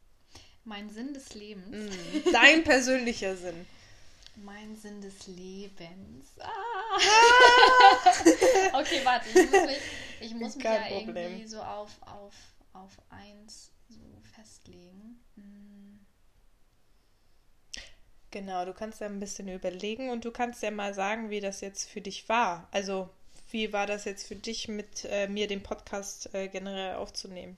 [0.65, 1.93] Mein Sinn des Lebens?
[1.93, 3.67] Mm, dein persönlicher Sinn.
[4.37, 6.27] Mein Sinn des Lebens.
[6.41, 6.49] Ah.
[6.99, 8.81] ah.
[8.81, 9.79] okay, warte, ich muss mich,
[10.21, 11.17] ich muss mich ja Problem.
[11.17, 12.35] irgendwie so auf, auf,
[12.73, 14.01] auf eins so
[14.35, 15.21] festlegen.
[15.37, 16.05] Hm.
[18.31, 21.61] Genau, du kannst ja ein bisschen überlegen und du kannst ja mal sagen, wie das
[21.61, 22.69] jetzt für dich war.
[22.73, 23.09] Also,
[23.51, 27.57] wie war das jetzt für dich, mit äh, mir den Podcast äh, generell aufzunehmen?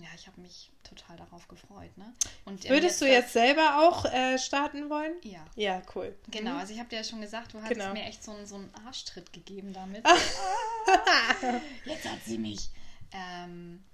[0.00, 1.96] Ja, ich habe mich total darauf gefreut.
[1.96, 2.12] Ne?
[2.44, 5.14] Und Würdest jetzt du jetzt selber auch äh, starten wollen?
[5.22, 5.44] Ja.
[5.54, 6.16] Ja, cool.
[6.30, 6.58] Genau, mhm.
[6.58, 7.92] also ich habe dir ja schon gesagt, du hast genau.
[7.92, 10.04] mir echt so, so einen Arschtritt gegeben damit.
[11.84, 12.70] jetzt hat sie mich.
[13.12, 13.84] Ähm,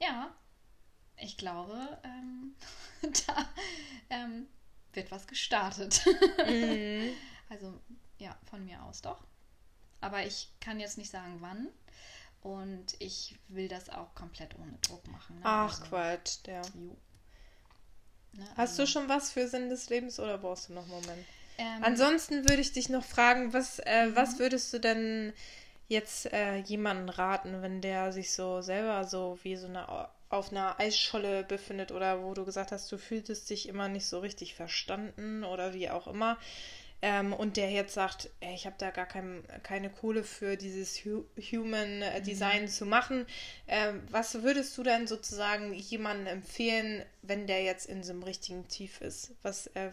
[0.00, 0.34] ja,
[1.16, 2.54] ich glaube, ähm,
[3.26, 3.48] da
[4.10, 4.46] ähm,
[4.92, 6.04] wird was gestartet.
[6.46, 7.12] Mhm.
[7.50, 7.78] Also
[8.18, 9.22] ja, von mir aus doch.
[10.00, 11.68] Aber ich kann jetzt nicht sagen, wann.
[12.44, 15.36] Und ich will das auch komplett ohne Druck machen.
[15.36, 15.42] Ne?
[15.44, 16.60] Ach also, Quatsch, ja.
[18.32, 20.90] Ne, Hast also, du schon was für Sinn des Lebens oder brauchst du noch einen
[20.90, 21.26] Moment?
[21.56, 24.16] Ähm, Ansonsten würde ich dich noch fragen, was, äh, mhm.
[24.16, 25.32] was würdest du denn
[25.88, 30.78] jetzt äh, jemanden raten, wenn der sich so selber so wie so eine auf einer
[30.80, 35.44] Eisscholle befindet oder wo du gesagt hast, du fühltest dich immer nicht so richtig verstanden
[35.44, 36.36] oder wie auch immer.
[37.06, 41.04] Ähm, und der jetzt sagt, ey, ich habe da gar kein, keine Kohle für dieses
[41.04, 42.24] Hu Human äh, Mhm.
[42.24, 43.26] Design zu machen.
[43.68, 48.66] Ähm, was würdest du denn sozusagen jemandem empfehlen, wenn der jetzt in so einem richtigen
[48.68, 49.32] Tief ist?
[49.42, 49.90] Was, äh,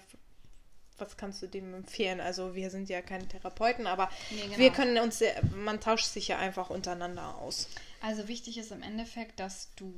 [0.98, 2.22] was kannst du dem empfehlen?
[2.22, 4.58] Also wir sind ja keine Therapeuten, aber Nee, genau.
[4.58, 7.68] wir können uns, sehr- man tauscht sich ja einfach untereinander aus.
[8.02, 9.92] Also wichtig ist im Endeffekt, dass du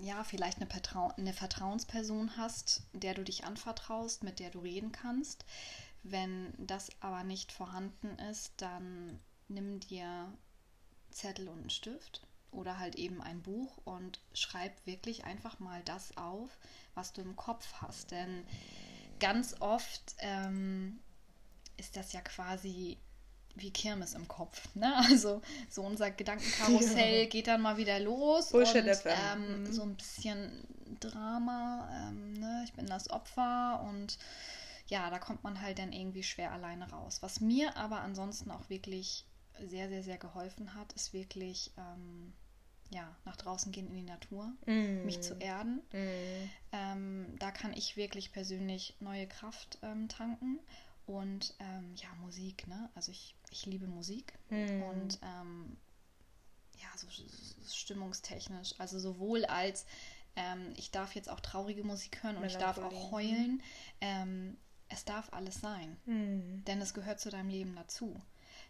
[0.00, 4.92] ja vielleicht eine, Vertrau eine Vertrauensperson hast, der du dich anvertraust, mit der du reden
[4.92, 5.44] kannst.
[6.02, 10.32] Wenn das aber nicht vorhanden ist, dann nimm dir
[11.10, 16.16] Zettel und einen Stift oder halt eben ein Buch und schreib wirklich einfach mal das
[16.16, 16.50] auf,
[16.94, 18.10] was du im Kopf hast.
[18.10, 18.44] Denn
[19.18, 21.00] ganz oft ähm,
[21.76, 22.98] ist das ja quasi
[23.56, 24.74] wie Kirmes im Kopf.
[24.74, 24.92] Ne?
[25.10, 27.28] Also so unser Gedankenkarussell Ja.
[27.28, 29.72] geht dann mal wieder los Bullshit und ähm, Mhm.
[29.72, 30.64] so ein bisschen
[31.00, 31.88] Drama.
[32.08, 32.62] Ähm, ne?
[32.64, 34.18] Ich bin das Opfer und
[34.88, 37.18] ja, da kommt man halt dann irgendwie schwer alleine raus.
[37.22, 39.24] Was mir aber ansonsten auch wirklich
[39.60, 42.32] sehr, sehr, sehr geholfen hat, ist wirklich ähm,
[42.90, 45.04] ja, nach draußen gehen in die Natur, Mm.
[45.04, 45.80] mich zu erden.
[45.92, 46.50] Mm.
[46.72, 50.58] Ähm, da kann ich wirklich persönlich neue Kraft ähm, tanken.
[51.06, 52.88] Und ähm, ja, Musik, ne?
[52.94, 54.38] Also ich, ich liebe Musik.
[54.48, 54.82] Mm.
[54.82, 55.76] Und ähm,
[56.78, 58.74] ja, so, so stimmungstechnisch.
[58.78, 59.86] Also sowohl als
[60.36, 63.62] ähm, ich darf jetzt auch traurige Musik hören und ich darf auch heulen.
[64.00, 64.56] Ähm,
[64.88, 65.96] es darf alles sein.
[66.06, 66.64] Mm.
[66.64, 68.20] Denn es gehört zu deinem Leben dazu.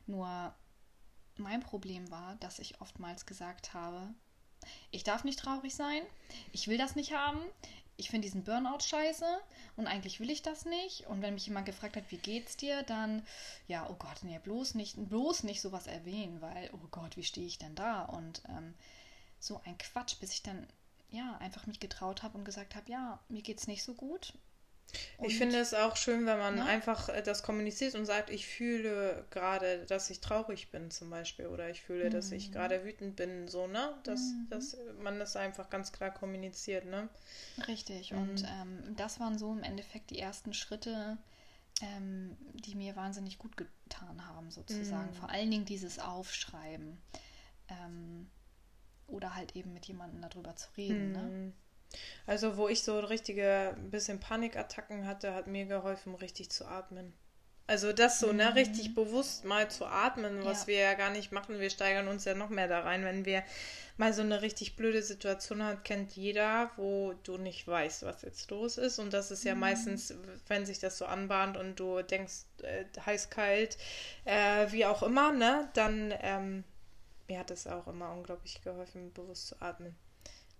[0.06, 0.54] Nur
[1.36, 4.12] mein Problem war, dass ich oftmals gesagt habe,
[4.90, 6.02] ich darf nicht traurig sein,
[6.52, 7.40] ich will das nicht haben,
[8.00, 9.26] ich finde diesen Burnout scheiße
[9.76, 11.06] und eigentlich will ich das nicht.
[11.06, 13.24] Und wenn mich jemand gefragt hat, wie geht's dir, dann,
[13.68, 17.46] ja, oh Gott, nee, bloß nicht, bloß nicht sowas erwähnen, weil, oh Gott, wie stehe
[17.46, 18.02] ich denn da?
[18.04, 18.74] Und ähm,
[19.38, 20.66] so ein Quatsch, bis ich dann,
[21.10, 24.32] ja, einfach mich getraut habe und gesagt habe, ja, mir geht's nicht so gut.
[25.18, 26.64] Ich Und- finde es auch schön, wenn man Ne?
[26.64, 31.46] einfach äh, das kommuniziert und sagt, ich fühle gerade, dass ich traurig bin zum Beispiel
[31.46, 32.52] oder ich fühle, dass ich Mhm.
[32.52, 33.94] gerade wütend bin, so, ne?
[34.04, 34.46] Dass, Mhm.
[34.50, 37.08] dass man das einfach ganz klar kommuniziert, ne?
[37.68, 38.18] Richtig, Mhm.
[38.18, 41.18] und ähm, das waren so im Endeffekt die ersten Schritte,
[41.82, 45.10] ähm, die mir wahnsinnig gut getan haben, sozusagen.
[45.10, 45.14] Mhm.
[45.14, 47.00] Vor allen Dingen dieses Aufschreiben
[47.68, 48.28] ähm,
[49.06, 51.12] oder halt eben mit jemandem darüber zu reden.
[51.12, 51.52] Ne?
[51.92, 51.98] Mhm.
[52.26, 57.12] Also, wo ich so richtige bisschen Panikattacken hatte, hat mir geholfen, richtig zu atmen.
[57.66, 58.56] Also das so, ne, Mhm.
[58.56, 60.66] richtig bewusst mal zu atmen, was Ja.
[60.66, 61.60] wir ja gar nicht machen.
[61.60, 63.44] Wir steigern uns ja noch mehr da rein, wenn wir
[63.96, 68.50] mal so eine richtig blöde Situation hat, kennt jeder, wo du nicht weißt, was jetzt
[68.50, 68.98] los ist.
[68.98, 69.60] Und das ist ja Mhm.
[69.60, 70.12] meistens,
[70.48, 73.78] wenn sich das so anbahnt und du denkst, äh, heiß, kalt,
[74.24, 76.64] äh, wie auch immer, ne, dann ähm,
[77.28, 79.96] mir hat es auch immer unglaublich geholfen, bewusst zu atmen.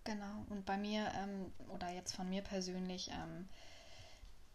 [0.05, 3.49] Genau, und bei mir, ähm, oder jetzt von mir persönlich, ähm,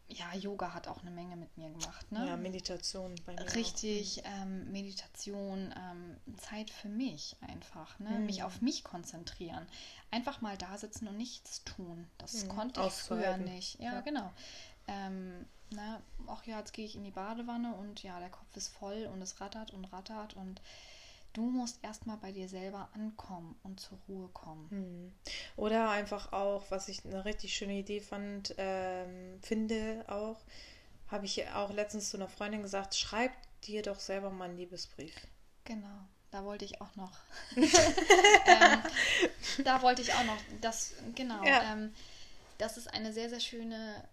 [0.07, 2.11] ja, Yoga hat auch eine Menge mit mir gemacht.
[2.11, 2.27] Ne?
[2.27, 3.41] Ja, Meditation bei mir.
[3.41, 3.55] auch.
[3.55, 8.09] Richtig, ähm, Meditation, ähm, Zeit für mich einfach, ne?
[8.11, 8.25] Mhm.
[8.27, 9.65] mich auf mich konzentrieren.
[10.11, 12.07] Einfach mal da sitzen und nichts tun.
[12.19, 12.49] Das Mhm.
[12.49, 13.79] konnte ich früher nicht.
[13.79, 14.01] Ja, Ja.
[14.01, 14.31] genau.
[14.87, 18.67] Ähm, na, ach ja, jetzt gehe ich in die Badewanne und ja, der Kopf ist
[18.67, 20.61] voll und es rattert und rattert und
[21.36, 24.69] du musst erstmal bei dir selber ankommen und zur Ruhe kommen.
[24.69, 25.13] Hm.
[25.55, 30.38] Oder einfach auch, was ich eine richtig schöne Idee fand, ähm, finde auch,
[31.07, 33.31] habe ich auch letztens zu einer Freundin gesagt, schreib
[33.63, 35.13] dir doch selber mal einen Liebesbrief.
[35.65, 37.11] Genau, da wollte ich auch noch.
[37.55, 38.83] ähm,
[39.63, 40.38] da wollte ich auch noch.
[40.61, 41.43] Das, genau.
[41.43, 41.73] Ja.
[41.73, 41.93] Ähm,
[42.57, 44.07] das ist eine sehr, sehr schöne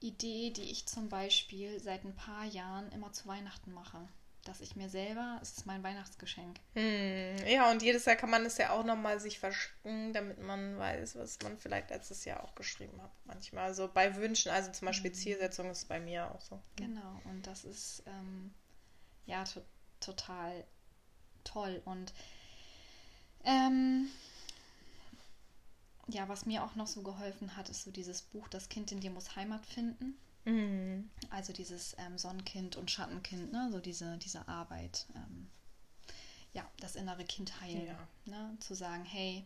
[0.00, 4.08] Idee, die ich zum Beispiel seit ein paar Jahren immer zu Weihnachten mache.
[4.48, 6.58] Dass ich mir selber, es ist mein Weihnachtsgeschenk.
[6.72, 7.36] Hm.
[7.46, 11.16] Ja, und jedes Jahr kann man es ja auch nochmal sich verschicken, damit man weiß,
[11.16, 13.10] was man vielleicht letztes Jahr auch geschrieben hat.
[13.26, 16.58] Manchmal, also bei Wünschen, also zum Beispiel Zielsetzung ist bei mir auch so.
[16.76, 18.54] Genau, und das ist ähm,
[19.26, 19.60] ja to
[20.00, 20.64] total
[21.44, 21.82] toll.
[21.84, 22.14] Und
[23.44, 24.08] ähm,
[26.06, 29.00] ja, was mir auch noch so geholfen hat, ist so dieses Buch Das Kind in
[29.00, 30.18] dir muss Heimat finden.
[30.44, 31.10] Mhm.
[31.30, 33.68] Also dieses ähm, Sonnenkind und Schattenkind, ne?
[33.70, 35.06] so diese, diese Arbeit.
[35.14, 35.50] Ähm,
[36.52, 37.86] ja, das innere Kind heilen.
[37.86, 38.08] Ja.
[38.24, 38.56] Ne?
[38.60, 39.44] Zu sagen, hey,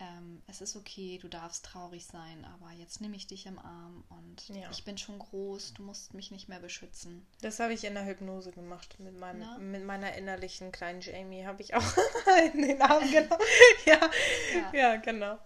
[0.00, 4.04] ähm, es ist okay, du darfst traurig sein, aber jetzt nehme ich dich im Arm
[4.10, 4.70] und Ja.
[4.70, 7.26] ich bin schon groß, du musst mich nicht mehr beschützen.
[7.40, 9.58] Das habe ich in der Hypnose gemacht mit, meinem, Na?
[9.58, 11.44] mit meiner innerlichen kleinen Jamie.
[11.44, 11.82] Habe ich auch
[12.54, 13.42] in den Arm genommen.
[13.86, 14.10] ja.
[14.54, 14.72] Ja.
[14.72, 15.38] ja, genau.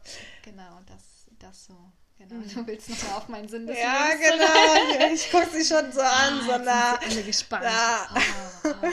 [0.43, 1.93] Genau, das, das so.
[2.19, 2.43] Genau.
[2.55, 3.79] Du willst noch mal auf meinen Sinn des.
[3.79, 5.15] Ja, Lebens genau.
[5.15, 6.95] Ich gucke sie schon so an, Ah, so nah.
[6.97, 7.65] alle gespannt.
[7.65, 8.09] Ja.
[8.09, 8.21] Ah,
[8.65, 8.93] ah, ah.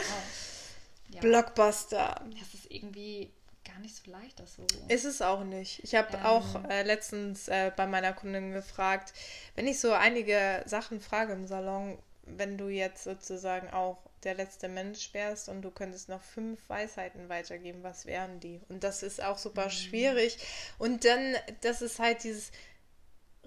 [1.12, 2.24] Ja, Blockbuster.
[2.38, 3.32] das ist irgendwie
[3.64, 4.62] gar nicht so leicht, das so.
[4.88, 5.82] Ist es auch nicht.
[5.82, 9.12] Ich habe ähm, auch äh, letztens äh, bei meiner Kundin gefragt,
[9.56, 14.68] wenn ich so einige Sachen frage im Salon, wenn du jetzt sozusagen auch der letzte
[14.68, 18.60] Mensch wärst und du könntest noch fünf Weisheiten weitergeben, was wären die?
[18.68, 19.70] Und das ist auch super mhm.
[19.70, 20.38] schwierig.
[20.78, 22.52] Und dann, das ist halt dieses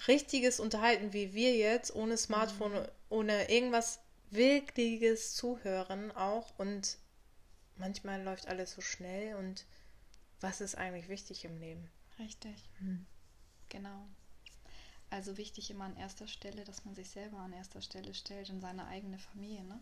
[0.08, 2.88] richtiges Unterhalten wie wir jetzt, ohne Smartphone, mhm.
[3.10, 4.00] ohne irgendwas
[4.32, 6.58] wirkliches Zuhören auch.
[6.58, 6.98] Und
[7.78, 9.66] manchmal läuft alles so schnell und
[10.42, 11.90] was ist eigentlich wichtig im Leben?
[12.20, 12.70] Richtig.
[12.80, 13.06] Mhm.
[13.70, 14.08] Genau.
[15.10, 18.62] Also wichtig immer an erster Stelle, dass man sich selber an erster Stelle stellt und
[18.62, 19.64] seine eigene Familie.
[19.64, 19.80] Ne?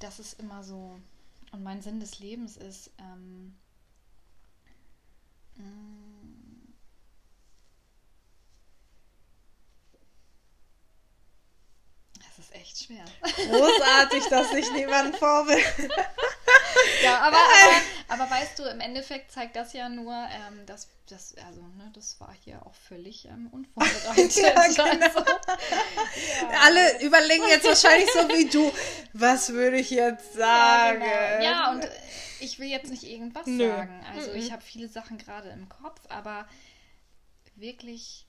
[0.00, 1.00] Das ist immer so.
[1.52, 3.56] Und mein Sinn des Lebens ist, ähm,
[5.56, 6.09] mm,
[12.40, 13.04] ist echt schwer.
[13.20, 15.64] Großartig, dass ich niemanden vorbild.
[17.02, 21.34] ja, aber, aber, aber, weißt du, im Endeffekt zeigt das ja nur, ähm, dass das,
[21.46, 24.34] also, ne, das war hier auch völlig ähm, unvorbereitet.
[24.36, 24.84] ja, genau.
[24.84, 26.60] also, ja.
[26.62, 28.72] Alle überlegen jetzt wahrscheinlich so wie du,
[29.12, 31.02] was würde ich jetzt sagen?
[31.02, 31.44] Ja, genau.
[31.44, 31.88] ja und
[32.40, 33.68] ich will jetzt nicht irgendwas Nö.
[33.68, 34.04] sagen.
[34.14, 34.36] Also, mhm.
[34.36, 36.48] ich habe viele Sachen gerade im Kopf, aber
[37.54, 38.26] wirklich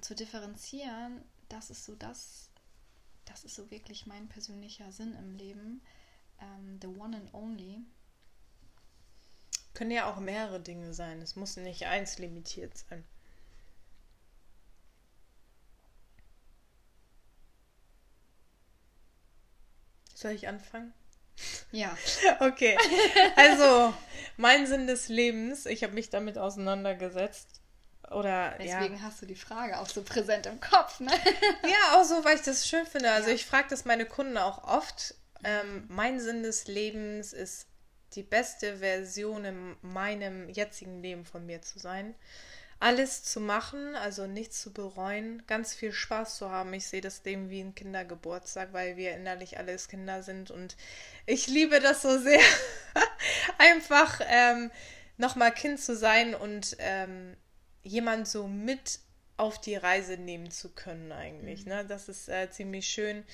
[0.00, 2.45] zu differenzieren, das ist so das,
[3.26, 5.82] das ist so wirklich mein persönlicher Sinn im Leben
[6.40, 7.84] ähm, The One and Only.
[9.74, 11.20] Können ja auch mehrere Dinge sein.
[11.20, 13.04] Es muss nicht eins limitiert sein.
[20.14, 20.94] Soll ich anfangen?
[21.72, 21.96] Ja.
[22.40, 22.78] okay.
[23.36, 23.92] Also,
[24.38, 27.60] mein Sinn des Lebens, ich habe mich damit auseinandergesetzt.
[28.10, 29.02] Oder, Deswegen ja.
[29.02, 31.10] hast du die Frage auch so präsent im Kopf, ne?
[31.64, 33.10] ja, auch so, weil ich das schön finde.
[33.10, 33.34] Also, ja.
[33.34, 35.14] ich frage das meine Kunden auch oft.
[35.44, 37.66] Ähm, mein Sinn des Lebens ist,
[38.14, 42.14] die beste Version in meinem jetzigen Leben von mir zu sein.
[42.78, 46.74] Alles zu machen, also nichts zu bereuen, ganz viel Spaß zu haben.
[46.74, 50.76] Ich sehe das Leben wie ein Kindergeburtstag, weil wir innerlich alles Kinder sind und
[51.24, 52.40] ich liebe das so sehr,
[53.58, 54.70] einfach ähm,
[55.16, 57.36] nochmal Kind zu sein und ähm,
[57.86, 59.00] jemand so mit
[59.36, 61.64] auf die Reise nehmen zu können eigentlich.
[61.64, 61.72] Mhm.
[61.72, 61.84] Ne?
[61.86, 63.24] Das ist äh, ziemlich schön.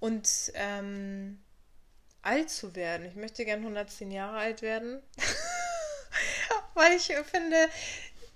[0.00, 1.40] Und ähm,
[2.22, 3.06] alt zu werden.
[3.06, 5.02] Ich möchte gern 110 Jahre alt werden.
[6.74, 7.68] Weil ich finde,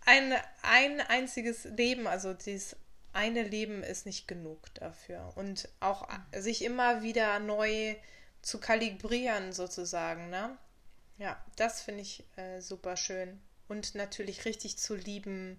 [0.04, 2.76] ein, ein einziges Leben, also dieses
[3.12, 5.32] eine Leben ist nicht genug dafür.
[5.36, 7.96] Und auch sich immer wieder neu
[8.42, 10.56] zu kalibrieren, sozusagen, ne?
[11.18, 13.40] Ja, das finde ich äh, super schön.
[13.68, 15.58] Und natürlich richtig zu lieben,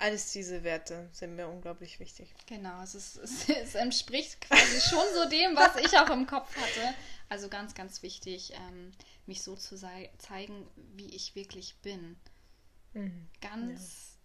[0.00, 2.34] alles diese Werte sind mir unglaublich wichtig.
[2.46, 6.94] Genau, es, ist, es, entspricht quasi schon so dem, was ich auch im Kopf hatte.
[7.28, 8.92] Also ganz, ganz wichtig, ähm,
[9.26, 12.16] mich so zu zeigen, wie ich wirklich bin.
[12.94, 13.28] Mhm.
[13.40, 14.18] Ganz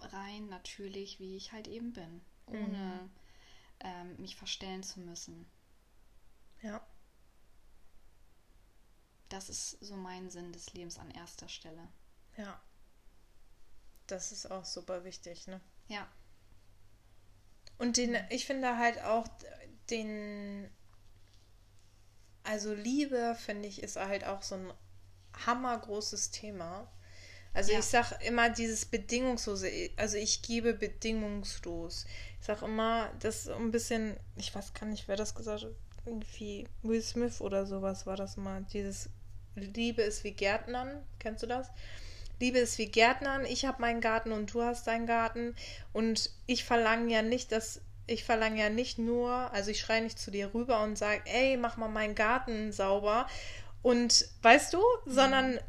[0.00, 0.08] ja.
[0.08, 2.20] rein natürlich, wie ich halt eben bin.
[2.46, 3.10] Ohne mhm.
[3.80, 5.46] ähm, mich verstellen zu müssen.
[6.62, 6.84] Ja.
[9.30, 11.88] Das ist so mein Sinn des Lebens an erster Stelle.
[12.36, 12.60] Ja.
[14.06, 15.60] Das ist auch super wichtig, ne?
[15.86, 16.06] Ja.
[17.78, 19.26] Und den, ich finde halt auch
[19.88, 20.68] den,
[22.42, 24.72] also Liebe, finde ich, ist halt auch so ein
[25.46, 26.90] hammergroßes Thema.
[27.52, 27.78] Also ja.
[27.78, 32.06] ich sage immer dieses bedingungslose, also ich gebe bedingungslos.
[32.40, 35.72] Ich sage immer, das ist ein bisschen, ich weiß gar nicht, wer das gesagt hat,
[36.04, 39.10] irgendwie Will Smith oder sowas war das mal, dieses
[39.66, 41.68] Liebe ist wie Gärtnern, kennst du das?
[42.40, 43.44] Liebe ist wie Gärtnern.
[43.44, 45.54] Ich habe meinen Garten und du hast deinen Garten.
[45.92, 50.18] Und ich verlange ja nicht, dass ich verlange ja nicht nur, also ich schreie nicht
[50.18, 53.26] zu dir rüber und sage, ey, mach mal meinen Garten sauber.
[53.82, 55.12] Und weißt du, mhm.
[55.12, 55.60] sondern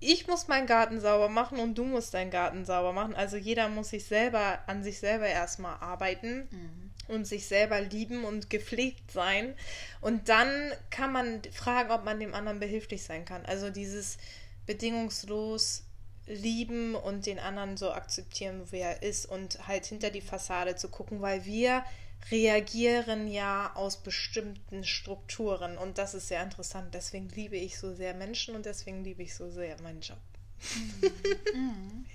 [0.00, 3.14] ich muss meinen Garten sauber machen und du musst deinen Garten sauber machen.
[3.14, 6.48] Also jeder muss sich selber an sich selber erstmal arbeiten.
[6.50, 9.54] Mhm und sich selber lieben und gepflegt sein.
[10.00, 13.44] Und dann kann man fragen, ob man dem anderen behilflich sein kann.
[13.46, 14.18] Also dieses
[14.66, 15.84] bedingungslos
[16.26, 20.88] lieben und den anderen so akzeptieren, wie er ist und halt hinter die Fassade zu
[20.88, 21.84] gucken, weil wir
[22.30, 26.94] reagieren ja aus bestimmten Strukturen und das ist sehr interessant.
[26.94, 30.20] Deswegen liebe ich so sehr Menschen und deswegen liebe ich so sehr meinen Job.
[30.74, 31.10] Mhm.
[31.54, 32.06] Mhm.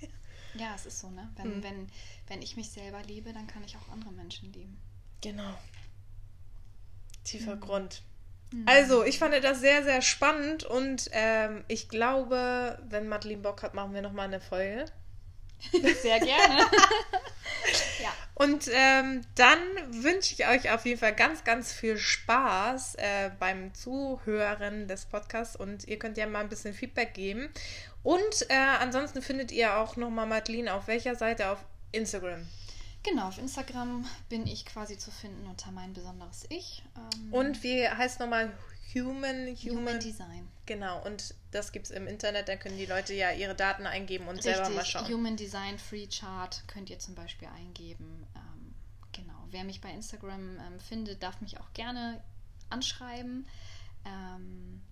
[0.54, 1.30] Ja, es ist so, ne?
[1.36, 1.62] Wenn, mhm.
[1.62, 1.86] wenn,
[2.26, 4.76] wenn ich mich selber liebe, dann kann ich auch andere Menschen lieben.
[5.20, 5.58] Genau.
[7.24, 7.60] Tiefer mhm.
[7.60, 8.02] Grund.
[8.52, 8.64] Mhm.
[8.66, 13.74] Also, ich fand das sehr, sehr spannend und ähm, ich glaube, wenn Madeline Bock hat,
[13.74, 14.86] machen wir nochmal eine Folge.
[16.02, 16.60] Sehr gerne.
[18.02, 18.12] ja.
[18.34, 19.58] Und ähm, dann
[19.90, 25.56] wünsche ich euch auf jeden Fall ganz, ganz viel Spaß äh, beim Zuhören des Podcasts
[25.56, 27.48] und ihr könnt ja mal ein bisschen Feedback geben.
[28.04, 31.50] Und äh, ansonsten findet ihr auch nochmal Madeline auf welcher Seite?
[31.50, 31.58] Auf
[31.90, 32.46] Instagram.
[33.02, 36.82] Genau, auf Instagram bin ich quasi zu finden unter mein besonderes Ich.
[36.96, 38.52] Ähm, und wie heißt nochmal
[38.94, 40.48] Human, Human, Human Design.
[40.66, 44.26] Genau, und das gibt es im Internet, da können die Leute ja ihre Daten eingeben
[44.28, 45.06] und Richtig, selber mal schauen.
[45.08, 48.26] Human Design Free Chart könnt ihr zum Beispiel eingeben.
[48.34, 48.74] Ähm,
[49.12, 52.22] genau, wer mich bei Instagram ähm, findet, darf mich auch gerne
[52.70, 53.46] anschreiben.
[54.04, 54.82] Ähm.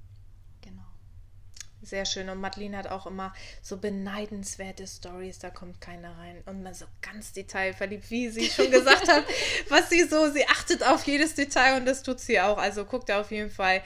[1.82, 2.28] Sehr schön.
[2.28, 6.42] Und Madeline hat auch immer so beneidenswerte Stories, da kommt keiner rein.
[6.46, 9.24] Und mal so ganz detailverliebt, wie sie schon gesagt hat,
[9.68, 12.58] was sie so, sie achtet auf jedes Detail und das tut sie auch.
[12.58, 13.82] Also guckt auf jeden Fall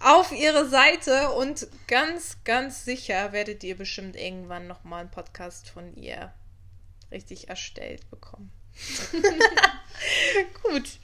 [0.00, 5.94] auf ihre Seite und ganz, ganz sicher werdet ihr bestimmt irgendwann nochmal einen Podcast von
[5.96, 6.32] ihr
[7.10, 8.50] richtig erstellt bekommen.
[10.62, 10.98] Gut,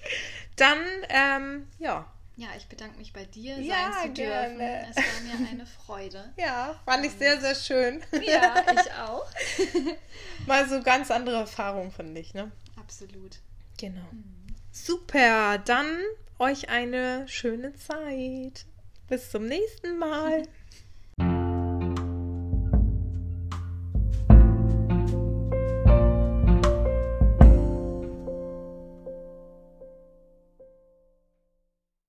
[0.57, 0.79] dann,
[1.09, 2.11] ähm, ja,
[2.41, 4.15] ja, ich bedanke mich bei dir, sein ja, zu dürfen.
[4.59, 4.87] Gerne.
[4.89, 6.33] Es war mir eine Freude.
[6.39, 8.03] Ja, fand ich sehr, sehr schön.
[8.27, 9.27] Ja, ich auch.
[10.47, 12.51] Mal so ganz andere Erfahrungen, finde ich, ne?
[12.77, 13.41] Absolut.
[13.79, 14.09] Genau.
[14.11, 14.57] Mhm.
[14.73, 15.99] Super, dann
[16.39, 18.65] euch eine schöne Zeit.
[19.07, 20.45] Bis zum nächsten Mal.